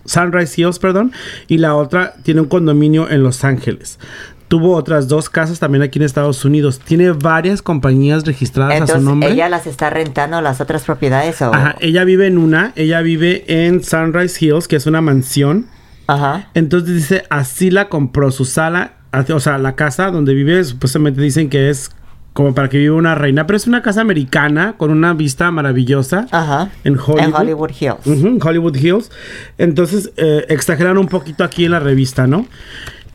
Sunrise 0.06 0.60
Hills, 0.60 0.80
perdón, 0.80 1.12
y 1.48 1.58
la 1.58 1.76
otra 1.76 2.16
tiene 2.24 2.42
un 2.42 2.48
condominio 2.48 3.10
en 3.10 3.24
Los 3.24 3.44
Ángeles. 3.44 4.00
Tuvo 4.48 4.76
otras 4.76 5.08
dos 5.08 5.30
casas 5.30 5.60
también 5.60 5.82
aquí 5.82 5.98
en 5.98 6.06
Estados 6.06 6.46
Unidos. 6.46 6.80
Tiene 6.80 7.10
varias 7.12 7.64
compañías 7.64 8.26
registradas 8.26 8.82
a 8.82 8.88
su 8.88 9.02
nombre. 9.02 9.32
¿Ella 9.32 9.50
las 9.50 9.66
está 9.66 9.90
rentando 9.90 10.40
las 10.42 10.62
otras 10.62 10.84
propiedades 10.84 11.42
o...? 11.42 11.52
Ajá, 11.54 11.76
ella 11.80 12.04
vive 12.04 12.28
en 12.28 12.38
una. 12.38 12.72
Ella 12.76 13.02
vive 13.02 13.44
en 13.48 13.84
Sunrise 13.84 14.46
Hills, 14.46 14.68
que 14.68 14.76
es 14.76 14.86
una 14.86 15.02
mansión. 15.02 15.66
Ajá. 16.06 16.50
Entonces 16.54 16.96
dice, 16.96 17.24
así 17.32 17.72
la 17.72 17.90
compró 17.90 18.30
su 18.30 18.46
sala, 18.46 18.94
o 19.34 19.40
sea, 19.40 19.58
la 19.58 19.76
casa 19.76 20.12
donde 20.12 20.36
vive, 20.36 20.64
supuestamente 20.64 21.22
dicen 21.22 21.50
que 21.50 21.72
es 21.72 21.90
como 22.36 22.54
para 22.54 22.68
que 22.68 22.78
viva 22.78 22.98
una 22.98 23.16
reina, 23.16 23.48
pero 23.48 23.56
es 23.56 23.66
una 23.66 23.82
casa 23.82 24.02
americana 24.02 24.74
con 24.76 24.92
una 24.92 25.14
vista 25.14 25.50
maravillosa 25.52 26.28
Ajá. 26.32 26.70
en 26.84 27.00
Hollywood. 27.00 27.20
En 27.22 27.34
Hollywood 27.34 27.72
Hills. 27.80 28.06
Ujú, 28.06 28.40
Hollywood 28.46 28.76
Hills. 28.76 29.10
Entonces, 29.58 30.12
eh, 30.18 30.46
exageran 30.50 30.98
un 30.98 31.08
poquito 31.08 31.46
aquí 31.46 31.64
en 31.64 31.72
la 31.72 31.80
revista, 31.80 32.28
¿no? 32.28 32.46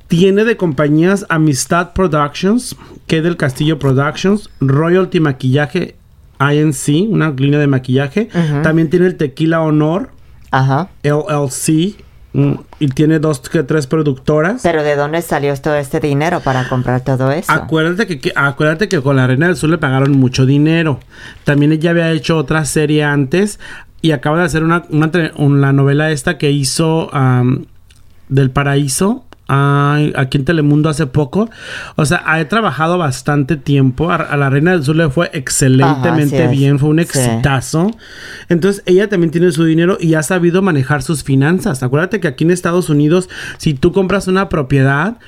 Tiene 0.09 0.45
de 0.45 0.57
compañías 0.57 1.27
Amistad 1.29 1.93
Productions, 1.93 2.75
que 3.07 3.21
del 3.21 3.37
Castillo 3.37 3.79
Productions, 3.79 4.49
Royalty 4.59 5.21
Maquillaje 5.21 5.97
INC, 6.41 7.07
una 7.11 7.29
línea 7.29 7.61
de 7.61 7.67
maquillaje. 7.67 8.31
También 8.63 8.89
tiene 8.89 9.05
el 9.05 9.17
Tequila 9.17 9.61
Honor, 9.61 10.09
Ajá. 10.51 10.89
LLC, 11.03 11.97
y 12.33 12.89
tiene 12.89 13.19
dos 13.19 13.41
que 13.41 13.63
tres 13.65 13.87
productoras. 13.87 14.63
Pero 14.63 14.83
¿de 14.85 14.95
dónde 14.97 15.21
salió 15.23 15.55
todo 15.57 15.75
este 15.75 15.99
dinero 16.01 16.41
para 16.41 16.69
comprar 16.69 17.01
todo 17.03 17.33
eso? 17.33 17.51
Acuérdate 17.51 18.07
que, 18.07 18.21
que- 18.21 18.33
acuérdate 18.37 18.89
que 18.89 19.01
con 19.01 19.17
la 19.17 19.27
Reina 19.27 19.47
del 19.47 19.57
Sur 19.57 19.71
le 19.71 19.79
pagaron 19.79 20.13
mucho 20.13 20.47
dinero. 20.47 21.01
También 21.45 21.73
ella 21.73 21.91
había 21.91 22.11
hecho 22.13 22.37
otra 22.37 22.65
serie 22.65 23.03
antes 23.05 23.59
y 24.01 24.13
acaba 24.13 24.39
de 24.39 24.45
hacer 24.45 24.63
una, 24.63 24.85
una, 24.91 25.11
una 25.37 25.73
novela 25.73 26.11
esta 26.13 26.39
que 26.39 26.51
hizo 26.53 27.11
del 28.29 28.51
Paraíso. 28.51 29.25
Ay, 29.53 30.13
aquí 30.17 30.39
en 30.39 30.45
Telemundo 30.45 30.89
hace 30.89 31.07
poco. 31.07 31.51
O 31.97 32.05
sea, 32.05 32.23
ha 32.25 32.43
trabajado 32.49 32.99
bastante 32.99 33.57
tiempo. 33.57 34.11
A, 34.11 34.15
a 34.17 34.37
la 34.37 34.49
Reina 34.49 34.71
del 34.71 34.85
Sur 34.85 34.95
le 34.97 35.11
fue 35.11 35.29
excelentemente 35.33 36.43
Ajá, 36.45 36.51
bien. 36.53 36.79
Fue 36.79 36.89
un 36.89 36.99
Sí. 36.99 37.03
exitazo. 37.03 37.91
Entonces, 38.49 38.83
ella 38.87 39.09
también 39.09 39.31
tiene 39.31 39.51
su 39.53 39.65
dinero 39.65 39.97
y 40.01 40.15
ha 40.15 40.23
sabido 40.23 40.63
manejar 40.63 41.03
sus 41.03 41.25
finanzas. 41.25 41.83
Acuérdate 41.83 42.21
que 42.21 42.29
aquí 42.29 42.45
en 42.45 42.53
Estados 42.53 42.89
Unidos, 42.91 43.29
si 43.59 43.75
tú 43.75 43.93
compras 43.93 44.29
una 44.29 44.49
propiedad, 44.49 45.19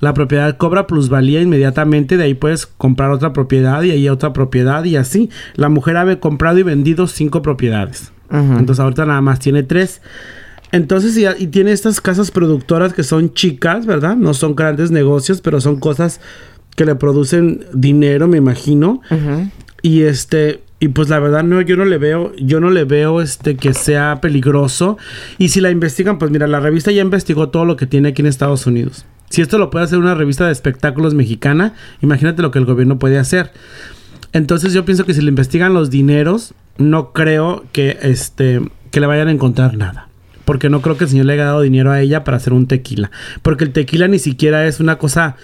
la 0.00 0.14
propiedad 0.14 0.56
cobra 0.56 0.86
plusvalía 0.86 1.40
inmediatamente, 1.40 2.16
de 2.16 2.24
ahí 2.24 2.34
puedes 2.34 2.66
comprar 2.66 3.10
otra 3.10 3.32
propiedad 3.32 3.82
y 3.82 3.90
ahí 3.90 4.08
otra 4.08 4.32
propiedad 4.32 4.84
y 4.84 4.96
así. 4.96 5.30
La 5.54 5.68
mujer 5.68 5.96
ha 5.96 6.20
comprado 6.20 6.58
y 6.58 6.62
vendido 6.62 7.06
cinco 7.06 7.42
propiedades. 7.42 8.12
Entonces 8.30 8.78
ahorita 8.80 9.06
nada 9.06 9.20
más 9.22 9.38
tiene 9.38 9.62
tres. 9.62 10.02
Entonces, 10.72 11.16
y, 11.16 11.26
y 11.42 11.46
tiene 11.48 11.72
estas 11.72 12.00
casas 12.00 12.30
productoras 12.30 12.92
que 12.92 13.02
son 13.02 13.32
chicas, 13.32 13.86
¿verdad? 13.86 14.16
No 14.16 14.34
son 14.34 14.54
grandes 14.54 14.90
negocios, 14.90 15.40
pero 15.40 15.60
son 15.60 15.80
cosas 15.80 16.20
que 16.76 16.84
le 16.84 16.94
producen 16.94 17.64
dinero, 17.72 18.28
me 18.28 18.38
imagino. 18.38 19.02
Y 19.82 20.02
este, 20.02 20.62
y 20.80 20.88
pues 20.88 21.08
la 21.08 21.18
verdad 21.18 21.42
no, 21.42 21.60
yo 21.60 21.76
no 21.76 21.84
le 21.84 21.98
veo, 21.98 22.32
yo 22.36 22.60
no 22.60 22.70
le 22.70 22.84
veo 22.84 23.20
este 23.20 23.56
que 23.56 23.74
sea 23.74 24.20
peligroso. 24.20 24.96
Y 25.38 25.48
si 25.48 25.60
la 25.60 25.70
investigan, 25.70 26.18
pues 26.18 26.30
mira, 26.30 26.46
la 26.46 26.60
revista 26.60 26.92
ya 26.92 27.02
investigó 27.02 27.48
todo 27.48 27.64
lo 27.64 27.76
que 27.76 27.86
tiene 27.86 28.10
aquí 28.10 28.22
en 28.22 28.26
Estados 28.26 28.66
Unidos. 28.66 29.06
Si 29.28 29.42
esto 29.42 29.58
lo 29.58 29.70
puede 29.70 29.84
hacer 29.86 29.98
una 29.98 30.14
revista 30.14 30.46
de 30.46 30.52
espectáculos 30.52 31.14
mexicana, 31.14 31.74
imagínate 32.00 32.42
lo 32.42 32.50
que 32.50 32.60
el 32.60 32.64
gobierno 32.64 32.98
puede 32.98 33.18
hacer. 33.18 33.50
Entonces 34.32 34.72
yo 34.72 34.84
pienso 34.84 35.04
que 35.04 35.14
si 35.14 35.20
le 35.20 35.28
investigan 35.30 35.74
los 35.74 35.90
dineros, 35.90 36.54
no 36.76 37.12
creo 37.12 37.64
que 37.72 37.98
este 38.02 38.60
que 38.90 39.00
le 39.00 39.06
vayan 39.06 39.28
a 39.28 39.32
encontrar 39.32 39.76
nada. 39.76 40.07
Porque 40.48 40.70
no 40.70 40.80
creo 40.80 40.96
que 40.96 41.04
el 41.04 41.10
señor 41.10 41.26
le 41.26 41.34
haya 41.34 41.44
dado 41.44 41.60
dinero 41.60 41.90
a 41.92 42.00
ella 42.00 42.24
para 42.24 42.38
hacer 42.38 42.54
un 42.54 42.66
tequila. 42.66 43.10
Porque 43.42 43.64
el 43.64 43.72
tequila 43.74 44.08
ni 44.08 44.18
siquiera 44.18 44.64
es 44.66 44.80
una 44.80 44.96
cosa 44.96 45.36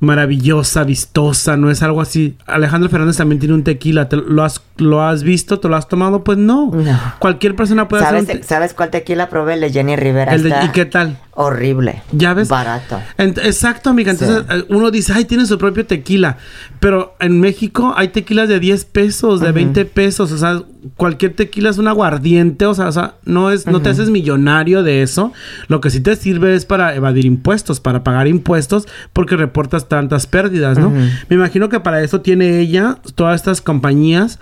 maravillosa, 0.00 0.82
vistosa, 0.82 1.56
no 1.56 1.70
es 1.70 1.80
algo 1.82 2.00
así. 2.00 2.36
Alejandro 2.46 2.90
Fernández 2.90 3.16
también 3.18 3.38
tiene 3.38 3.54
un 3.54 3.62
tequila. 3.62 4.08
¿Te 4.08 4.16
lo, 4.16 4.42
has, 4.42 4.60
¿Lo 4.78 5.00
has 5.02 5.22
visto? 5.22 5.60
¿Te 5.60 5.68
lo 5.68 5.76
has 5.76 5.86
tomado? 5.86 6.24
Pues 6.24 6.38
no. 6.38 6.72
No. 6.72 6.98
Cualquier 7.20 7.54
persona 7.54 7.86
puede 7.86 8.02
¿Sabes, 8.02 8.24
hacer 8.24 8.34
un 8.36 8.40
te- 8.42 8.46
¿Sabes 8.48 8.74
cuál 8.74 8.90
tequila 8.90 9.28
probé? 9.28 9.54
El 9.54 9.60
de 9.60 9.70
Jenny 9.70 9.94
Rivera. 9.94 10.34
el 10.34 10.42
de- 10.42 10.54
¿Y 10.64 10.68
qué 10.70 10.86
tal? 10.86 11.18
Horrible. 11.34 12.02
¿Ya 12.12 12.34
ves? 12.34 12.48
Barato. 12.50 13.00
Exacto, 13.16 13.88
amiga. 13.88 14.10
Entonces 14.12 14.44
Sí. 14.48 14.54
eh, 14.58 14.64
uno 14.68 14.90
dice, 14.90 15.14
ay, 15.14 15.24
tiene 15.24 15.46
su 15.46 15.56
propio 15.56 15.86
tequila. 15.86 16.36
Pero 16.78 17.14
en 17.20 17.40
México 17.40 17.94
hay 17.96 18.08
tequilas 18.08 18.50
de 18.50 18.60
10 18.60 18.84
pesos, 18.84 19.40
de 19.40 19.50
20 19.50 19.86
pesos. 19.86 20.30
O 20.30 20.36
sea, 20.36 20.60
cualquier 20.96 21.34
tequila 21.34 21.70
es 21.70 21.78
un 21.78 21.88
aguardiente. 21.88 22.66
O 22.66 22.74
sea, 22.74 22.88
o 22.88 22.92
sea, 22.92 23.14
no, 23.24 23.50
es, 23.50 23.66
no 23.66 23.80
te 23.80 23.88
haces 23.88 24.10
millonario 24.10 24.82
de 24.82 25.00
eso. 25.02 25.32
Lo 25.68 25.80
que 25.80 25.88
sí 25.88 26.00
te 26.02 26.16
sirve 26.16 26.54
es 26.54 26.66
para 26.66 26.94
evadir 26.94 27.24
impuestos, 27.24 27.80
para 27.80 28.04
pagar 28.04 28.28
impuestos, 28.28 28.86
porque 29.14 29.36
reportas 29.36 29.88
tantas 29.88 30.26
pérdidas, 30.26 30.76
¿no? 30.78 30.90
Me 30.90 31.36
imagino 31.36 31.70
que 31.70 31.80
para 31.80 32.02
eso 32.02 32.20
tiene 32.20 32.58
ella 32.60 32.98
todas 33.14 33.36
estas 33.36 33.62
compañías 33.62 34.38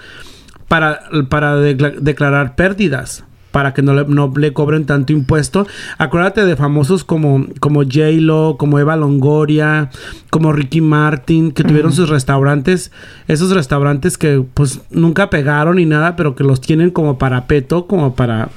para, 0.66 1.00
para 1.28 1.56
decla- 1.56 1.94
declarar 2.00 2.56
pérdidas. 2.56 3.22
Para 3.50 3.74
que 3.74 3.82
no 3.82 3.94
le, 3.94 4.04
no 4.04 4.32
le 4.36 4.52
cobren 4.52 4.86
tanto 4.86 5.12
impuesto. 5.12 5.66
Acuérdate 5.98 6.44
de 6.44 6.56
famosos 6.56 7.04
como, 7.04 7.46
como 7.58 7.82
J-Lo, 7.82 8.56
como 8.58 8.78
Eva 8.78 8.96
Longoria, 8.96 9.90
como 10.30 10.52
Ricky 10.52 10.80
Martin, 10.80 11.50
que 11.52 11.64
tuvieron 11.64 11.92
sus 11.92 12.08
restaurantes. 12.08 12.92
Esos 13.26 13.50
restaurantes 13.50 14.18
que 14.18 14.44
pues 14.54 14.80
nunca 14.90 15.30
pegaron 15.30 15.76
ni 15.76 15.86
nada, 15.86 16.16
pero 16.16 16.36
que 16.36 16.44
los 16.44 16.60
tienen 16.60 16.90
como 16.90 17.18
parapeto, 17.18 17.86
como 17.86 18.14
para... 18.14 18.48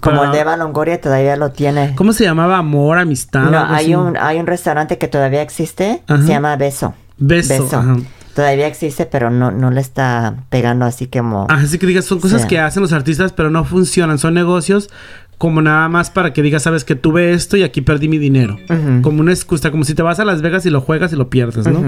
Como 0.00 0.24
el 0.24 0.32
de 0.32 0.40
Eva 0.40 0.56
Longoria 0.56 1.00
todavía 1.00 1.36
lo 1.36 1.50
tiene. 1.50 1.94
¿Cómo 1.94 2.12
se 2.12 2.24
llamaba? 2.24 2.58
Amor, 2.58 2.98
amistad. 2.98 3.50
No, 3.50 3.58
hay 3.58 3.86
así? 3.86 3.94
un, 3.94 4.18
hay 4.18 4.38
un 4.38 4.46
restaurante 4.46 4.98
que 4.98 5.08
todavía 5.08 5.40
existe. 5.40 6.02
Ajá. 6.06 6.22
Se 6.22 6.28
llama 6.28 6.56
Beso. 6.56 6.94
Beso, 7.18 7.54
ajá. 7.78 7.96
Todavía 8.34 8.68
existe, 8.68 9.04
pero 9.06 9.30
no, 9.30 9.50
no 9.50 9.70
le 9.72 9.80
está 9.80 10.44
pegando 10.48 10.84
así 10.84 11.08
como... 11.08 11.46
Así 11.50 11.76
que 11.78 11.86
digas, 11.88 12.04
son 12.04 12.20
cosas 12.20 12.42
que 12.46 12.60
hacen 12.60 12.82
los 12.82 12.92
artistas, 12.92 13.32
pero 13.32 13.50
no 13.50 13.64
funcionan. 13.64 14.18
Son 14.18 14.32
negocios 14.34 14.90
como 15.38 15.60
nada 15.62 15.88
más 15.88 16.10
para 16.10 16.32
que 16.32 16.42
digas, 16.42 16.62
sabes 16.64 16.84
que 16.84 16.94
tuve 16.96 17.32
esto 17.32 17.56
y 17.56 17.62
aquí 17.64 17.80
perdí 17.80 18.08
mi 18.08 18.18
dinero. 18.18 18.56
Como 19.02 19.20
una 19.20 19.32
excusa, 19.32 19.70
como 19.72 19.82
si 19.84 19.94
te 19.94 20.02
vas 20.02 20.20
a 20.20 20.24
Las 20.24 20.40
Vegas 20.42 20.66
y 20.66 20.70
lo 20.70 20.80
juegas 20.80 21.12
y 21.12 21.16
lo 21.16 21.30
pierdes, 21.30 21.66
¿no? 21.66 21.80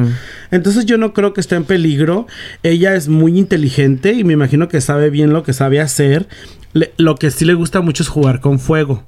Entonces 0.50 0.86
yo 0.86 0.98
no 0.98 1.12
creo 1.12 1.32
que 1.34 1.40
esté 1.40 1.54
en 1.56 1.64
peligro. 1.64 2.26
Ella 2.64 2.94
es 2.96 3.08
muy 3.08 3.38
inteligente 3.38 4.12
y 4.14 4.24
me 4.24 4.32
imagino 4.32 4.66
que 4.68 4.80
sabe 4.80 5.10
bien 5.10 5.32
lo 5.32 5.42
que 5.44 5.52
sabe 5.52 5.80
hacer. 5.80 6.28
Le- 6.72 6.92
lo 6.96 7.14
que 7.16 7.30
sí 7.32 7.44
le 7.44 7.54
gusta 7.54 7.80
mucho 7.80 8.02
es 8.04 8.08
jugar 8.08 8.40
con 8.40 8.58
fuego. 8.60 9.04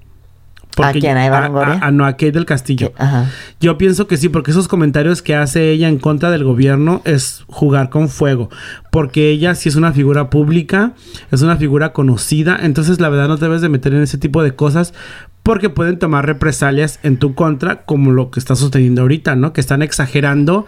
¿A 0.81 0.93
quién? 0.93 1.17
¿A 1.17 1.27
Eva 1.27 1.39
a, 1.39 1.43
Longoria? 1.49 1.75
a- 1.75 1.87
a- 1.89 1.91
no, 1.91 2.07
a 2.07 2.13
Kate 2.13 2.33
del 2.33 2.47
Castillo. 2.47 2.93
Ajá. 2.97 3.27
Yo 3.61 3.77
pienso 3.79 4.07
que 4.07 4.17
sí, 4.17 4.29
porque 4.29 4.53
esos 4.53 4.69
comentarios 4.69 5.21
que 5.23 5.35
hace 5.35 5.71
ella 5.71 5.89
en 5.89 5.99
contra 5.99 6.31
del 6.31 6.45
gobierno 6.45 7.03
es 7.05 7.45
jugar 7.49 7.91
con 7.91 8.09
fuego. 8.09 8.49
Porque 8.91 9.31
ella 9.31 9.55
sí 9.55 9.69
es 9.69 9.77
una 9.77 9.93
figura 9.93 10.31
pública, 10.31 10.93
es 11.31 11.43
una 11.43 11.57
figura 11.57 11.93
conocida. 11.93 12.59
Entonces, 12.63 13.01
la 13.01 13.09
verdad, 13.11 13.29
no 13.29 13.37
te 13.37 13.45
debes 13.45 13.61
de 13.61 13.69
meter 13.69 13.93
en 13.95 14.03
ese 14.03 14.17
tipo 14.19 14.43
de 14.43 14.55
cosas. 14.55 14.95
Porque 15.43 15.69
pueden 15.71 15.99
tomar 15.99 16.25
represalias 16.25 17.01
en 17.03 17.17
tu 17.17 17.35
contra, 17.35 17.83
como 17.83 18.13
lo 18.13 18.31
que 18.31 18.39
está 18.39 18.55
sosteniendo 18.55 19.03
ahorita, 19.03 19.35
¿no? 19.37 19.53
Que 19.53 19.61
están 19.61 19.83
exagerando 19.83 20.67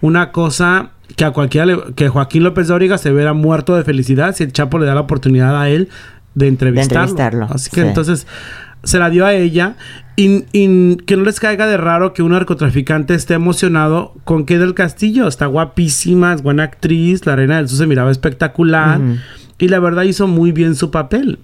una 0.00 0.32
cosa 0.32 0.90
que 1.14 1.24
a 1.24 1.30
cualquiera 1.30 1.64
le- 1.64 1.94
que 1.94 2.08
Joaquín 2.08 2.42
López 2.42 2.66
Dóriga 2.66 2.98
se 2.98 3.12
verá 3.12 3.32
muerto 3.32 3.76
de 3.76 3.84
felicidad 3.84 4.34
si 4.34 4.42
el 4.44 4.52
Chapo 4.52 4.78
le 4.80 4.86
da 4.86 4.94
la 4.94 5.02
oportunidad 5.02 5.58
a 5.60 5.68
él 5.68 5.88
de 6.34 6.48
entrevistarlo. 6.48 7.02
entrevistarlo, 7.08 7.46
Así 7.54 7.70
que 7.70 7.80
sí. 7.82 7.86
entonces 7.86 8.26
se 8.86 8.98
la 8.98 9.10
dio 9.10 9.26
a 9.26 9.34
ella 9.34 9.76
y, 10.16 10.44
y 10.52 10.96
que 11.04 11.16
no 11.16 11.24
les 11.24 11.38
caiga 11.40 11.66
de 11.66 11.76
raro 11.76 12.14
que 12.14 12.22
un 12.22 12.32
narcotraficante 12.32 13.14
esté 13.14 13.34
emocionado 13.34 14.14
con 14.24 14.46
que 14.46 14.58
del 14.58 14.72
Castillo 14.74 15.28
está 15.28 15.44
guapísima, 15.46 16.32
es 16.32 16.42
buena 16.42 16.62
actriz, 16.62 17.26
la 17.26 17.36
reina 17.36 17.58
del 17.58 17.68
sur 17.68 17.78
se 17.78 17.86
miraba 17.86 18.10
espectacular 18.10 18.98
y 19.58 19.68
la 19.68 19.78
verdad 19.80 20.04
hizo 20.04 20.26
muy 20.26 20.52
bien 20.52 20.74
su 20.74 20.90
papel. 20.90 21.38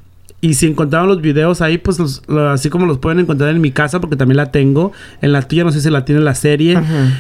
Y 0.45 0.55
si 0.55 0.67
encontraron 0.67 1.07
los 1.09 1.21
videos 1.21 1.61
ahí, 1.61 1.79
pues 1.79 2.01
los- 2.01 2.23
lo- 2.27 2.51
así 2.51 2.69
como 2.69 2.87
los 2.87 2.99
pueden 2.99 3.21
encontrar 3.21 3.51
en 3.51 3.61
mi 3.61 3.71
casa, 3.71 4.01
porque 4.01 4.17
también 4.17 4.37
la 4.39 4.51
tengo. 4.51 4.91
En 5.21 5.31
la 5.31 5.43
tuya, 5.43 5.63
no 5.63 5.71
sé 5.71 5.81
si 5.81 5.89
la 5.89 6.05
tiene 6.05 6.21
la 6.21 6.35
serie. 6.35 6.77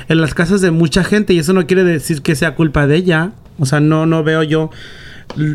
En 0.08 0.20
las 0.20 0.34
casas 0.34 0.60
de 0.60 0.72
mucha 0.72 1.04
gente. 1.04 1.32
Y 1.32 1.38
eso 1.38 1.52
no 1.52 1.64
quiere 1.68 1.84
decir 1.84 2.22
que 2.22 2.34
sea 2.34 2.56
culpa 2.56 2.88
de 2.88 2.96
ella. 2.96 3.30
O 3.60 3.66
sea, 3.66 3.78
no, 3.78 4.06
no 4.06 4.24
veo 4.24 4.42
yo. 4.42 4.70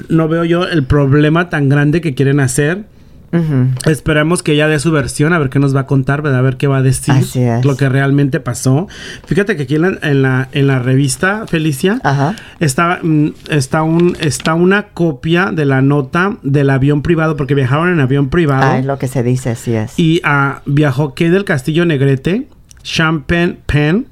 No 0.07 0.27
veo 0.29 0.45
yo 0.45 0.65
el 0.65 0.83
problema 0.83 1.49
tan 1.49 1.67
grande 1.67 1.99
que 1.99 2.13
quieren 2.15 2.39
hacer. 2.39 2.85
Ujú. 3.31 3.67
Esperemos 3.89 4.41
que 4.41 4.53
ella 4.53 4.67
dé 4.67 4.79
su 4.79 4.91
versión, 4.91 5.33
a 5.33 5.39
ver 5.39 5.49
qué 5.49 5.59
nos 5.59 5.75
va 5.75 5.81
a 5.81 5.85
contar, 5.85 6.21
¿verdad? 6.21 6.39
A 6.39 6.41
ver 6.43 6.57
qué 6.57 6.67
va 6.67 6.77
a 6.77 6.81
decir. 6.81 7.13
Así 7.13 7.41
es. 7.41 7.65
Lo 7.65 7.75
que 7.75 7.89
realmente 7.89 8.39
pasó. 8.39 8.87
Fíjate 9.25 9.55
que 9.57 9.63
aquí 9.63 9.75
en 9.75 9.81
la, 9.81 9.97
en 10.01 10.21
la, 10.21 10.49
en 10.51 10.67
la 10.67 10.79
revista, 10.79 11.45
Felicia, 11.47 11.99
Ajá. 12.03 12.35
está, 12.59 12.99
mm, 13.01 13.33
está, 13.49 13.83
un, 13.83 14.15
está 14.19 14.53
una 14.53 14.87
copia 14.89 15.51
de 15.51 15.65
la 15.65 15.81
nota 15.81 16.37
del 16.43 16.69
avión 16.69 17.01
privado, 17.01 17.35
porque 17.35 17.55
viajaron 17.55 17.89
en 17.89 17.99
avión 17.99 18.29
privado. 18.29 18.63
Ah, 18.63 18.79
es 18.79 18.85
lo 18.85 18.97
que 18.97 19.07
se 19.07 19.23
dice, 19.23 19.51
así 19.51 19.73
es. 19.73 19.97
Y 19.99 20.21
ah, 20.23 20.61
viajó 20.65 21.13
Kay 21.13 21.29
del 21.29 21.43
Castillo 21.43 21.85
Negrete, 21.85 22.47
Champagne 22.83 23.57
Penn, 23.65 24.07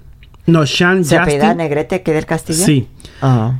no, 0.47 0.65
Sean 0.65 1.03
¿Se 1.05 1.17
Justin. 1.17 1.57
Negrete 1.57 2.01
que 2.03 2.13
del 2.13 2.25
Castillo? 2.25 2.63
Sí. 2.65 2.87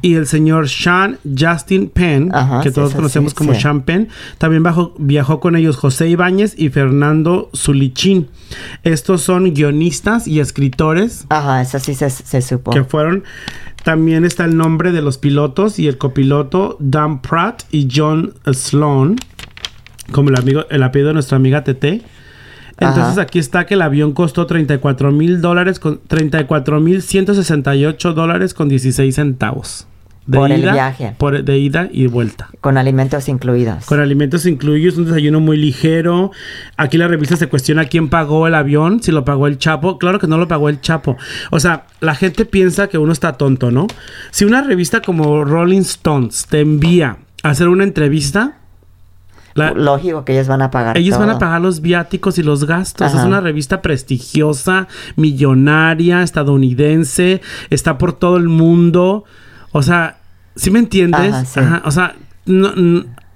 Y 0.01 0.13
el 0.15 0.27
señor 0.27 0.69
Sean 0.69 1.17
Justin 1.37 1.89
Penn, 1.89 2.31
que 2.61 2.69
todos 2.71 2.91
sí, 2.91 2.95
conocemos 2.95 3.31
sí, 3.31 3.35
como 3.37 3.53
sí. 3.55 3.61
Sean 3.61 3.81
Penn, 3.81 4.09
también 4.37 4.61
bajo- 4.61 4.93
viajó 4.99 5.39
con 5.39 5.55
ellos 5.55 5.77
José 5.77 6.07
Ibáñez 6.07 6.53
y 6.57 6.69
Fernando 6.69 7.49
Zulichín. 7.55 8.27
Estos 8.83 9.21
son 9.21 9.53
guionistas 9.53 10.27
y 10.27 10.39
escritores 10.39 11.25
Ajá, 11.29 11.61
eso 11.61 11.79
sí 11.79 11.95
se, 11.95 12.09
se 12.11 12.41
supo. 12.41 12.71
que 12.71 12.83
fueron. 12.83 13.23
También 13.83 14.25
está 14.25 14.45
el 14.45 14.57
nombre 14.57 14.91
de 14.91 15.01
los 15.01 15.17
pilotos 15.17 15.79
y 15.79 15.87
el 15.87 15.97
copiloto 15.97 16.75
Dan 16.79 17.21
Pratt 17.21 17.63
y 17.71 17.87
John 17.93 18.33
Sloan, 18.51 19.15
como 20.11 20.29
el, 20.29 20.37
amigo, 20.37 20.65
el 20.69 20.83
apellido 20.83 21.07
de 21.09 21.13
nuestra 21.15 21.37
amiga 21.37 21.63
Tete. 21.63 22.01
Entonces 22.77 23.17
aquí 23.17 23.39
está 23.39 23.65
que 23.65 23.75
el 23.75 23.81
avión 23.81 24.13
costó 24.13 24.45
34 24.45 25.11
mil 25.11 25.41
dólares 25.41 25.79
con 25.79 25.99
34 26.07 26.79
mil 26.81 27.01
168 27.01 28.13
dólares 28.13 28.53
con 28.53 28.69
16 28.69 29.15
centavos. 29.15 29.87
De 30.25 30.39
por 30.39 30.49
ida, 30.49 30.55
el 30.55 30.73
viaje. 30.73 31.15
Por, 31.17 31.43
de 31.43 31.57
ida 31.59 31.87
y 31.91 32.07
vuelta. 32.07 32.49
Con 32.59 32.77
alimentos 32.79 33.29
incluidos. 33.29 33.85
Con 33.85 33.99
alimentos 33.99 34.45
incluidos, 34.47 34.97
un 34.97 35.05
desayuno 35.05 35.39
muy 35.39 35.55
ligero. 35.55 36.31
Aquí 36.77 36.97
la 36.97 37.07
revista 37.07 37.35
se 37.35 37.47
cuestiona 37.47 37.85
quién 37.85 38.09
pagó 38.09 38.47
el 38.47 38.55
avión, 38.55 39.03
si 39.03 39.11
lo 39.11 39.23
pagó 39.23 39.45
el 39.45 39.59
Chapo. 39.59 39.99
Claro 39.99 40.19
que 40.19 40.25
no 40.25 40.37
lo 40.37 40.47
pagó 40.47 40.69
el 40.69 40.81
Chapo. 40.81 41.15
O 41.51 41.59
sea, 41.59 41.85
la 41.99 42.15
gente 42.15 42.45
piensa 42.45 42.87
que 42.87 42.97
uno 42.97 43.13
está 43.13 43.33
tonto, 43.33 43.69
¿no? 43.69 43.85
Si 44.31 44.45
una 44.45 44.63
revista 44.63 45.01
como 45.01 45.45
Rolling 45.45 45.81
Stones 45.81 46.47
te 46.49 46.61
envía 46.61 47.17
a 47.43 47.49
hacer 47.49 47.67
una 47.67 47.83
entrevista, 47.83 48.57
Lógico 49.55 50.25
que 50.25 50.33
ellos 50.33 50.47
van 50.47 50.61
a 50.61 50.69
pagar. 50.69 50.97
Ellos 50.97 51.17
van 51.17 51.29
a 51.29 51.39
pagar 51.39 51.61
los 51.61 51.81
viáticos 51.81 52.37
y 52.37 52.43
los 52.43 52.65
gastos. 52.65 53.13
Es 53.13 53.23
una 53.23 53.39
revista 53.39 53.81
prestigiosa, 53.81 54.87
millonaria, 55.15 56.21
estadounidense, 56.21 57.41
está 57.69 57.97
por 57.97 58.13
todo 58.13 58.37
el 58.37 58.49
mundo. 58.49 59.23
O 59.71 59.81
sea, 59.81 60.17
¿sí 60.55 60.71
me 60.71 60.79
entiendes? 60.79 61.57
Ajá, 61.57 61.81
O 61.85 61.91
sea, 61.91 62.15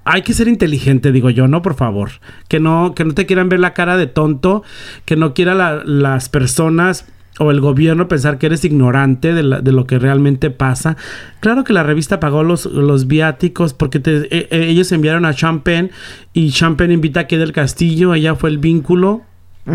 hay 0.03 0.21
que 0.23 0.33
ser 0.33 0.47
inteligente, 0.47 1.11
digo 1.11 1.29
yo, 1.29 1.47
¿no? 1.47 1.61
Por 1.61 1.75
favor. 1.75 2.11
Que 2.47 2.59
no, 2.59 2.93
que 2.95 3.05
no 3.05 3.13
te 3.13 3.25
quieran 3.25 3.47
ver 3.47 3.59
la 3.59 3.73
cara 3.73 3.95
de 3.95 4.07
tonto, 4.07 4.63
que 5.05 5.15
no 5.15 5.33
quiera 5.33 5.53
las 5.85 6.29
personas 6.29 7.05
o 7.39 7.51
el 7.51 7.61
gobierno 7.61 8.07
pensar 8.07 8.37
que 8.37 8.45
eres 8.45 8.63
ignorante 8.65 9.33
de, 9.33 9.43
lo 9.43 9.87
que 9.87 9.97
realmente 9.97 10.51
pasa. 10.51 10.97
Claro 11.39 11.63
que 11.63 11.73
la 11.73 11.83
revista 11.83 12.19
pagó 12.19 12.43
los, 12.43 12.65
los 12.65 13.07
viáticos 13.07 13.73
porque 13.73 14.01
e, 14.05 14.47
e, 14.51 14.67
ellos 14.67 14.91
enviaron 14.91 15.25
a 15.25 15.33
Champagne 15.33 15.89
y 16.33 16.51
Champagne 16.51 16.93
invita 16.93 17.21
a 17.21 17.27
que 17.27 17.37
del 17.37 17.53
Castillo, 17.53 18.13
ella 18.13 18.35
fue 18.35 18.49
el 18.49 18.57
vínculo. 18.57 19.21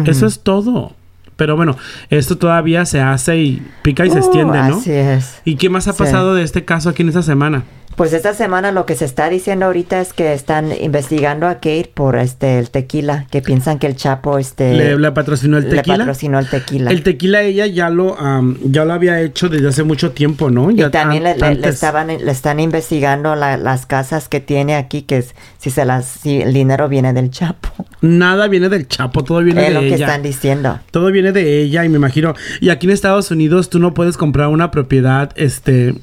Eso 0.07 0.27
es 0.27 0.41
todo. 0.41 0.95
Pero 1.37 1.57
bueno, 1.57 1.77
esto 2.11 2.37
todavía 2.39 2.85
se 2.85 3.01
hace 3.01 3.39
y 3.39 3.63
pica 3.83 4.07
y 4.07 4.11
se 4.11 4.17
uh, 4.17 4.19
extiende, 4.19 4.59
¿no? 4.59 4.77
Así 4.77 4.93
es. 4.93 5.41
¿Y 5.45 5.57
qué 5.57 5.69
más 5.69 5.89
ha 5.89 5.97
pasado 5.97 6.35
de 6.35 6.43
este 6.43 6.65
caso 6.65 6.91
aquí 6.91 7.03
en 7.03 7.09
esta 7.09 7.23
semana? 7.23 7.65
Pues 7.97 8.13
esta 8.13 8.35
semana 8.35 8.73
lo 8.73 8.87
que 8.87 8.97
se 8.97 9.05
está 9.05 9.29
diciendo 9.29 9.67
ahorita 9.67 10.01
es 10.01 10.13
que 10.13 10.33
están 10.33 10.73
investigando 10.81 11.47
a 11.47 11.55
Kate 11.55 11.91
por 11.95 12.17
este 12.17 12.59
el 12.59 12.71
tequila, 12.71 13.27
que 13.31 13.41
piensan 13.41 13.79
que 13.79 13.87
el 13.87 13.95
Chapo 13.95 14.39
este 14.39 14.97
le, 14.99 15.13
patrocinó 15.13 15.59
el 15.59 15.69
tequila. 15.69 15.99
Le 15.99 15.99
patrocinó 15.99 16.39
el 16.41 16.49
tequila. 16.49 16.91
El 16.91 17.03
tequila 17.05 17.43
ella 17.43 17.67
ya 17.67 17.91
lo 17.91 18.17
ya 18.65 18.85
lo 18.85 18.93
había 18.93 19.21
hecho 19.21 19.49
desde 19.49 19.69
hace 19.69 19.85
mucho 19.85 20.11
tiempo, 20.11 20.51
¿no? 20.51 20.71
y 20.71 20.91
también 20.91 21.23
le, 21.23 21.37
estaban 21.69 22.09
le 22.09 22.31
están 22.31 22.59
investigando 22.59 23.37
las 23.37 23.87
casas 23.87 24.29
que 24.29 24.41
tiene 24.41 24.75
aquí 24.75 25.03
que 25.03 25.25
si 25.59 25.71
se 25.71 25.85
las 25.85 26.07
si 26.07 26.43
el 26.43 26.53
dinero 26.53 26.89
viene 26.89 27.13
del 27.13 27.31
Chapo. 27.31 27.69
Nada 28.01 28.49
viene 28.49 28.69
del 28.69 28.89
Chapo, 28.89 29.23
todo 29.23 29.39
viene 29.43 29.63
de 29.63 29.69
ella. 29.69 29.79
Es 29.79 29.85
lo 29.85 29.97
que 29.97 30.03
están 30.03 30.23
diciendo. 30.23 30.81
Todo 30.91 31.13
viene 31.13 31.31
de 31.31 31.63
ella 31.63 31.85
y 31.85 31.89
me 31.89 31.97
imagino 31.97 32.35
y 32.61 32.71
aquí 32.71 32.87
en 32.87 32.93
Estados 32.93 33.31
Unidos 33.31 33.71
tú 33.71 33.79
no 33.79 33.95
puedes 33.95 34.17
comprar 34.17 34.49
una 34.49 34.73
propiedad 34.73 35.31
este 35.37 35.95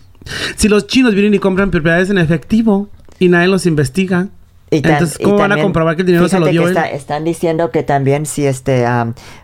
si 0.55 0.69
los 0.69 0.87
chinos 0.87 1.13
vienen 1.13 1.33
y 1.33 1.39
compran 1.39 1.71
propiedades 1.71 2.09
en 2.09 2.17
efectivo 2.17 2.89
y 3.19 3.29
nadie 3.29 3.47
los 3.47 3.65
investiga, 3.65 4.29
entonces, 4.71 5.17
¿cómo 5.21 5.37
van 5.37 5.51
a 5.51 5.61
comprobar 5.61 5.97
que 5.97 6.03
el 6.03 6.07
dinero 6.07 6.29
se 6.29 6.39
lo 6.39 6.47
dio 6.47 6.65
están 6.69 7.25
diciendo 7.25 7.71
que 7.71 7.83
también 7.83 8.25
si 8.25 8.45
este 8.45 8.85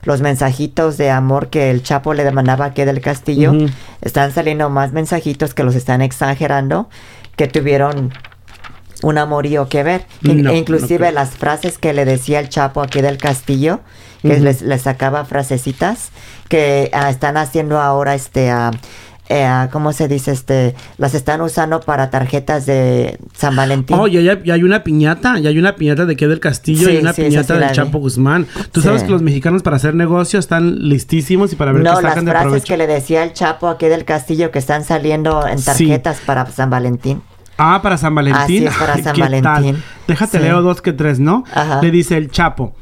los 0.04 0.22
mensajitos 0.22 0.98
de 0.98 1.10
amor 1.10 1.50
que 1.50 1.70
el 1.70 1.84
Chapo 1.84 2.14
le 2.14 2.24
demandaba 2.24 2.66
aquí 2.66 2.86
del 2.86 3.02
Castillo, 3.02 3.52
están 4.02 4.32
saliendo 4.32 4.70
más 4.70 4.94
mensajitos 4.94 5.54
que 5.54 5.64
los 5.64 5.76
están 5.76 6.02
exagerando, 6.02 6.88
que 7.36 7.48
tuvieron 7.48 8.14
un 9.04 9.18
amorío 9.18 9.68
que 9.68 9.84
ver. 9.84 10.06
inclusive 10.24 11.12
las 11.12 11.32
frases 11.32 11.78
que 11.78 11.92
le 11.92 12.06
decía 12.06 12.40
el 12.40 12.48
Chapo 12.48 12.82
aquí 12.82 13.02
del 13.02 13.18
Castillo, 13.18 13.82
que 14.22 14.40
les, 14.40 14.82
sacaba 14.82 15.26
frasecitas, 15.26 16.10
que 16.48 16.90
ah, 16.94 17.10
están 17.10 17.36
haciendo 17.36 17.82
ahora 17.82 18.16
este... 18.16 18.50
Eh, 19.30 19.68
¿cómo 19.72 19.92
se 19.92 20.08
dice? 20.08 20.32
Este, 20.32 20.76
las 20.98 21.14
están 21.14 21.42
usando 21.42 21.82
para 21.82 22.10
tarjetas 22.10 22.66
de 22.66 23.20
San 23.36 23.56
Valentín. 23.56 23.98
Oh, 24.00 24.08
ya, 24.08 24.40
hay 24.54 24.64
una 24.64 24.84
piñata, 24.84 25.38
ya 25.40 25.50
hay 25.50 25.60
una 25.60 25.76
piñata 25.76 26.06
de 26.06 26.16
que 26.16 26.28
del 26.28 26.40
Castillo 26.40 26.90
y 26.90 26.98
una 26.98 27.14
piñata 27.14 27.58
del 27.58 27.72
Chapo 27.72 28.00
Guzmán. 28.00 28.48
Tú 28.72 28.82
sabes 28.82 29.04
que 29.04 29.10
los 29.10 29.22
mexicanos 29.22 29.64
para 29.64 29.76
hacer 29.76 29.96
negocio 29.96 30.40
están 30.40 30.88
listísimos 30.90 31.52
y 31.54 31.56
para 31.56 31.72
ver 31.72 31.84
qué 31.84 31.90
sacan 31.90 32.26
las 32.26 32.44
frases 32.44 32.64
que 32.64 32.78
le 32.78 32.88
decía 32.88 33.24
el 33.24 33.34
Chapo 33.34 33.68
aquí 33.68 33.88
del 33.88 34.06
Castillo 34.06 34.52
que 34.52 34.60
están 34.60 34.84
saliendo 34.84 35.46
en 35.48 35.62
tarjetas 35.62 36.20
para 36.26 36.46
San 36.48 36.70
Valentín. 36.70 37.22
Ah, 37.58 37.82
para 37.82 37.98
San 37.98 38.14
Valentín. 38.14 38.44
Así 38.44 38.66
es, 38.66 38.76
para 38.76 38.98
San 39.02 39.18
Valentín. 39.18 39.84
Déjate 40.08 40.40
leo 40.40 40.62
dos 40.62 40.82
que 40.82 40.94
tres, 40.94 41.20
¿no? 41.20 41.44
Le 41.82 41.92
dice 41.92 42.16
el 42.18 42.32
Chapo. 42.32 42.76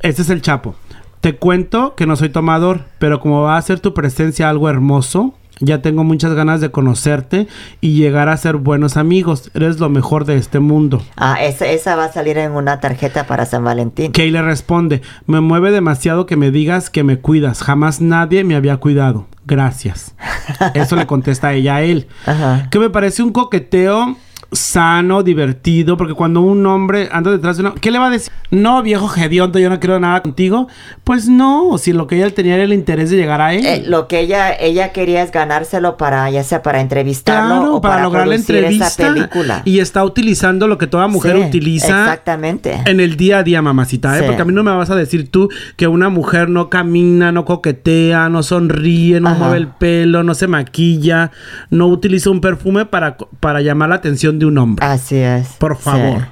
Este 0.00 0.22
es 0.22 0.30
el 0.30 0.42
Chapo. 0.42 0.74
Te 1.20 1.36
cuento 1.36 1.94
que 1.94 2.06
no 2.06 2.16
soy 2.16 2.28
tomador, 2.28 2.84
pero 2.98 3.20
como 3.20 3.42
va 3.42 3.56
a 3.56 3.62
ser 3.62 3.80
tu 3.80 3.94
presencia 3.94 4.48
algo 4.48 4.68
hermoso, 4.68 5.34
ya 5.60 5.82
tengo 5.82 6.04
muchas 6.04 6.34
ganas 6.34 6.60
de 6.60 6.70
conocerte 6.70 7.46
y 7.80 7.94
llegar 7.94 8.28
a 8.28 8.36
ser 8.36 8.56
buenos 8.56 8.96
amigos. 8.96 9.50
Eres 9.54 9.78
lo 9.78 9.88
mejor 9.88 10.24
de 10.24 10.36
este 10.36 10.58
mundo. 10.58 11.02
Ah, 11.16 11.42
esa, 11.42 11.66
esa 11.66 11.96
va 11.96 12.06
a 12.06 12.12
salir 12.12 12.38
en 12.38 12.52
una 12.52 12.80
tarjeta 12.80 13.26
para 13.26 13.46
San 13.46 13.64
Valentín. 13.64 14.12
Kay 14.12 14.30
le 14.30 14.42
responde, 14.42 15.02
me 15.26 15.40
mueve 15.40 15.70
demasiado 15.70 16.26
que 16.26 16.36
me 16.36 16.50
digas 16.50 16.90
que 16.90 17.04
me 17.04 17.18
cuidas. 17.18 17.62
Jamás 17.62 18.00
nadie 18.00 18.44
me 18.44 18.56
había 18.56 18.78
cuidado. 18.78 19.26
Gracias. 19.46 20.14
Eso 20.74 20.96
le 20.96 21.06
contesta 21.06 21.52
ella 21.52 21.76
a 21.76 21.82
él. 21.82 22.06
Ajá. 22.26 22.68
Que 22.70 22.78
me 22.78 22.90
parece 22.90 23.22
un 23.22 23.32
coqueteo 23.32 24.16
sano, 24.52 25.22
divertido, 25.22 25.96
porque 25.96 26.14
cuando 26.14 26.42
un 26.42 26.64
hombre 26.66 27.08
anda 27.10 27.30
detrás 27.30 27.56
de 27.56 27.62
uno, 27.62 27.74
¿qué 27.74 27.90
le 27.90 27.98
va 27.98 28.08
a 28.08 28.10
decir? 28.10 28.32
No, 28.50 28.82
viejo 28.82 29.10
hediondo, 29.16 29.58
yo 29.58 29.70
no 29.70 29.80
quiero 29.80 29.98
nada 29.98 30.20
contigo. 30.22 30.68
Pues 31.04 31.26
no, 31.26 31.78
si 31.78 31.94
lo 31.94 32.06
que 32.06 32.16
ella 32.16 32.28
tenía 32.30 32.54
era 32.54 32.64
el 32.64 32.72
interés 32.74 33.10
de 33.10 33.16
llegar 33.16 33.40
a 33.40 33.54
él. 33.54 33.64
Eh, 33.64 33.84
lo 33.86 34.08
que 34.08 34.20
ella 34.20 34.52
ella 34.52 34.92
quería 34.92 35.22
es 35.22 35.32
ganárselo 35.32 35.96
para 35.96 36.28
ya 36.30 36.44
sea 36.44 36.62
para 36.62 36.82
entrevistarlo 36.82 37.76
o 37.76 37.80
para, 37.80 38.02
lograr 38.02 38.28
la 38.28 38.34
entrevista 38.34 38.86
esa 38.88 39.12
película. 39.12 39.62
Y 39.64 39.78
está 39.78 40.04
utilizando 40.04 40.68
lo 40.68 40.76
que 40.76 40.86
toda 40.86 41.08
mujer 41.08 41.36
utiliza 41.36 42.02
exactamente. 42.02 42.78
en 42.84 43.00
el 43.00 43.16
día 43.16 43.38
a 43.38 43.42
día, 43.42 43.62
mamacita, 43.62 44.18
¿eh? 44.18 44.22
porque 44.24 44.42
a 44.42 44.44
mí 44.44 44.52
no 44.52 44.62
me 44.62 44.70
vas 44.72 44.90
a 44.90 44.96
decir 44.96 45.30
tú 45.30 45.48
que 45.76 45.86
una 45.86 46.10
mujer 46.10 46.50
no 46.50 46.68
camina, 46.68 47.32
no 47.32 47.46
coquetea, 47.46 48.28
no 48.28 48.42
sonríe, 48.42 49.20
no 49.20 49.34
mueve 49.34 49.56
el 49.56 49.68
pelo, 49.68 50.22
no 50.22 50.34
se 50.34 50.46
maquilla, 50.46 51.30
no 51.70 51.86
utiliza 51.86 52.28
un 52.28 52.42
perfume 52.42 52.84
para, 52.84 53.16
para 53.40 53.62
llamar 53.62 53.88
la 53.88 53.94
atención 53.96 54.38
de 54.38 54.41
un 54.44 54.58
hombre. 54.58 54.84
Así 54.84 55.16
es. 55.16 55.48
Por 55.58 55.76
favor. 55.76 56.26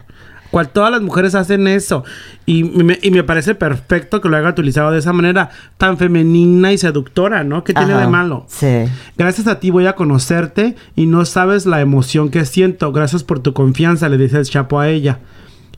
Cual 0.50 0.68
todas 0.70 0.90
las 0.90 1.00
mujeres 1.00 1.34
hacen 1.34 1.68
eso. 1.68 2.04
Y 2.44 2.64
me, 2.64 2.98
y 3.02 3.10
me, 3.10 3.22
parece 3.22 3.54
perfecto 3.54 4.20
que 4.20 4.28
lo 4.28 4.36
haya 4.36 4.48
utilizado 4.48 4.90
de 4.90 4.98
esa 4.98 5.12
manera 5.12 5.50
tan 5.78 5.96
femenina 5.96 6.72
y 6.72 6.78
seductora, 6.78 7.44
¿no? 7.44 7.62
¿Qué 7.62 7.72
tiene 7.72 7.94
de 7.94 8.08
malo? 8.08 8.46
Sí. 8.48 8.84
Gracias 9.16 9.46
a 9.46 9.60
ti 9.60 9.70
voy 9.70 9.86
a 9.86 9.94
conocerte 9.94 10.74
y 10.96 11.06
no 11.06 11.24
sabes 11.24 11.66
la 11.66 11.80
emoción 11.80 12.30
que 12.30 12.44
siento. 12.44 12.90
Gracias 12.92 13.22
por 13.22 13.38
tu 13.40 13.52
confianza, 13.52 14.08
le 14.08 14.18
dice 14.18 14.38
el 14.38 14.44
Chapo 14.44 14.80
a 14.80 14.88
ella. 14.88 15.20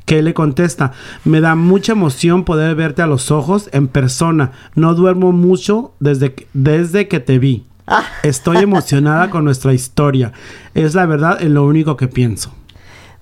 Que 0.07 0.21
le 0.21 0.35
contesta, 0.35 0.93
me 1.25 1.41
da 1.41 1.55
mucha 1.55 1.93
emoción 1.93 2.45
poder 2.45 2.75
verte 2.75 3.03
a 3.03 3.07
los 3.07 3.31
ojos 3.31 3.69
en 3.73 3.87
persona. 3.87 4.51
No 4.75 4.95
duermo 4.95 5.31
mucho 5.31 5.95
desde 6.01 6.35
desde 6.55 7.07
que 7.07 7.21
te 7.21 7.39
vi. 7.39 7.67
Ah. 7.87 8.05
Estoy 8.23 8.59
emocionada 8.59 9.31
con 9.31 9.45
nuestra 9.45 9.73
historia. 9.73 10.33
Es 10.75 10.95
la 10.95 11.07
verdad 11.07 11.43
en 11.43 11.55
lo 11.55 11.65
único 11.65 11.97
que 11.97 12.09
pienso. 12.09 12.55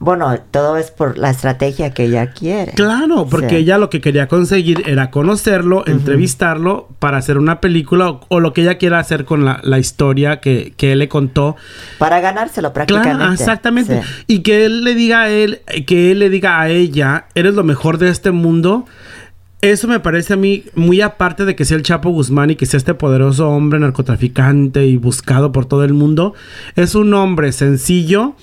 Bueno, 0.01 0.35
todo 0.51 0.79
es 0.79 0.91
por 0.91 1.19
la 1.19 1.29
estrategia 1.29 1.93
que 1.93 2.05
ella 2.05 2.31
quiere. 2.31 2.73
Claro, 2.73 3.27
porque 3.31 3.59
ella 3.59 3.77
lo 3.77 3.91
que 3.91 4.01
quería 4.01 4.29
conseguir 4.29 4.83
era 4.87 5.11
conocerlo, 5.11 5.87
entrevistarlo 5.87 6.89
para 6.99 7.19
hacer 7.19 7.37
una 7.37 7.61
película 7.61 8.19
o, 8.29 8.41
lo 8.41 8.55
que 8.55 8.63
ella 8.63 8.79
quiera 8.79 8.99
hacer 8.99 9.27
con 9.27 9.45
la, 9.45 9.79
historia 9.79 10.41
que, 10.41 10.73
que, 10.79 10.93
él 10.93 11.01
le 11.01 11.11
contó. 11.11 11.55
Para 11.99 12.21
ganárselo 12.21 12.73
prácticamente. 12.73 13.19
Claro, 13.19 13.33
exactamente. 13.35 14.01
Y 14.27 14.39
que 14.39 14.65
él 14.65 14.85
le 14.85 14.95
diga 14.95 15.21
a 15.21 15.29
él, 15.29 15.61
que 15.87 16.13
él 16.13 16.21
le 16.21 16.31
diga 16.31 16.63
a 16.63 16.71
ella, 16.71 17.27
eres 17.35 17.53
lo 17.53 17.63
mejor 17.63 17.99
de 17.99 18.09
este 18.09 18.31
mundo. 18.31 18.87
Eso 19.63 19.89
me 19.89 20.01
parece 20.01 20.33
a 20.33 20.37
mí 20.37 20.65
muy 20.75 21.03
aparte 21.03 21.45
de 21.45 21.55
que 21.55 21.67
sea 21.67 21.77
el 21.77 21.83
Chapo 21.83 22.09
Guzmán 22.09 22.49
y 22.49 22.57
que 22.57 22.65
sea 22.65 22.79
este 22.79 22.95
poderoso 22.95 23.51
hombre 23.51 23.79
narcotraficante 23.79 24.87
y 24.87 24.97
buscado 24.97 25.53
por 25.53 25.67
todo 25.67 25.85
el 25.85 25.93
mundo. 25.93 26.33
Es 26.77 26.95
un 26.95 27.13
hombre 27.13 27.53
sencillo 27.53 28.37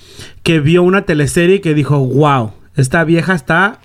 que 0.44 0.60
vio 0.60 0.84
una 0.84 1.06
teleserie 1.06 1.56
y 1.56 1.60
que 1.60 1.74
dijo, 1.74 1.98
wow, 1.98 2.52
esta 2.76 3.02
vieja 3.02 3.34
está 3.34 3.80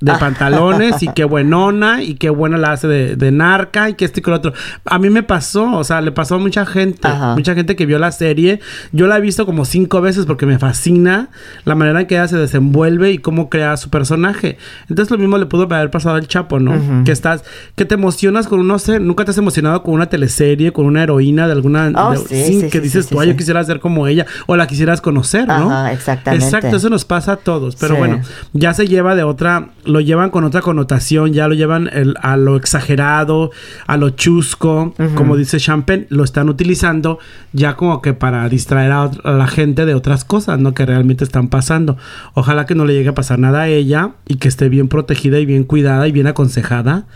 de 0.00 0.12
ah. 0.12 0.18
pantalones 0.18 1.02
y 1.02 1.08
qué 1.08 1.24
buenona 1.24 2.02
y 2.02 2.14
qué 2.14 2.30
buena 2.30 2.56
la 2.56 2.72
hace 2.72 2.86
de, 2.88 3.30
narca 3.32 3.90
y 3.90 3.94
que 3.94 4.04
este 4.04 4.20
y 4.20 4.22
que 4.22 4.30
lo 4.30 4.36
otro. 4.36 4.52
A 4.84 4.98
mí 4.98 5.10
me 5.10 5.22
pasó, 5.22 5.72
o 5.76 5.84
sea, 5.84 6.00
le 6.00 6.12
pasó 6.12 6.36
a 6.36 6.38
mucha 6.38 6.64
gente, 6.64 7.08
mucha 7.34 7.54
gente 7.54 7.76
que 7.76 7.86
vio 7.86 7.98
la 7.98 8.12
serie. 8.12 8.60
Yo 8.92 9.06
la 9.06 9.18
he 9.18 9.20
visto 9.20 9.44
como 9.44 9.64
cinco 9.64 10.00
veces 10.00 10.26
porque 10.26 10.46
me 10.46 10.58
fascina 10.58 11.28
la 11.64 11.74
manera 11.74 12.00
en 12.00 12.06
que 12.06 12.14
ella 12.14 12.28
se 12.28 12.36
desenvuelve 12.36 13.12
y 13.12 13.18
cómo 13.18 13.50
crea 13.50 13.76
su 13.76 13.90
personaje. 13.90 14.58
Entonces 14.88 15.10
lo 15.10 15.18
mismo 15.18 15.38
le 15.38 15.46
pudo 15.46 15.64
haber 15.64 15.90
pasado 15.90 16.16
al 16.16 16.26
Chapo, 16.26 16.58
¿no? 16.58 17.04
Que 17.04 17.12
estás, 17.12 17.44
que 17.76 17.84
te 17.84 17.94
emocionas 17.94 18.46
con, 18.46 18.66
no 18.66 18.78
sé, 18.78 19.00
nunca 19.00 19.24
te 19.24 19.32
has 19.32 19.38
emocionado 19.38 19.82
con 19.82 19.94
una 19.94 20.06
teleserie, 20.06 20.72
con 20.72 20.86
una 20.86 21.02
heroína 21.02 21.46
de 21.46 21.52
alguna... 21.52 21.92
Oh, 21.94 22.16
sí, 22.16 22.68
que 22.70 22.80
dices 22.80 23.08
tú, 23.08 23.22
yo 23.22 23.36
quisiera 23.36 23.62
ser 23.64 23.80
como 23.80 24.06
ella 24.06 24.26
o 24.46 24.56
la 24.56 24.66
quisieras 24.66 25.00
conocer, 25.00 25.46
¿no? 25.46 25.86
exactamente. 25.88 26.44
Exacto, 26.44 26.76
eso 26.76 26.88
nos 26.88 27.04
pasa 27.04 27.32
a 27.32 27.36
todos. 27.36 27.76
Pero 27.76 27.96
bueno, 27.96 28.20
ya 28.52 28.74
se 28.74 28.86
lleva 28.86 29.14
de 29.14 29.22
otra 29.22 29.70
lo 29.88 30.00
llevan 30.00 30.30
con 30.30 30.44
otra 30.44 30.60
connotación, 30.60 31.32
ya 31.32 31.48
lo 31.48 31.54
llevan 31.54 31.90
a 32.20 32.36
lo 32.36 32.56
exagerado, 32.56 33.50
a 33.86 33.96
lo 33.96 34.10
chusco, 34.10 34.94
como 35.14 35.36
dice 35.36 35.58
Champagne, 35.58 36.06
lo 36.10 36.24
están 36.24 36.50
utilizando 36.50 37.18
ya 37.52 37.74
como 37.74 38.02
que 38.02 38.12
para 38.12 38.46
distraer 38.50 38.92
a, 38.92 39.10
la 39.24 39.46
gente 39.46 39.86
de 39.86 39.94
otras 39.94 40.24
cosas, 40.24 40.58
¿no? 40.60 40.74
Que 40.74 40.84
realmente 40.84 41.24
están 41.24 41.48
pasando. 41.48 41.96
Ojalá 42.34 42.66
que 42.66 42.74
no 42.74 42.84
le 42.84 42.92
llegue 42.92 43.08
a 43.08 43.14
pasar 43.14 43.38
nada 43.38 43.62
a 43.62 43.68
ella 43.68 44.12
y 44.26 44.36
que 44.36 44.48
esté 44.48 44.68
bien 44.68 44.88
protegida 44.88 45.38
y 45.38 45.46
bien 45.46 45.64
cuidada 45.64 46.06
y 46.06 46.12
bien 46.12 46.26
aconsejada. 46.26 47.06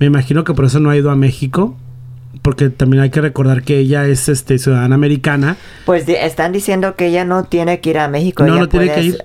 Me 0.00 0.06
imagino 0.06 0.42
que 0.42 0.54
por 0.54 0.64
eso 0.64 0.80
no 0.80 0.90
ha 0.90 0.96
ido 0.96 1.10
a 1.10 1.16
México 1.16 1.76
porque 2.42 2.68
también 2.68 3.02
hay 3.02 3.10
que 3.10 3.20
recordar 3.20 3.62
que 3.62 3.78
ella 3.78 4.06
es 4.06 4.28
este 4.28 4.58
ciudadana 4.58 4.96
americana. 4.96 5.56
Pues 5.86 6.08
están 6.08 6.52
diciendo 6.52 6.96
que 6.96 7.06
ella 7.06 7.24
no 7.24 7.44
tiene 7.44 7.78
que 7.80 7.90
ir 7.90 7.98
a 7.98 8.08
México. 8.08 8.44
No, 8.44 8.58
no 8.58 8.68
tiene 8.68 8.92
que 8.92 9.02
ir. 9.02 9.18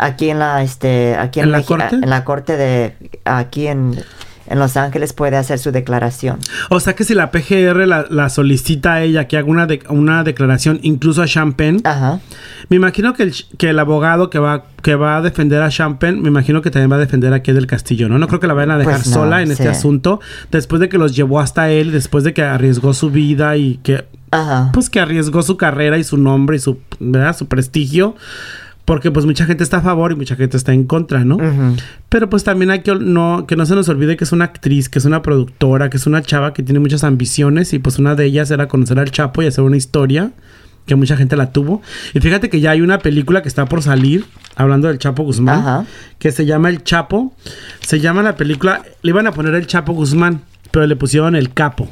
Aquí 0.00 0.30
en 0.30 0.38
la 0.38 0.62
este 0.62 1.16
aquí 1.16 1.40
en, 1.40 1.52
la 1.52 1.62
corte 1.62 1.94
en 1.94 2.10
la 2.10 2.24
corte 2.24 2.56
de 2.56 2.94
aquí 3.24 3.66
en 3.66 4.02
en 4.50 4.58
Los 4.58 4.76
Ángeles 4.76 5.12
puede 5.12 5.36
hacer 5.36 5.58
su 5.58 5.70
declaración. 5.70 6.38
O 6.68 6.80
sea 6.80 6.94
que 6.94 7.04
si 7.04 7.14
la 7.14 7.30
PGR 7.30 7.86
la, 7.86 8.28
solicita 8.28 8.94
a 8.94 9.02
ella 9.02 9.28
que 9.28 9.36
haga 9.36 9.48
una, 9.48 9.68
una 9.88 10.24
declaración, 10.24 10.80
incluso 10.82 11.22
a 11.22 11.26
Champagne, 11.26 11.80
me 12.68 12.76
imagino 12.76 13.14
que 13.14 13.22
el, 13.22 13.34
que 13.56 13.70
el 13.70 13.78
abogado 13.78 14.28
que 14.28 14.40
va, 14.40 14.64
que 14.82 14.96
va 14.96 15.16
a 15.16 15.22
defender 15.22 15.62
a 15.62 15.70
Champagne, 15.70 16.20
me 16.20 16.28
imagino 16.28 16.62
que 16.62 16.70
también 16.72 16.90
va 16.90 16.96
a 16.96 16.98
defender 16.98 17.32
a 17.32 17.38
del 17.38 17.66
Castillo, 17.68 18.08
¿no? 18.08 18.18
No 18.18 18.26
creo 18.26 18.40
que 18.40 18.48
la 18.48 18.54
vayan 18.54 18.72
a 18.72 18.78
dejar 18.78 19.02
pues 19.02 19.08
sola 19.08 19.40
en 19.40 19.52
este 19.52 19.68
asunto, 19.68 20.20
después 20.50 20.80
de 20.80 20.88
que 20.88 20.98
los 20.98 21.14
llevó 21.14 21.38
hasta 21.38 21.70
él, 21.70 21.92
después 21.92 22.24
de 22.24 22.34
que 22.34 22.42
arriesgó 22.42 22.92
su 22.92 23.10
vida 23.10 23.56
y 23.56 23.78
que... 23.82 24.04
Pues 24.72 24.90
que 24.90 25.00
arriesgó 25.00 25.42
su 25.42 25.56
carrera 25.56 25.98
y 25.98 26.04
su 26.04 26.16
nombre 26.16 26.56
y 26.56 26.60
su, 26.60 26.78
¿verdad? 27.00 27.36
su 27.36 27.46
prestigio 27.46 28.14
porque 28.84 29.10
pues 29.10 29.26
mucha 29.26 29.44
gente 29.46 29.62
está 29.62 29.78
a 29.78 29.82
favor 29.82 30.12
y 30.12 30.16
mucha 30.16 30.36
gente 30.36 30.56
está 30.56 30.72
en 30.72 30.84
contra, 30.84 31.24
¿no? 31.24 31.38
Pero 32.08 32.28
pues 32.28 32.44
también 32.44 32.70
hay 32.70 32.80
que 32.80 32.94
no, 32.94 33.46
que 33.46 33.56
no 33.56 33.66
se 33.66 33.74
nos 33.74 33.88
olvide 33.88 34.16
que 34.16 34.24
es 34.24 34.32
una 34.32 34.46
actriz, 34.46 34.88
que 34.88 34.98
es 34.98 35.04
una 35.04 35.22
productora, 35.22 35.90
que 35.90 35.96
es 35.96 36.06
una 36.06 36.22
chava 36.22 36.52
que 36.52 36.62
tiene 36.62 36.80
muchas 36.80 37.04
ambiciones 37.04 37.72
y 37.72 37.78
pues 37.78 37.98
una 37.98 38.14
de 38.14 38.24
ellas 38.24 38.50
era 38.50 38.68
conocer 38.68 38.98
al 38.98 39.10
Chapo 39.10 39.42
y 39.42 39.46
hacer 39.46 39.62
una 39.62 39.76
historia 39.76 40.32
que 40.86 40.96
mucha 40.96 41.16
gente 41.16 41.36
la 41.36 41.52
tuvo. 41.52 41.82
Y 42.14 42.20
fíjate 42.20 42.50
que 42.50 42.60
ya 42.60 42.72
hay 42.72 42.80
una 42.80 42.98
película 42.98 43.42
que 43.42 43.48
está 43.48 43.66
por 43.66 43.82
salir, 43.82 44.24
hablando 44.56 44.88
del 44.88 44.98
Chapo 44.98 45.22
Guzmán, 45.22 45.86
que 46.18 46.32
se 46.32 46.46
llama 46.46 46.68
El 46.68 46.82
Chapo. 46.82 47.32
Se 47.80 48.00
llama 48.00 48.22
la 48.22 48.36
película, 48.36 48.82
le 49.02 49.10
iban 49.10 49.26
a 49.26 49.32
poner 49.32 49.54
el 49.54 49.66
Chapo 49.68 49.92
Guzmán, 49.92 50.42
pero 50.70 50.86
le 50.86 50.96
pusieron 50.96 51.36
el 51.36 51.52
Capo. 51.52 51.88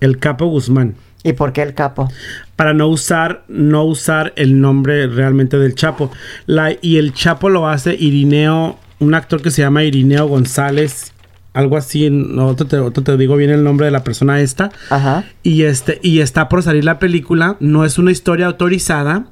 El 0.00 0.18
Capo 0.18 0.46
Guzmán. 0.46 0.94
¿Y 1.22 1.34
por 1.34 1.52
qué 1.52 1.62
el 1.62 1.74
capo? 1.74 2.10
Para 2.56 2.72
no 2.72 2.88
usar, 2.88 3.44
no 3.48 3.84
usar 3.84 4.32
el 4.36 4.60
nombre 4.60 5.06
realmente 5.06 5.58
del 5.58 5.74
Chapo. 5.74 6.10
La, 6.46 6.72
y 6.80 6.96
el 6.96 7.12
Chapo 7.12 7.50
lo 7.50 7.68
hace 7.68 7.94
Irineo, 7.94 8.78
un 9.00 9.14
actor 9.14 9.42
que 9.42 9.50
se 9.50 9.62
llama 9.62 9.84
Irineo 9.84 10.26
González. 10.26 11.12
Algo 11.52 11.76
así, 11.76 12.08
no, 12.10 12.46
otro, 12.46 12.66
te, 12.66 13.02
te 13.02 13.16
digo 13.16 13.36
bien 13.36 13.50
el 13.50 13.64
nombre 13.64 13.86
de 13.86 13.90
la 13.90 14.04
persona 14.04 14.40
esta. 14.40 14.70
Ajá. 14.88 15.24
Y 15.42 15.62
este, 15.64 15.98
y 16.02 16.20
está 16.20 16.48
por 16.48 16.62
salir 16.62 16.84
la 16.84 16.98
película. 16.98 17.56
No 17.60 17.84
es 17.84 17.98
una 17.98 18.12
historia 18.12 18.46
autorizada. 18.46 19.26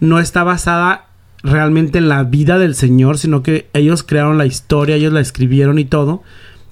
No 0.00 0.20
está 0.20 0.42
basada 0.42 1.06
realmente 1.42 1.98
en 1.98 2.08
la 2.08 2.22
vida 2.24 2.58
del 2.58 2.74
señor, 2.74 3.18
sino 3.18 3.42
que 3.42 3.68
ellos 3.74 4.02
crearon 4.02 4.38
la 4.38 4.46
historia, 4.46 4.96
ellos 4.96 5.12
la 5.12 5.20
escribieron 5.20 5.78
y 5.78 5.84
todo. 5.84 6.22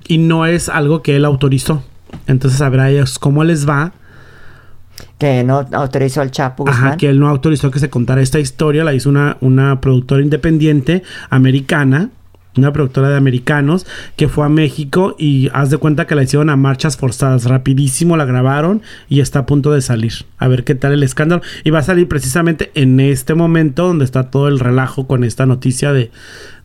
Y 0.07 0.19
no 0.19 0.47
es 0.47 0.69
algo 0.69 1.03
que 1.03 1.17
él 1.17 1.25
autorizó. 1.25 1.83
Entonces 2.27 2.61
a 2.63 2.91
ellos 2.91 3.19
cómo 3.19 3.45
les 3.45 3.69
va 3.69 3.93
que 5.19 5.45
no 5.45 5.67
autorizó 5.73 6.21
al 6.21 6.31
Chapo 6.31 6.69
Ajá, 6.69 6.97
que 6.97 7.09
él 7.09 7.21
no 7.21 7.29
autorizó 7.29 7.71
que 7.71 7.79
se 7.79 7.91
contara 7.91 8.21
esta 8.21 8.41
historia, 8.41 8.85
la 8.85 8.95
hizo 8.95 9.09
una, 9.09 9.37
una 9.41 9.81
productora 9.81 10.23
independiente 10.23 11.03
americana 11.31 12.11
una 12.57 12.73
productora 12.73 13.09
de 13.09 13.17
americanos 13.17 13.87
que 14.17 14.29
fue 14.29 14.47
a 14.47 14.49
México 14.49 15.17
y 15.19 15.49
haz 15.53 15.71
de 15.71 15.79
cuenta 15.79 16.07
que 16.07 16.15
la 16.15 16.23
hicieron 16.23 16.51
a 16.51 16.57
marchas 16.57 16.97
forzadas. 16.97 17.45
Rapidísimo 17.47 18.17
la 18.17 18.25
grabaron 18.25 18.83
y 19.09 19.21
está 19.21 19.41
a 19.41 19.47
punto 19.47 19.73
de 19.73 19.81
salir. 19.81 20.13
A 20.39 20.49
ver 20.49 20.65
qué 20.65 20.75
tal 20.75 20.93
el 20.93 21.03
escándalo. 21.03 21.43
Y 21.65 21.71
va 21.71 21.81
a 21.81 21.83
salir 21.83 22.09
precisamente 22.09 22.71
en 22.75 23.01
este 23.01 23.35
momento 23.35 23.87
donde 23.87 24.05
está 24.05 24.31
todo 24.31 24.49
el 24.49 24.61
relajo 24.61 25.07
con 25.07 25.25
esta 25.25 25.47
noticia 25.47 25.93
de, 25.93 26.11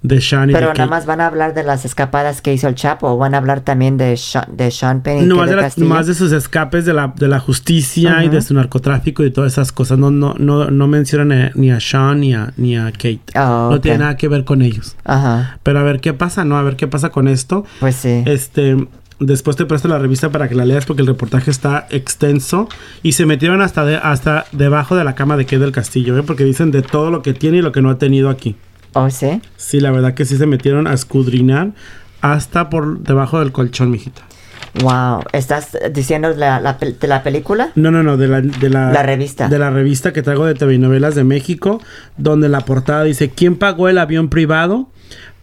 de 0.02 0.22
Sean 0.22 0.50
y 0.50 0.54
Pero 0.54 0.74
nada 0.74 0.86
más 0.86 1.06
van 1.06 1.20
a 1.20 1.28
hablar 1.28 1.54
de 1.54 1.64
las 1.64 1.84
escapadas 1.84 2.41
que 2.41 2.54
hizo 2.54 2.68
el 2.68 2.76
Chapo 2.76 3.08
o 3.08 3.18
van 3.18 3.36
a 3.36 3.38
hablar 3.38 3.62
también 3.62 3.97
de 3.97 4.16
Sean, 4.16 4.45
de 4.50 4.72
Sean 4.72 5.02
Penn. 5.02 5.28
No, 5.28 5.36
más 5.36 5.76
de, 5.76 5.86
más 5.86 6.08
de 6.08 6.14
sus 6.14 6.32
escapes 6.32 6.86
de 6.86 6.93
la, 6.93 7.14
de 7.16 7.28
la 7.28 7.39
justicia 7.39 8.24
y 8.24 8.30
de 8.30 8.41
su 8.41 8.54
narcotráfico 8.54 9.26
y 9.26 9.32
todas 9.32 9.54
esas 9.54 9.72
cosas. 9.72 10.00
No, 10.00 10.10
no, 10.10 10.36
no, 10.38 10.70
no 10.70 10.88
mencionan 10.88 11.52
ni 11.56 11.72
a 11.72 11.80
Sean 11.80 12.22
ni 12.22 12.34
a, 12.34 12.54
ni 12.56 12.78
a 12.78 12.91
Kate. 12.91 13.22
Oh, 13.36 13.70
no 13.72 13.82
tiene 13.82 14.00
nada 14.00 14.16
que 14.16 14.28
ver 14.30 14.45
con 14.45 14.62
ellos. 14.62 14.95
Ajá. 15.04 15.60
Pero 15.64 15.80
a 15.80 15.84
ver 15.84 16.00
qué 16.00 16.14
pasa, 16.14 16.45
¿no? 16.45 16.58
A 16.58 16.64
ver 16.64 16.78
qué 16.78 16.88
pasa 16.88 17.10
con 17.10 17.28
esto. 17.28 17.66
Pues 17.82 17.95
sí. 17.95 18.24
Este, 18.26 18.78
después 19.20 19.58
te 19.58 19.66
presto 19.66 19.89
la 19.89 20.00
revista 20.00 20.30
para 20.30 20.47
que 20.47 20.56
la 20.56 20.66
leas 20.66 20.86
porque 20.86 21.02
el 21.02 21.08
reportaje 21.08 21.52
está 21.52 21.88
extenso 21.89 22.70
y 23.04 23.14
se 23.14 23.26
metieron 23.26 23.62
hasta 23.62 23.82
hasta 23.97 24.45
debajo 24.54 24.95
de 24.95 25.04
la 25.04 25.16
cama 25.16 25.36
de 25.36 25.43
Kate 25.43 25.60
del 25.60 25.72
Castillo, 25.72 26.18
¿eh? 26.18 26.24
porque 26.24 26.45
dicen 26.45 26.72
de 26.72 26.82
todo 26.82 27.12
lo 27.12 27.22
que 27.22 27.34
tiene 27.34 27.58
y 27.58 27.62
lo 27.62 27.72
que 27.72 27.82
no 27.82 27.89
ha 27.89 27.97
tenido 27.97 28.30
aquí. 28.30 28.56
¿Oh, 28.94 29.10
sí? 29.10 29.42
Sí, 29.58 29.80
la 29.80 29.92
verdad 29.92 30.14
que 30.14 30.26
sí 30.26 30.38
se 30.38 30.46
metieron 30.46 30.88
a 30.88 30.94
escudrinar 30.94 31.72
hasta 32.22 32.70
por 32.70 33.00
debajo 33.00 33.40
del 33.40 33.52
colchón, 33.52 33.92
mijita. 33.92 34.22
Wow, 34.82 35.24
¿estás 35.34 35.78
diciendo 35.92 36.34
la, 36.36 36.60
la, 36.60 36.74
de 36.74 37.08
la 37.08 37.24
película? 37.24 37.72
No, 37.76 37.92
no, 37.92 38.04
no, 38.04 38.18
de 38.18 38.28
la, 38.28 38.42
de 38.42 38.70
la, 38.70 38.92
la 38.92 39.04
revista. 39.04 39.48
De 39.48 39.58
la 39.58 39.72
revista 39.72 40.14
que 40.14 40.22
traigo 40.22 40.46
de 40.46 40.54
TV 40.54 40.78
Novelas 40.78 41.16
de 41.16 41.24
México, 41.24 41.82
donde 42.18 42.50
la 42.50 42.62
portada 42.62 43.04
dice, 43.04 43.30
¿quién 43.30 43.56
pagó 43.56 43.90
el 43.90 43.98
avión 43.98 44.30
privado? 44.30 44.90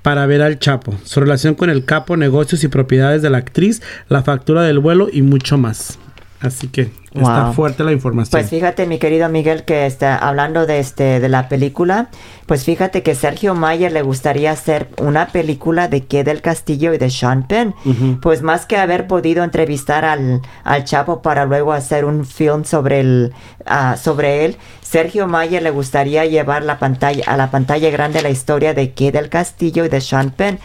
para 0.06 0.24
ver 0.26 0.40
al 0.40 0.60
Chapo, 0.60 0.94
su 1.02 1.18
relación 1.18 1.56
con 1.56 1.68
el 1.68 1.84
capo, 1.84 2.16
negocios 2.16 2.62
y 2.62 2.68
propiedades 2.68 3.22
de 3.22 3.30
la 3.30 3.38
actriz, 3.38 3.82
la 4.08 4.22
factura 4.22 4.62
del 4.62 4.78
vuelo 4.78 5.08
y 5.12 5.22
mucho 5.22 5.58
más. 5.58 5.98
Así 6.40 6.68
que 6.68 6.90
está 7.14 7.52
fuerte 7.52 7.82
la 7.82 7.92
información. 7.92 8.38
Pues 8.38 8.50
fíjate, 8.50 8.86
mi 8.86 8.98
querido 8.98 9.28
Miguel, 9.30 9.64
que 9.64 9.86
está 9.86 10.16
hablando 10.16 10.66
de 10.66 10.80
este 10.80 11.18
de 11.18 11.28
la 11.30 11.48
película, 11.48 12.08
pues 12.44 12.64
fíjate 12.64 13.02
que 13.02 13.14
Sergio 13.14 13.54
Mayer 13.54 13.90
le 13.90 14.02
gustaría 14.02 14.50
hacer 14.50 14.90
una 14.98 15.28
película 15.28 15.88
de 15.88 16.04
qué 16.04 16.24
del 16.24 16.42
Castillo 16.42 16.92
y 16.92 16.98
de 16.98 17.08
Sean 17.08 17.46
Penn. 17.46 17.74
Pues 18.20 18.42
más 18.42 18.66
que 18.66 18.76
haber 18.76 19.06
podido 19.06 19.44
entrevistar 19.44 20.04
al, 20.04 20.42
al 20.62 20.84
Chapo 20.84 21.22
para 21.22 21.46
luego 21.46 21.72
hacer 21.72 22.04
un 22.04 22.26
film 22.26 22.64
sobre 22.64 23.00
el 23.00 23.32
ah, 23.64 23.96
sobre 23.96 24.44
él, 24.44 24.58
Sergio 24.82 25.26
Mayer 25.26 25.62
le 25.62 25.70
gustaría 25.70 26.26
llevar 26.26 26.64
la 26.64 26.78
pantalla 26.78 27.24
a 27.26 27.36
la 27.38 27.50
pantalla 27.50 27.88
grande 27.90 28.20
la 28.20 28.30
historia 28.30 28.74
de 28.74 28.92
qué 28.92 29.10
del 29.10 29.30
Castillo 29.30 29.86
y 29.86 29.88
de 29.88 30.02
Sean 30.02 30.30
Penn 30.30 30.58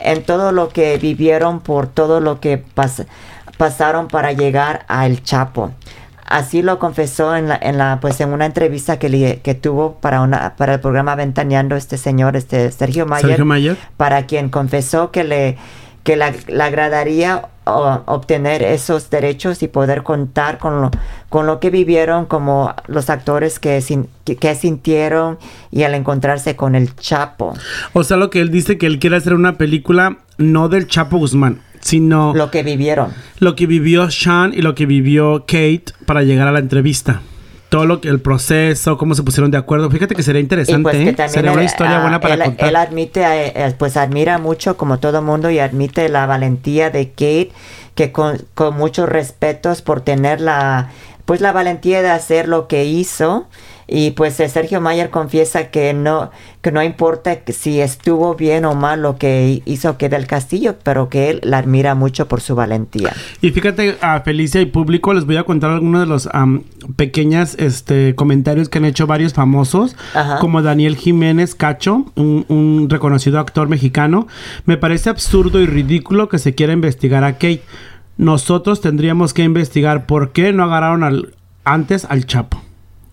en 0.00 0.22
todo 0.22 0.52
lo 0.52 0.68
que 0.68 0.96
vivieron 0.96 1.60
por 1.60 1.86
todo 1.86 2.20
lo 2.20 2.40
que 2.40 2.56
pasa 2.58 3.06
pasaron 3.58 4.08
para 4.08 4.32
llegar 4.32 4.86
al 4.88 5.22
Chapo. 5.22 5.72
Así 6.24 6.62
lo 6.62 6.78
confesó 6.78 7.36
en 7.36 7.48
la, 7.48 7.58
en 7.60 7.78
la 7.78 7.98
pues 8.00 8.20
en 8.20 8.32
una 8.32 8.46
entrevista 8.46 8.98
que, 8.98 9.40
que 9.42 9.54
tuvo 9.54 9.94
para 9.94 10.20
una 10.20 10.56
para 10.56 10.74
el 10.74 10.80
programa 10.80 11.14
Ventaneando 11.14 11.74
este 11.74 11.96
señor, 11.96 12.36
este 12.36 12.70
Sergio 12.70 13.06
Mayer, 13.06 13.76
para 13.96 14.26
quien 14.26 14.48
confesó 14.48 15.10
que 15.10 15.24
le 15.24 15.56
que 16.04 16.16
le 16.16 16.62
agradaría 16.62 17.48
obtener 17.66 18.62
esos 18.62 19.10
derechos 19.10 19.62
y 19.62 19.68
poder 19.68 20.02
contar 20.02 20.58
con 20.58 20.80
lo, 20.80 20.90
con 21.28 21.46
lo 21.46 21.60
que 21.60 21.68
vivieron 21.70 22.24
como 22.24 22.74
los 22.86 23.10
actores 23.10 23.58
que, 23.58 23.82
que, 24.24 24.54
sintieron 24.54 25.38
y 25.70 25.82
al 25.82 25.94
encontrarse 25.94 26.56
con 26.56 26.74
el 26.74 26.94
Chapo. 26.96 27.54
O 27.92 28.04
sea, 28.04 28.16
lo 28.16 28.30
que 28.30 28.40
él 28.40 28.50
dice 28.50 28.78
que 28.78 28.86
él 28.86 28.98
quiere 28.98 29.16
hacer 29.16 29.34
una 29.34 29.58
película 29.58 30.18
no 30.38 30.68
del 30.68 30.86
Chapo 30.86 31.18
Guzmán, 31.18 31.60
sino... 31.88 32.34
Lo 32.34 32.50
que 32.50 32.62
vivieron. 32.62 33.14
Lo 33.38 33.56
que 33.56 33.66
vivió 33.66 34.10
Sean 34.10 34.52
y 34.54 34.60
lo 34.60 34.74
que 34.74 34.84
vivió 34.84 35.46
Kate 35.46 35.84
para 36.04 36.22
llegar 36.22 36.46
a 36.46 36.52
la 36.52 36.58
entrevista. 36.58 37.22
Todo 37.70 37.86
lo 37.86 38.02
que 38.02 38.08
el 38.08 38.20
proceso, 38.20 38.98
cómo 38.98 39.14
se 39.14 39.22
pusieron 39.22 39.50
de 39.50 39.56
acuerdo. 39.56 39.90
Fíjate 39.90 40.14
que 40.14 40.22
sería 40.22 40.42
interesante. 40.42 40.82
Pues 40.82 40.96
¿eh? 40.96 41.28
sería 41.28 41.52
una 41.52 41.64
historia 41.64 42.00
buena 42.00 42.20
para 42.20 42.44
contar. 42.44 42.68
Él 42.68 42.76
admite, 42.76 43.20
eh, 43.22 43.52
eh, 43.54 43.74
pues 43.78 43.96
admira 43.96 44.36
mucho, 44.36 44.76
como 44.76 44.98
todo 44.98 45.22
mundo, 45.22 45.50
y 45.50 45.60
admite 45.60 46.10
la 46.10 46.26
valentía 46.26 46.90
de 46.90 47.08
Kate, 47.08 47.52
que 47.94 48.12
con, 48.12 48.36
con 48.54 48.76
muchos 48.76 49.08
respetos 49.08 49.80
por 49.80 50.02
tener 50.02 50.42
la, 50.42 50.90
pues 51.24 51.40
la 51.40 51.52
valentía 51.52 52.02
de 52.02 52.10
hacer 52.10 52.48
lo 52.48 52.68
que 52.68 52.84
hizo 52.84 53.48
y 53.90 54.10
pues 54.10 54.38
eh, 54.38 54.48
Sergio 54.50 54.82
Mayer 54.82 55.08
confiesa 55.08 55.70
que 55.70 55.94
no, 55.94 56.30
que 56.60 56.70
no 56.70 56.82
importa 56.82 57.38
si 57.46 57.80
estuvo 57.80 58.34
bien 58.34 58.66
o 58.66 58.74
mal 58.74 59.00
lo 59.00 59.16
que 59.16 59.62
hizo 59.64 59.96
que 59.96 60.10
del 60.10 60.26
Castillo, 60.26 60.76
pero 60.82 61.08
que 61.08 61.30
él 61.30 61.40
la 61.42 61.58
admira 61.58 61.94
mucho 61.94 62.28
por 62.28 62.42
su 62.42 62.54
valentía. 62.54 63.14
Y 63.40 63.50
fíjate, 63.50 63.96
a 64.02 64.20
Felicia 64.20 64.60
y 64.60 64.66
público 64.66 65.14
les 65.14 65.24
voy 65.24 65.38
a 65.38 65.44
contar 65.44 65.70
algunos 65.70 66.02
de 66.02 66.06
los 66.06 66.28
pequeños 66.96 67.54
este, 67.58 68.14
comentarios 68.14 68.68
que 68.68 68.76
han 68.76 68.84
hecho 68.84 69.06
varios 69.06 69.32
famosos, 69.32 69.96
como 70.40 70.60
Daniel 70.60 70.96
Jiménez 70.96 71.54
Cacho, 71.54 72.04
un, 72.14 72.44
un 72.48 72.90
reconocido 72.90 73.38
actor 73.38 73.68
mexicano. 73.68 74.28
Me 74.66 74.76
parece 74.76 75.08
absurdo 75.08 75.60
y 75.60 75.66
ridículo 75.66 76.28
que 76.28 76.38
se 76.38 76.54
quiera 76.54 76.74
investigar 76.74 77.24
a 77.24 77.32
Kate. 77.32 77.62
Nosotros 78.18 78.82
tendríamos 78.82 79.32
que 79.32 79.44
investigar 79.44 80.04
por 80.04 80.32
qué 80.32 80.52
no 80.52 80.64
agarraron 80.64 81.04
al, 81.04 81.34
antes 81.64 82.04
al 82.04 82.26
Chapo. 82.26 82.67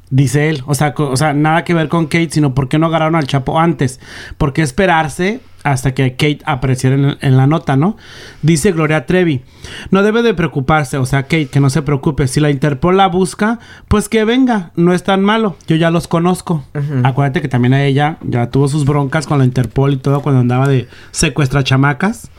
Dice 0.10 0.50
él. 0.50 0.64
O 0.66 0.76
sea, 0.76 0.94
o 0.98 1.18
sea, 1.18 1.34
nada 1.34 1.64
que 1.64 1.74
ver 1.74 1.90
con 1.90 2.06
Kate, 2.06 2.30
sino 2.32 2.54
por 2.54 2.70
qué 2.70 2.78
no 2.78 2.88
agarraron 2.88 3.16
al 3.16 3.28
Chapo 3.28 3.60
antes. 3.60 4.00
¿Por 4.38 4.54
qué 4.54 4.62
esperarse 4.62 5.42
hasta 5.66 5.96
que 5.96 6.12
Kate 6.12 6.40
apareciera 6.46 7.18
en, 7.20 7.38
la 7.38 7.48
nota, 7.48 7.76
¿no? 7.76 7.98
Dice 8.44 8.72
Gloria 8.72 9.08
Trevi, 9.08 9.42
no 9.90 10.04
debe 10.04 10.22
de 10.22 10.36
preocuparse, 10.36 10.98
o 10.98 11.08
sea, 11.08 11.24
Kate, 11.24 11.48
que 11.48 11.60
no 11.60 11.72
se 11.72 11.82
preocupe, 11.82 12.28
si 12.28 12.40
la 12.40 12.52
Interpol 12.52 12.98
la 12.98 13.08
busca, 13.08 13.58
pues 13.88 14.08
que 14.08 14.24
venga, 14.26 14.72
no 14.76 14.94
es 14.94 15.04
tan 15.04 15.24
malo, 15.24 15.58
yo 15.66 15.76
ya 15.76 15.90
los 15.90 16.08
conozco. 16.08 16.64
Acuérdate 17.04 17.42
que 17.42 17.48
también 17.48 17.74
a 17.74 17.84
ella 17.84 18.18
ya 18.22 18.52
tuvo 18.52 18.68
sus 18.68 18.86
broncas 18.86 19.26
con 19.26 19.40
la 19.40 19.46
Interpol 19.46 19.94
y 19.94 19.98
todo 19.98 20.22
cuando 20.22 20.42
andaba 20.42 20.68
de 20.68 20.88
secuestra 21.10 21.64
chamacas. 21.64 22.30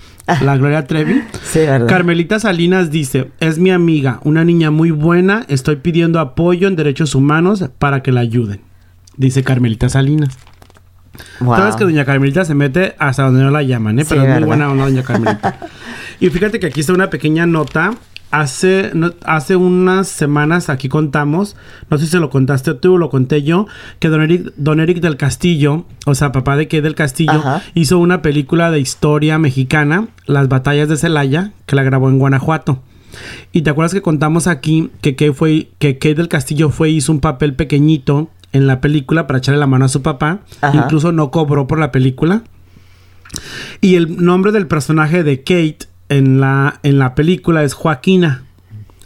La 0.43 0.57
Gloria 0.57 0.87
Trevi. 0.87 1.23
sí, 1.43 1.61
verdad. 1.61 1.87
Carmelita 1.87 2.41
Salinas 2.41 2.91
dice, 2.91 3.31
es 3.41 3.59
mi 3.59 3.71
amiga, 3.71 4.21
una 4.25 4.45
niña 4.45 4.71
muy 4.71 4.91
buena, 4.91 5.45
estoy 5.49 5.77
pidiendo 5.77 6.19
apoyo 6.19 6.69
en 6.69 6.77
derechos 6.77 7.15
humanos 7.15 7.65
para 7.79 8.03
que 8.03 8.13
la 8.13 8.21
ayuden. 8.21 8.61
Dice 9.17 9.43
Carmelita 9.45 9.89
Salinas. 9.89 10.37
Sabes 11.39 11.77
que 11.77 11.85
doña 11.85 12.05
Carmelita 12.05 12.45
se 12.45 12.55
mete 12.55 12.95
hasta 12.99 13.23
donde 13.23 13.43
no 13.43 13.51
la 13.51 13.63
llaman, 13.63 13.99
¿eh? 13.99 14.05
Pero 14.09 14.25
es 14.25 14.35
muy 14.35 14.45
buena 14.45 14.71
onda 14.71 14.85
doña 14.85 15.03
Carmelita. 15.03 15.59
y 16.21 16.29
fíjate 16.29 16.61
que 16.61 16.67
aquí 16.67 16.81
está 16.81 16.93
una 16.93 17.09
pequeña 17.09 17.47
nota. 17.47 17.95
Hace, 18.37 18.93
hace 19.25 19.57
unas 19.57 20.09
semanas 20.09 20.69
aquí 20.69 20.91
contamos, 20.91 21.57
no 21.89 21.97
sé 21.97 22.07
si 22.07 22.19
lo 22.19 22.29
contaste 22.29 22.75
tú 22.75 22.95
o 22.95 22.99
lo 22.99 23.09
conté 23.09 23.43
yo, 23.43 23.67
que 23.99 24.09
don 24.09 24.21
Eric, 24.21 24.53
don 24.57 24.79
Eric 24.79 25.01
del 25.01 25.17
Castillo, 25.17 25.87
o 26.05 26.15
sea, 26.15 26.33
papá 26.33 26.55
de 26.57 26.69
Kay 26.69 26.83
del 26.83 26.95
Castillo, 26.95 27.43
hizo 27.73 27.99
una 27.99 28.21
película 28.21 28.71
de 28.71 28.79
historia 28.79 29.39
mexicana, 29.39 30.09
Las 30.27 30.49
batallas 30.49 30.91
de 30.91 30.99
Celaya, 30.99 31.53
que 31.65 31.77
la 31.77 31.83
grabó 31.83 32.11
en 32.11 32.19
Guanajuato. 32.19 32.83
Y 33.53 33.63
te 33.63 33.71
acuerdas 33.71 33.95
que 33.95 34.03
contamos 34.03 34.47
aquí 34.47 34.91
que 35.01 35.17
Kay 35.17 35.33
fue, 35.33 35.71
que 35.79 35.97
Kay 35.97 36.13
del 36.13 36.29
Castillo 36.29 36.69
fue 36.69 36.91
hizo 36.91 37.13
un 37.13 37.21
papel 37.21 37.55
pequeñito 37.55 38.29
en 38.53 38.67
la 38.67 38.83
película 38.83 39.27
para 39.27 39.39
echarle 39.39 39.59
la 39.59 39.67
mano 39.67 39.87
a 39.87 39.89
su 39.89 40.03
papá. 40.03 40.41
Incluso 40.75 41.11
no 41.13 41.31
cobró 41.31 41.67
por 41.67 41.79
la 41.79 41.91
película. 41.91 42.43
Y 43.81 43.95
el 43.95 44.25
nombre 44.25 44.53
del 44.53 44.67
personaje 44.67 45.23
de 45.23 45.39
Kate 45.39 45.87
en 46.09 46.41
la, 46.41 46.81
en 46.83 46.99
la 46.99 47.15
película 47.15 47.63
es 47.63 47.75
Joaquina. 47.75 48.45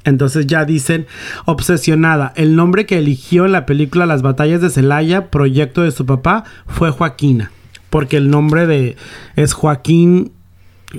Entonces 0.05 0.46
ya 0.46 0.64
dicen 0.64 1.07
obsesionada. 1.44 2.32
El 2.36 2.57
nombre 2.57 2.86
que 2.86 2.98
eligió 2.98 3.44
en 3.44 3.53
la 3.53 3.66
película 3.66 4.07
Las 4.07 4.22
batallas 4.22 4.62
de 4.62 4.70
Celaya, 4.70 5.30
proyecto 5.30 5.82
de 5.82 5.90
su 5.90 6.07
papá, 6.07 6.44
fue 6.66 6.90
Joaquina. 6.90 7.51
Porque 7.90 8.16
el 8.16 8.30
nombre 8.30 8.66
de 8.66 8.96
es 9.36 9.53
Joaquín 9.53 10.32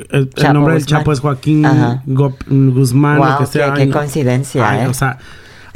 el, 0.09 0.29
nombre 0.53 0.75
del 0.75 0.85
Chapo 0.85 1.11
es 1.11 1.19
Joaquín 1.19 1.65
Guzmán. 2.05 3.17
Wow, 3.17 3.39
que 3.39 3.45
sea, 3.45 3.73
qué, 3.73 3.89
coincidencia. 3.89 4.83
¿eh? 4.83 4.87
O 4.87 4.93
sea, 4.93 5.17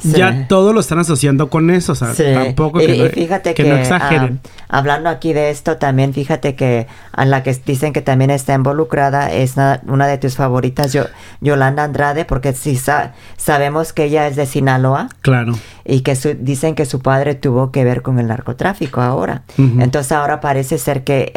ya 0.04 0.48
todo 0.48 0.74
lo 0.74 0.80
están 0.80 1.00
asociando 1.00 1.50
con 1.50 1.70
eso, 1.70 1.94
o 1.94 1.96
sea, 1.96 2.14
tampoco 2.14 2.80
que, 2.80 2.98
no, 2.98 3.06
fíjate 3.06 3.54
que, 3.54 3.64
no 3.64 3.76
exageren. 3.76 4.40
Ah, 4.44 4.78
hablando 4.80 5.10
aquí 5.10 5.34
de 5.34 5.50
esto, 5.50 5.78
también 5.78 6.14
fíjate 6.14 6.56
que 6.56 6.88
a 7.12 7.26
la 7.26 7.44
que 7.44 7.54
dicen 7.66 7.94
que 7.94 8.02
también 8.02 8.30
está 8.30 8.54
involucrada 8.54 9.32
es 9.32 9.56
una, 9.56 10.08
de 10.08 10.18
tus 10.18 10.36
favoritas, 10.36 10.92
yo, 10.94 11.04
Yolanda 11.42 11.84
Andrade, 11.84 12.26
porque 12.26 12.54
sí 12.54 12.80
sabemos 13.38 13.94
que 13.94 14.06
ella 14.06 14.28
es 14.28 14.36
de 14.36 14.46
Sinaloa. 14.46 15.10
Claro. 15.22 15.54
Y 15.88 16.02
que 16.02 16.16
dicen 16.40 16.74
que 16.74 16.86
su 16.86 17.00
padre 17.00 17.36
tuvo 17.36 17.72
que 17.72 17.84
ver 17.84 18.02
con 18.02 18.18
el 18.18 18.26
narcotráfico 18.26 19.02
ahora. 19.02 19.44
Entonces 19.58 20.12
ahora 20.12 20.42
parece 20.42 20.80
ser 20.80 21.04
que 21.04 21.32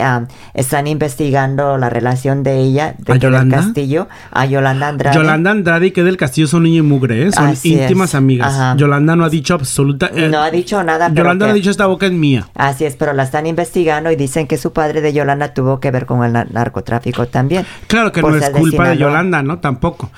están 0.55 0.87
investigando 0.87 1.77
la 1.77 1.91
relación 1.91 2.43
de 2.43 2.61
ella, 2.61 2.95
de 2.99 3.19
del 3.19 3.51
Castillo, 3.51 4.09
a 4.31 4.47
Yolanda 4.47 4.89
Andrade. 4.89 5.17
Yolanda 5.17 5.51
Andrade 5.51 5.89
y 5.89 5.91
que 5.91 6.03
del 6.03 6.17
Castillo 6.17 6.47
son 6.47 6.63
niño 6.63 6.79
y 6.79 6.87
mugre, 6.87 7.27
¿eh? 7.27 7.33
son 7.33 7.55
íntimas 7.63 8.15
amigas. 8.15 8.48
Yolanda 8.77 9.17
no 9.17 9.25
ha 9.25 9.29
dicho 9.29 9.55
absoluta. 9.55 10.11
Eh, 10.15 10.29
no 10.29 10.41
ha 10.41 10.51
dicho 10.51 10.83
nada. 10.83 11.13
Yolanda 11.13 11.47
no 11.47 11.53
ha 11.53 11.55
dicho 11.55 11.71
esta 11.71 11.87
boca 11.87 12.07
es 12.07 12.13
mía. 12.13 12.49
Así 12.55 12.85
es, 12.85 12.97
pero 12.97 13.13
la 13.13 13.23
están 13.23 13.47
investigando 13.47 14.11
y 14.11 14.17
dicen 14.17 14.47
que 14.47 14.59
su 14.59 14.73
padre 14.73 15.01
de 15.01 15.13
Yolanda 15.13 15.55
tuvo 15.55 15.81
que 15.81 15.91
ver 15.91 16.07
con 16.07 16.25
el 16.25 16.33
narcotráfico 16.33 17.27
también. 17.27 17.67
Claro 17.87 18.13
que 18.13 18.23
no 18.23 18.35
es 18.35 18.51
culpa 18.51 18.91
de, 18.91 18.99
Yolanda, 18.99 19.43
¿no? 19.43 19.59
Tampoco. 19.59 20.11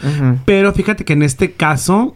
Pero 0.45 0.73
fíjate 0.73 1.05
que 1.05 1.13
en 1.13 1.23
este 1.23 1.53
caso 1.53 2.15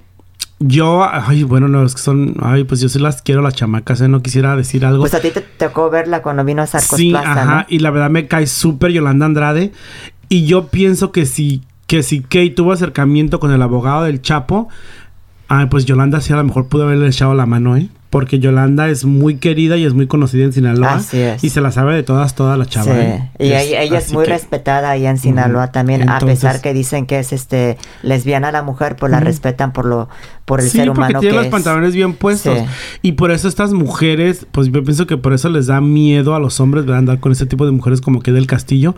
yo, 0.61 1.05
ay, 1.05 1.43
bueno, 1.43 1.69
no, 1.69 1.85
es 1.85 1.95
que 1.95 2.01
son, 2.01 2.37
ay, 2.41 2.65
pues 2.65 2.81
yo 2.81 2.89
sí 2.89 2.99
las 2.99 3.23
quiero 3.23 3.43
las 3.43 3.55
chamacas, 3.55 4.01
¿eh? 4.01 4.09
no 4.09 4.23
quisiera 4.23 4.57
decir 4.57 4.87
algo. 4.87 5.01
Pues 5.01 5.15
a 5.15 5.21
ti 5.21 5.31
te 5.31 5.41
tocó 5.41 5.91
verla 5.91 6.23
cuando 6.23 6.45
vino 6.45 6.63
a 6.63 6.67
Sarcos 6.67 6.97
Sí, 6.97 7.15
ajá, 7.15 7.67
y 7.69 7.81
la 7.81 7.91
verdad 7.91 8.11
me 8.11 8.29
cae 8.29 8.47
súper 8.47 8.93
Yolanda 8.93 9.27
Andrade. 9.27 9.73
Y 10.29 10.47
yo 10.47 10.69
pienso 10.69 11.13
que 11.13 11.27
si, 11.27 11.63
que 11.87 12.03
si 12.03 12.23
Kate 12.23 12.51
tuvo 12.51 12.73
acercamiento 12.73 13.41
con 13.41 13.53
el 13.53 13.61
abogado 13.61 14.05
del 14.05 14.23
Chapo, 14.23 14.69
Ah, 15.49 15.69
pues 15.71 15.85
Yolanda 15.85 16.21
sí 16.21 16.33
a 16.33 16.37
lo 16.37 16.45
mejor 16.45 16.69
pudo 16.69 16.85
haberle 16.85 17.07
echado 17.07 17.35
la 17.35 17.47
mano, 17.47 17.77
¿eh? 17.77 17.89
Porque 18.09 18.39
Yolanda 18.39 18.89
es 18.89 19.05
muy 19.05 19.39
querida 19.39 19.77
y 19.77 19.85
es 19.85 19.93
muy 19.93 20.07
conocida 20.07 20.45
en 20.45 20.53
Sinaloa. 20.53 20.95
Así 20.95 21.19
es. 21.19 21.43
Y 21.43 21.51
se 21.51 21.61
la 21.61 21.73
sabe 21.73 21.97
de 21.97 22.05
todas, 22.05 22.37
toda 22.37 22.57
la 22.57 22.65
chava. 22.65 22.93
Sí. 22.93 23.01
¿eh? 23.01 23.31
Y 23.41 23.47
ella, 23.47 23.99
es 23.99 24.13
muy 24.13 24.25
respetada 24.25 24.91
ahí 24.91 25.05
en 25.05 25.19
Sinaloa 25.19 25.73
también, 25.73 26.09
a 26.09 26.21
pesar 26.21 26.61
que 26.61 26.73
dicen 26.73 27.07
que 27.07 27.19
es 27.19 27.33
este 27.33 27.77
lesbiana 28.03 28.53
la 28.53 28.63
mujer, 28.63 28.95
pues 28.97 29.11
la 29.11 29.21
respetan 29.21 29.73
por 29.73 29.85
lo 29.85 30.09
por 30.45 30.61
el 30.61 30.71
ser 30.71 30.91
humano 30.91 31.15
porque 31.15 31.27
tiene 31.27 31.43
los 31.43 31.49
pantalones 31.49 31.95
bien 31.95 32.15
puestos. 32.15 32.61
Y 33.03 33.13
por 33.13 33.33
eso 33.33 33.49
estas 33.49 33.73
mujeres, 33.73 34.47
pues 34.53 34.69
yo 34.71 34.85
pienso 34.85 35.07
que 35.07 35.17
por 35.17 35.33
eso 35.33 35.51
les 35.51 35.67
da 35.67 35.81
miedo 35.81 36.37
a 36.37 36.39
los 36.39 36.61
hombres, 36.61 36.85
¿verdad? 36.85 37.01
Andar 37.01 37.21
con 37.21 37.33
ese 37.33 37.47
tipo 37.47 37.67
de 37.67 37.73
mujeres 37.73 38.01
como 38.01 38.21
que 38.21 38.31
del 38.31 38.47
castillo. 38.47 38.95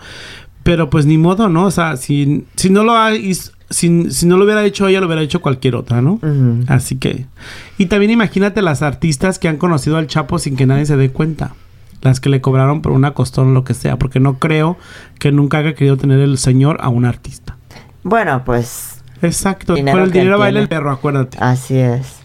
Pero 0.63 0.91
pues 0.91 1.07
ni 1.07 1.17
modo, 1.17 1.49
¿no? 1.49 1.65
O 1.65 1.71
sea, 1.71 1.97
si, 1.97 2.45
si 2.57 2.71
no 2.71 2.83
lo 2.85 2.97
hay, 2.97 3.33
si, 3.69 3.89
no 3.89 4.37
lo 4.37 4.45
hubiera 4.45 4.65
hecho 4.65 4.87
ella, 4.87 5.01
lo 5.01 5.07
hubiera 5.07 5.23
hecho 5.23 5.41
cualquier 5.41 5.75
otra, 5.75 6.01
¿no? 6.01 6.21
Así 6.69 6.97
que... 6.97 7.27
Y 7.79 7.87
también 7.87 8.13
imagínate 8.13 8.63
las 8.63 8.83
artistas 8.83 9.39
que 9.39 9.49
han 9.49 9.57
conocido 9.57 9.97
al 9.97 10.07
Chapo 10.07 10.39
sin 10.39 10.57
que 10.57 10.67
nadie 10.67 10.87
se 10.87 10.97
dé 10.97 11.11
cuenta. 11.11 11.55
Las 12.03 12.21
que 12.21 12.29
le 12.29 12.41
cobraron 12.41 12.83
por 12.83 12.93
una 12.93 13.13
costón 13.13 13.49
o 13.49 13.51
lo 13.53 13.65
que 13.65 13.75
sea. 13.75 13.99
Porque 13.99 14.21
no 14.21 14.39
creo 14.39 14.77
que 15.19 15.33
nunca 15.33 15.59
haya 15.59 15.75
querido 15.75 15.97
tener 15.97 16.21
el 16.21 16.39
señor 16.39 16.79
a 16.81 16.89
un 16.89 17.05
artista. 17.05 17.57
Bueno, 18.05 18.43
pues... 18.45 19.03
Exacto. 19.23 19.75
Con 19.75 19.89
el 19.89 20.13
dinero 20.13 20.39
baila 20.39 20.61
el 20.61 20.69
perro, 20.69 20.93
acuérdate. 20.93 21.39
Así 21.41 21.77
es. 21.77 22.17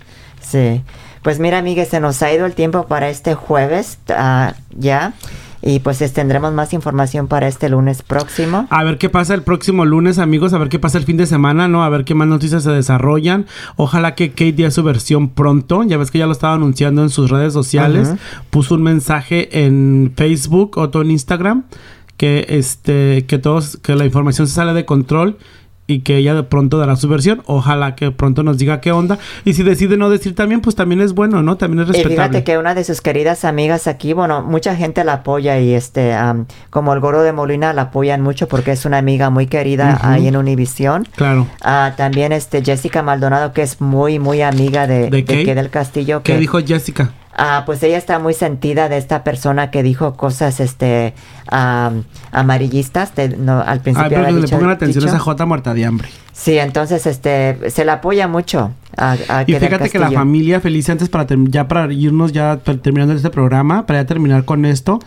Sí. 0.41 0.83
Pues 1.23 1.39
mira, 1.39 1.57
amiga, 1.57 1.85
se 1.85 1.99
nos 1.99 2.21
ha 2.21 2.31
ido 2.33 2.45
el 2.45 2.53
tiempo 2.53 2.85
para 2.85 3.09
este 3.09 3.33
jueves. 3.33 3.97
Uh, 4.09 4.51
ya. 4.77 5.13
Y 5.61 5.79
pues 5.79 5.99
tendremos 6.13 6.53
más 6.53 6.73
información 6.73 7.27
para 7.27 7.47
este 7.47 7.69
lunes 7.69 8.01
próximo. 8.01 8.67
A 8.69 8.83
ver 8.83 8.97
qué 8.97 9.09
pasa 9.09 9.33
el 9.33 9.43
próximo 9.43 9.85
lunes, 9.85 10.17
amigos, 10.17 10.53
a 10.53 10.57
ver 10.57 10.69
qué 10.69 10.79
pasa 10.79 10.97
el 10.97 11.03
fin 11.03 11.17
de 11.17 11.27
semana, 11.27 11.67
¿no? 11.67 11.83
A 11.83 11.89
ver 11.89 12.03
qué 12.03 12.15
más 12.15 12.27
noticias 12.27 12.63
se 12.63 12.71
desarrollan. 12.71 13.45
Ojalá 13.75 14.15
que 14.15 14.31
Kate 14.31 14.53
dé 14.53 14.71
su 14.71 14.83
versión 14.83 15.29
pronto. 15.29 15.83
Ya 15.83 15.97
ves 15.97 16.09
que 16.09 16.17
ya 16.17 16.25
lo 16.25 16.31
estaba 16.31 16.55
anunciando 16.55 17.03
en 17.03 17.09
sus 17.09 17.29
redes 17.29 17.53
sociales. 17.53 18.13
Puso 18.49 18.75
un 18.75 18.83
mensaje 18.83 19.65
en 19.65 20.13
Facebook, 20.15 20.77
otro 20.77 21.01
en 21.01 21.11
Instagram, 21.11 21.65
que 22.17 22.45
este, 22.49 23.25
que 23.27 23.37
todos, 23.37 23.77
que 23.77 23.95
la 23.95 24.05
información 24.05 24.47
se 24.47 24.55
sale 24.55 24.73
de 24.73 24.85
control 24.85 25.37
y 25.91 25.99
que 25.99 26.17
ella 26.17 26.33
de 26.33 26.43
pronto 26.43 26.77
dará 26.77 26.95
su 26.95 27.07
versión. 27.07 27.41
Ojalá 27.45 27.95
que 27.95 28.11
pronto 28.11 28.43
nos 28.43 28.57
diga 28.57 28.81
qué 28.81 28.91
onda. 28.91 29.19
Y 29.45 29.53
si 29.53 29.63
decide 29.63 29.97
no 29.97 30.09
decir 30.09 30.35
también, 30.35 30.61
pues 30.61 30.75
también 30.75 31.01
es 31.01 31.13
bueno, 31.13 31.41
¿no? 31.43 31.57
También 31.57 31.81
es 31.81 31.87
respetable. 31.87 32.13
Y 32.13 32.17
fíjate 32.17 32.43
que 32.43 32.57
una 32.57 32.73
de 32.75 32.83
sus 32.83 33.01
queridas 33.01 33.45
amigas 33.45 33.87
aquí, 33.87 34.13
bueno, 34.13 34.41
mucha 34.41 34.75
gente 34.75 35.03
la 35.03 35.13
apoya 35.13 35.59
y 35.59 35.73
este, 35.73 36.15
como 36.69 36.93
el 36.93 36.99
Goro 36.99 37.21
de 37.21 37.33
Molina 37.33 37.73
la 37.73 37.83
apoyan 37.83 38.21
mucho 38.21 38.47
porque 38.47 38.71
es 38.71 38.85
una 38.85 38.97
amiga 38.97 39.29
muy 39.29 39.47
querida 39.47 39.99
ahí 40.01 40.27
en 40.27 40.37
Univisión. 40.37 41.07
Claro. 41.15 41.47
Ah, 41.61 41.93
también 41.97 42.31
este 42.31 42.63
Jessica 42.63 43.03
Maldonado, 43.03 43.53
que 43.53 43.61
es 43.61 43.81
muy, 43.81 44.19
muy 44.19 44.41
amiga 44.41 44.87
de, 44.87 45.09
¿De, 45.09 45.25
que 45.25 45.55
del 45.55 45.69
Castillo. 45.69 46.21
¿Qué 46.23 46.37
dijo 46.37 46.59
Jessica? 46.59 47.11
Ah, 47.33 47.63
pues 47.65 47.81
ella 47.83 47.97
está 47.97 48.19
muy 48.19 48.33
sentida 48.33 48.89
de 48.89 48.97
esta 48.97 49.23
persona 49.23 49.71
que 49.71 49.83
dijo 49.83 50.15
cosas 50.15 50.59
este 50.59 51.13
amarillistas 51.47 53.13
no, 53.37 53.61
al 53.61 53.81
principio. 53.81 54.17
Ah, 54.19 54.23
pero 54.25 54.39
le 54.39 54.47
pongan 54.47 54.69
atención 54.69 55.05
a 55.05 55.07
esa 55.07 55.19
J 55.19 55.45
muerta 55.45 55.73
de 55.73 55.85
hambre. 55.85 56.09
Sí, 56.33 56.57
entonces 56.57 57.05
este 57.05 57.69
se 57.69 57.85
la 57.85 57.93
apoya 57.93 58.27
mucho. 58.27 58.71
A, 58.97 59.15
y 59.47 59.53
fíjate 59.53 59.89
que 59.89 59.99
la 59.99 60.11
familia 60.11 60.59
feliz 60.59 60.89
antes 60.89 61.07
para 61.07 61.25
ya 61.29 61.67
para 61.67 61.91
irnos 61.91 62.33
ya 62.33 62.57
terminando 62.57 63.13
este 63.13 63.29
programa, 63.29 63.85
para 63.85 64.01
ya 64.01 64.05
terminar 64.05 64.43
con 64.43 64.65
esto, 64.65 64.99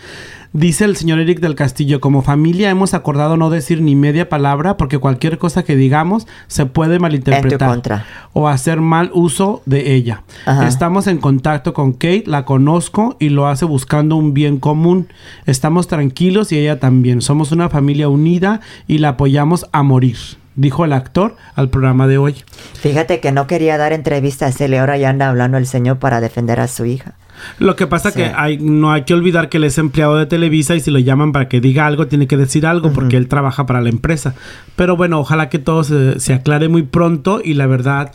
Dice 0.55 0.85
el 0.85 0.95
señor 0.95 1.19
Eric 1.19 1.41
del 1.41 1.57
Castillo, 1.57 2.01
como 2.01 2.23
familia 2.23 2.71
hemos 2.71 2.95
acordado 2.95 3.37
no 3.37 3.51
decir 3.51 3.83
ni 3.83 3.97
media 3.97 4.29
palabra 4.29 4.77
porque 4.77 4.99
cualquier 4.99 5.37
cosa 5.37 5.65
que 5.65 5.75
digamos 5.75 6.29
se 6.47 6.65
puede 6.65 7.01
malinterpretar 7.01 8.05
o 8.33 8.47
hacer 8.47 8.81
mal 8.81 9.11
uso 9.15 9.63
de 9.67 9.95
ella. 9.95 10.23
Estamos 10.65 11.09
en 11.09 11.19
contacto 11.19 11.75
con 11.75 11.93
Kate, 11.93 12.23
la 12.27 12.45
conozco 12.45 13.17
y 13.19 13.31
lo 13.31 13.49
hace 13.49 13.65
buscando 13.65 14.15
un 14.15 14.33
bien 14.33 14.61
común. 14.61 15.09
Estamos 15.45 15.89
tranquilos 15.89 16.53
y 16.53 16.59
ella 16.59 16.79
también. 16.79 17.21
Somos 17.21 17.51
una 17.51 17.69
familia 17.69 18.09
unida 18.09 18.61
y 18.87 18.99
la 18.99 19.09
apoyamos 19.09 19.67
a 19.73 19.83
morir 19.83 20.17
dijo 20.57 20.85
el 20.85 20.93
actor 20.93 21.35
al 21.57 21.69
programa 21.69 22.07
de 22.07 22.17
hoy. 22.17 22.37
Fíjate 22.75 23.19
que 23.19 23.33
no 23.33 23.49
quería 23.49 23.77
dar 23.77 23.93
entrevistas, 23.93 24.61
él 24.61 24.75
ahora 24.75 24.97
ya 24.97 25.11
anda 25.11 25.29
hablando 25.29 25.59
el 25.59 25.67
señor 25.67 25.99
para 25.99 26.21
defender 26.21 26.61
a 26.61 26.69
su 26.69 26.85
hija. 26.85 27.15
Lo 27.59 27.77
que 27.77 27.87
pasa 27.87 28.13
que 28.13 28.25
hay, 28.25 28.59
no 28.59 28.93
hay 28.93 29.03
que 29.03 29.15
olvidar 29.15 29.49
que 29.49 29.59
él 29.59 29.65
es 29.65 29.79
empleado 29.79 30.17
de 30.17 30.27
Televisa 30.27 30.75
y 30.75 30.81
si 30.81 30.91
lo 30.91 30.99
llaman 30.99 31.33
para 31.33 31.49
que 31.49 31.61
diga 31.61 31.87
algo, 31.87 32.07
tiene 32.07 32.27
que 32.27 32.37
decir 32.37 32.67
algo 32.67 32.93
porque 32.93 33.17
él 33.17 33.29
trabaja 33.29 33.67
para 33.67 33.81
la 33.81 33.89
empresa. 33.89 34.35
Pero 34.77 34.97
bueno, 34.97 35.21
ojalá 35.21 35.49
que 35.49 35.59
todo 35.59 35.85
se, 35.85 36.35
aclare 36.35 36.69
muy 36.69 36.83
pronto 36.83 37.41
y 37.45 37.55
la 37.55 37.67
verdad, 37.67 38.13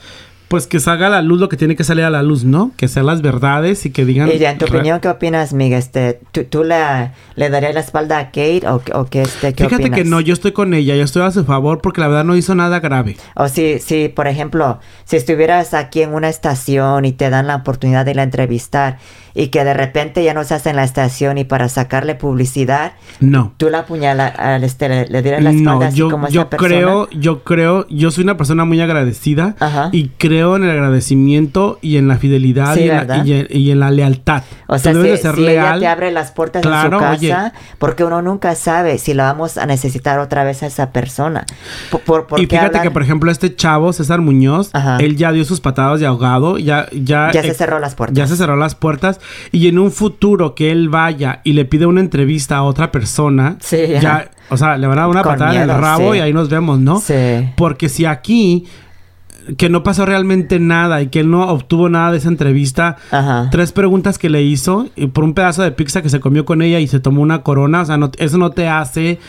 pues 0.49 0.65
que 0.65 0.79
salga 0.79 1.07
a 1.07 1.09
la 1.09 1.21
luz 1.21 1.39
lo 1.39 1.47
que 1.47 1.57
tiene 1.57 1.75
que 1.75 1.83
salir 1.83 2.03
a 2.03 2.09
la 2.09 2.23
luz, 2.23 2.43
¿no? 2.43 2.71
Que 2.75 2.87
sean 2.87 3.05
las 3.05 3.21
verdades 3.21 3.85
y 3.85 3.91
que 3.91 4.03
digan... 4.03 4.29
Y 4.29 4.43
en 4.43 4.57
tu 4.57 4.65
opinión, 4.65 4.99
¿qué 4.99 5.07
opinas, 5.07 5.53
Miguel? 5.53 5.79
Este, 5.79 6.19
¿Tú, 6.49 6.63
le, 6.63 7.11
le 7.35 7.49
darías 7.49 7.75
la 7.75 7.79
espalda 7.79 8.17
a 8.17 8.25
Kate 8.25 8.63
o, 8.67 8.81
o 8.93 9.05
qué, 9.05 9.21
este, 9.21 9.53
qué 9.53 9.65
Fíjate 9.65 9.91
que 9.91 10.03
no, 10.03 10.19
yo 10.21 10.33
estoy 10.33 10.51
con 10.51 10.73
ella, 10.73 10.95
yo 10.95 11.03
estoy 11.03 11.21
a 11.21 11.29
su 11.29 11.45
favor 11.45 11.81
porque 11.81 12.01
la 12.01 12.07
verdad 12.07 12.23
no 12.25 12.35
hizo 12.35 12.55
nada 12.55 12.79
grave. 12.79 13.15
O 13.35 13.47
si, 13.47 13.77
si, 13.77 14.09
por 14.09 14.27
ejemplo, 14.27 14.79
si 15.05 15.17
estuvieras 15.17 15.75
aquí 15.75 16.01
en 16.01 16.15
una 16.15 16.29
estación 16.29 17.05
y 17.05 17.11
te 17.11 17.29
dan 17.29 17.45
la 17.45 17.57
oportunidad 17.57 18.03
de 18.03 18.15
la 18.15 18.23
entrevistar 18.23 18.97
y 19.35 19.49
que 19.49 19.63
de 19.63 19.75
repente 19.75 20.23
ya 20.23 20.33
no 20.33 20.43
se 20.43 20.55
hace 20.55 20.71
en 20.71 20.75
la 20.75 20.83
estación 20.83 21.37
y 21.37 21.43
para 21.43 21.69
sacarle 21.69 22.15
publicidad, 22.15 22.93
no. 23.19 23.53
Tú 23.57 23.69
la 23.69 23.79
apuñala, 23.79 24.27
al 24.27 24.63
este, 24.63 24.89
le, 24.89 25.05
le 25.07 25.41
la 25.41 25.51
espalda 25.51 25.73
no, 25.73 25.81
así 25.81 25.97
yo, 25.97 26.09
como 26.09 26.27
yo 26.29 26.49
creo, 26.49 27.09
yo 27.11 27.43
creo, 27.43 27.85
yo 27.89 28.09
soy 28.11 28.23
una 28.23 28.37
persona 28.37 28.65
muy 28.65 28.81
agradecida 28.81 29.55
y 29.91 30.09
creo 30.17 30.38
en 30.39 30.63
el 30.63 30.71
agradecimiento 30.71 31.79
y 31.81 31.97
en 31.97 32.07
la 32.07 32.17
fidelidad 32.17 32.75
y, 32.75 32.89
en 33.71 33.79
la, 33.79 33.91
lealtad. 33.91 34.43
O 34.67 34.77
sea, 34.77 34.93
si, 34.93 35.47
ella 35.47 35.79
te 35.79 35.87
abre 35.87 36.11
las 36.11 36.31
puertas 36.31 36.61
de 36.61 36.69
su 36.69 36.97
casa, 36.97 37.53
porque 37.77 38.03
uno 38.03 38.21
nunca 38.21 38.55
sabe 38.55 38.97
si 38.97 39.13
la 39.13 39.25
vamos 39.25 39.57
a 39.57 39.65
necesitar 39.65 40.19
otra 40.19 40.43
vez 40.43 40.63
a 40.63 40.67
esa 40.67 40.91
persona. 40.91 41.45
Por, 42.05 42.27
y 42.37 42.45
fíjate 42.45 42.81
que, 42.81 42.91
por 42.91 43.01
ejemplo, 43.01 43.31
este 43.31 43.55
chavo, 43.55 43.93
César 43.93 44.21
Muñoz, 44.21 44.71
él 44.99 45.17
ya 45.17 45.31
dio 45.31 45.45
sus 45.45 45.59
patadas 45.61 45.99
de 45.99 46.05
ahogado, 46.05 46.57
ya, 46.57 46.87
ya, 46.91 47.31
ya 47.31 47.41
se 47.41 47.53
cerró 47.53 47.79
las 47.79 47.95
puertas. 47.95 48.17
Ya 48.17 48.27
se 48.27 48.35
cerró 48.35 48.55
las 48.55 48.75
puertas 48.75 49.19
y 49.51 49.67
en 49.67 49.79
un 49.79 49.91
futuro 49.91 50.55
que 50.55 50.71
él 50.71 50.89
vaya 50.89 51.41
y 51.43 51.53
le 51.53 51.65
pide 51.65 51.85
una 51.85 52.01
entrevista 52.01 52.57
a 52.57 52.63
otra 52.63 52.91
persona, 52.91 53.57
ya, 54.01 54.31
o 54.49 54.57
sea, 54.57 54.77
le 54.77 54.87
van 54.87 54.97
a 54.97 55.01
dar 55.01 55.09
una 55.09 55.23
patada 55.23 55.55
en 55.55 55.69
el 55.69 55.77
rabo 55.77 56.15
y 56.15 56.19
ahí 56.19 56.33
nos 56.33 56.49
vemos, 56.49 56.79
¿no? 56.79 56.99
Sí. 56.99 57.49
Porque 57.55 57.89
si 57.89 58.05
aquí 58.05 58.65
que 59.57 59.69
no 59.69 59.83
pasó 59.83 60.05
realmente 60.05 60.59
nada 60.59 61.01
y 61.01 61.07
que 61.07 61.21
él 61.21 61.29
no 61.31 61.47
obtuvo 61.47 61.89
nada 61.89 62.11
de 62.11 62.17
esa 62.17 62.29
entrevista. 62.29 62.97
Tres 63.51 63.71
preguntas 63.71 64.17
que 64.17 64.29
le 64.29 64.43
hizo 64.43 64.87
y 64.95 65.07
por 65.07 65.23
un 65.23 65.33
pedazo 65.33 65.63
de 65.63 65.71
pizza 65.71 66.01
que 66.01 66.09
se 66.09 66.19
comió 66.19 66.45
con 66.45 66.61
ella 66.61 66.79
y 66.79 66.87
se 66.87 66.99
tomó 66.99 67.21
una 67.21 67.41
corona. 67.41 67.81
O 67.81 67.85
sea, 67.85 67.99
eso 68.17 68.37
no 68.37 68.51
te 68.51 68.67
hace 68.67 69.19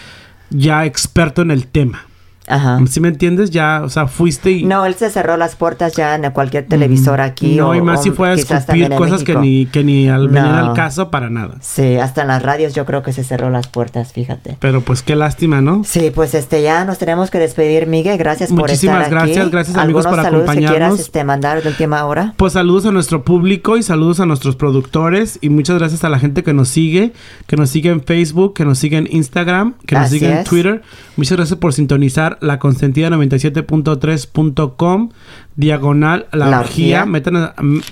ya 0.51 0.85
experto 0.85 1.43
en 1.43 1.51
el 1.51 1.67
tema. 1.67 2.07
Ajá. 2.51 2.79
¿Sí 2.89 3.01
me 3.01 3.09
entiendes? 3.09 3.51
Ya, 3.51 3.83
o 3.85 3.89
sea, 3.89 4.07
fuiste 4.07 4.51
y... 4.51 4.65
No, 4.65 4.85
él 4.85 4.95
se 4.95 5.09
cerró 5.11 5.37
las 5.37 5.57
puertas 5.57 5.95
ya 5.95 6.15
en 6.15 6.31
cualquier 6.33 6.67
televisor 6.67 7.21
aquí. 7.21 7.57
No, 7.57 7.75
y 7.75 7.81
más 7.81 8.03
si 8.03 8.11
fue 8.11 8.31
a 8.31 8.33
escupir 8.35 8.91
cosas 8.91 9.25
que 9.25 9.37
ni, 9.37 9.67
que 9.67 9.85
ni 9.85 10.09
al 10.09 10.29
venir 10.29 10.51
al 10.51 10.75
caso 10.75 11.11
para 11.11 11.31
nada. 11.31 11.57
Sí, 11.61 11.97
hasta 11.97 12.23
en 12.23 12.29
las 12.29 12.43
radios 12.43 12.75
yo 12.75 12.85
creo 12.85 13.03
que 13.03 13.13
se 13.13 13.25
cerró 13.25 13.51
las 13.51 13.69
puertas, 13.69 14.13
fíjate. 14.13 14.57
Pero 14.59 14.81
pues 14.81 15.03
qué 15.03 15.17
lástima, 15.17 15.61
¿no? 15.61 15.83
Sí, 15.85 16.11
pues 16.15 16.35
este 16.35 16.63
ya 16.63 16.85
nos 16.85 16.99
tenemos 16.99 17.31
que 17.31 17.39
despedir, 17.39 17.87
Miguel. 17.87 18.19
Gracias 18.19 18.51
por 18.51 18.71
estar 18.71 19.03
aquí. 19.03 19.11
gracias, 19.11 19.51
gracias 19.51 19.77
amigos 19.77 20.07
por 20.07 20.21
acompañarnos. 20.21 20.55
Que 20.55 20.67
quieras 20.67 21.01
este, 21.01 21.25
mandar 21.25 21.63
de 21.63 21.69
última 21.69 22.05
hora? 22.05 22.35
Pues 22.37 22.55
saludos 22.55 22.87
a 22.87 22.93
nuestro 22.93 23.25
público 23.25 23.77
y 23.77 23.83
saludos 23.83 24.21
a 24.21 24.27
nuestros 24.27 24.57
productores 24.57 25.39
y 25.41 25.49
muchas 25.49 25.79
gracias 25.79 26.05
a 26.05 26.09
la 26.09 26.19
gente 26.19 26.43
que 26.43 26.53
nos 26.53 26.69
sigue, 26.69 27.13
que 27.47 27.57
nos 27.57 27.71
sigue 27.71 27.91
en 27.91 28.03
Facebook, 28.03 28.55
que 28.55 28.65
nos 28.65 28.79
sigue 28.79 28.97
en 28.97 29.09
Instagram, 29.11 29.75
que 29.87 29.95
nos 29.95 30.11
sigue 30.11 30.39
en 30.39 30.45
Twitter. 30.45 30.83
Muchas 31.17 31.37
gracias 31.37 31.59
por 31.59 31.73
sintonizar 31.73 32.39
la 32.41 32.59
consentida 32.59 33.11
97.3.com 33.11 35.11
diagonal 35.57 36.27
la, 36.33 36.61
orgía. 36.61 37.07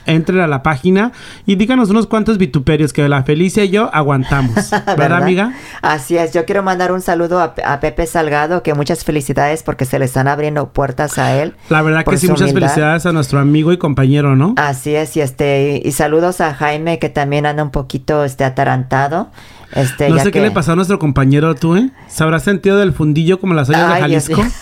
entren 0.07 0.41
a 0.41 0.47
la 0.47 0.63
página 0.63 1.13
y 1.47 1.57
díganos 1.57 1.91
unos 1.91 2.07
cuantos 2.07 2.39
vituperios 2.39 2.93
que 2.93 3.09
la 3.09 3.23
Felicia 3.23 3.65
y 3.65 3.69
yo 3.69 3.91
aguantamos. 3.93 4.71
¿Verdad, 4.87 5.23
amiga? 5.23 5.53
Así 5.83 6.17
es. 6.17 6.33
Yo 6.33 6.45
quiero 6.45 6.63
mandar 6.63 6.93
un 6.93 7.03
saludo 7.03 7.41
a, 7.41 7.81
Pepe 7.81 8.07
Salgado, 8.07 8.63
que 8.63 8.75
muchas 8.75 9.05
felicidades 9.05 9.63
porque 9.63 9.85
se 9.85 9.99
le 9.99 10.07
están 10.07 10.29
abriendo 10.29 10.73
puertas 10.73 11.19
a 11.19 11.41
él. 11.41 11.55
La 11.69 11.83
verdad 11.83 12.05
que 12.05 12.17
sí, 12.17 12.29
muchas 12.29 12.53
felicidades 12.53 13.07
a 13.07 13.13
nuestro 13.13 13.39
amigo 13.39 13.73
y 13.73 13.77
compañero, 13.77 14.35
¿no? 14.35 14.55
Así 14.57 14.95
es. 14.95 15.17
Y 15.17 15.21
este, 15.21 15.81
y, 15.85 15.93
saludos 15.93 16.41
a 16.41 16.55
Jaime, 16.55 16.99
que 16.99 17.11
también 17.11 17.47
anda 17.47 17.63
un 17.63 17.71
poquito 17.71 18.25
este 18.25 18.45
atarantado. 18.45 19.31
Este, 19.73 20.09
no 20.09 20.19
sé 20.19 20.31
qué 20.31 20.41
le 20.41 20.51
pasó 20.51 20.73
a 20.73 20.77
nuestro 20.77 20.99
compañero, 20.99 21.55
tú, 21.55 21.77
¿eh? 21.77 21.91
¿Se 22.09 22.23
habrá 22.23 22.41
sentido 22.41 22.79
del 22.79 22.93
fundillo 22.93 23.39
como 23.39 23.55
las 23.55 23.69
ollas 23.69 23.95
de 23.95 24.01
Jalisco? 24.01 24.43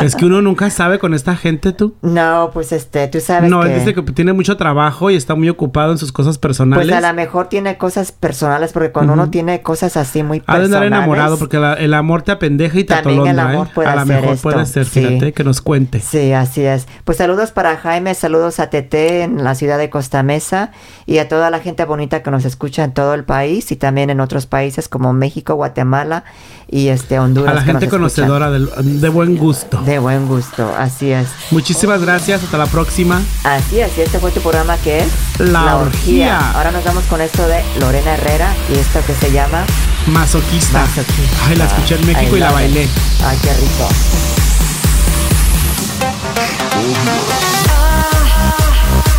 es 0.00 0.14
que 0.16 0.26
uno 0.26 0.42
nunca 0.42 0.70
sabe 0.70 0.98
con 0.98 1.14
esta 1.14 1.36
gente, 1.36 1.72
tú. 1.72 1.94
No, 2.02 2.50
pues 2.52 2.72
este, 2.72 3.08
tú 3.08 3.20
sabes. 3.20 3.50
No, 3.50 3.64
él 3.64 3.78
dice 3.78 3.94
que 3.94 4.02
tiene 4.02 4.32
mucho 4.32 4.56
trabajo 4.56 5.10
y 5.10 5.16
está 5.16 5.34
muy 5.34 5.48
ocupado 5.48 5.92
en 5.92 5.98
sus 5.98 6.12
cosas 6.12 6.38
personales. 6.38 6.86
Pues 6.86 7.04
a 7.04 7.06
lo 7.06 7.14
mejor 7.14 7.48
tiene 7.48 7.76
cosas 7.78 8.12
personales, 8.12 8.72
porque 8.72 8.92
cuando 8.92 9.12
uno 9.12 9.30
tiene 9.30 9.62
cosas 9.62 9.96
así 9.96 10.22
muy 10.22 10.40
personales. 10.40 10.66
Ha 10.66 10.80
de 10.80 10.86
andar 10.86 10.98
enamorado, 10.98 11.38
porque 11.38 11.56
el 11.56 11.94
amor 11.94 12.22
te 12.22 12.32
apendeja 12.32 12.78
y 12.78 12.84
te 12.84 12.94
También 12.94 13.26
el 13.26 13.38
amor 13.38 13.68
¿eh? 13.68 13.70
puede 13.74 13.88
A 13.88 13.96
lo 13.96 14.06
mejor 14.06 14.36
puede 14.38 14.66
ser, 14.66 14.86
fíjate, 14.86 15.32
que 15.32 15.44
nos 15.44 15.60
cuente. 15.60 16.00
Sí, 16.00 16.32
así 16.32 16.62
es. 16.62 16.86
Pues 17.04 17.18
saludos 17.18 17.52
para 17.52 17.76
Jaime, 17.76 18.14
saludos 18.14 18.60
a 18.60 18.70
Tete 18.70 19.22
en 19.22 19.44
la 19.44 19.54
ciudad 19.54 19.78
de 19.78 19.90
Costa 19.90 20.22
Mesa 20.22 20.72
y 21.06 21.18
a 21.18 21.28
toda 21.28 21.50
la 21.50 21.60
gente 21.60 21.84
bonita 21.84 22.22
que 22.22 22.30
nos 22.30 22.44
escucha 22.44 22.84
en 22.84 22.92
todo 22.92 23.14
el 23.14 23.24
país 23.24 23.70
y 23.72 23.76
también 23.76 24.10
en 24.10 24.20
otros 24.20 24.46
países 24.46 24.88
como 24.88 25.12
México, 25.12 25.54
Guatemala 25.54 26.24
y 26.68 26.88
este 26.88 27.18
Honduras. 27.18 27.52
A 27.52 27.54
la 27.54 27.62
gente 27.62 27.88
conocedora 27.88 28.50
de 28.50 29.08
buen 29.08 29.33
gusto. 29.36 29.80
De 29.82 29.98
buen 29.98 30.26
gusto, 30.26 30.72
así 30.78 31.12
es. 31.12 31.28
Muchísimas 31.50 32.00
gracias, 32.00 32.42
hasta 32.42 32.58
la 32.58 32.66
próxima. 32.66 33.22
Así 33.44 33.80
es, 33.80 33.96
y 33.98 34.02
este 34.02 34.18
fue 34.18 34.30
tu 34.30 34.40
programa 34.40 34.76
que 34.78 35.00
es 35.00 35.08
La, 35.38 35.76
orgía. 35.76 36.52
Ahora 36.52 36.70
nos 36.70 36.84
vamos 36.84 37.04
con 37.04 37.20
esto 37.20 37.46
de 37.46 37.62
Lorena 37.80 38.14
Herrera 38.14 38.54
y 38.72 38.78
esto 38.78 39.00
que 39.06 39.14
se 39.14 39.32
llama 39.32 39.64
Masoquista. 40.06 40.80
Masoquista. 40.80 41.36
Ay, 41.48 41.56
la 41.56 41.66
escuché 41.66 41.96
en 41.96 42.06
México 42.06 42.36
y 42.36 42.40
la 42.40 42.52
bailé. 42.52 42.88
Ay, 43.24 43.38
qué 43.42 43.52
rico. 43.54 43.88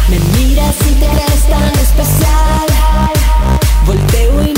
me 0.09 0.19
miras 0.37 0.75
y 0.89 0.93
te 0.95 1.07
crees 1.07 1.47
tan 1.49 1.75
especial. 1.79 2.65
Volteo 3.85 4.43
y 4.43 4.54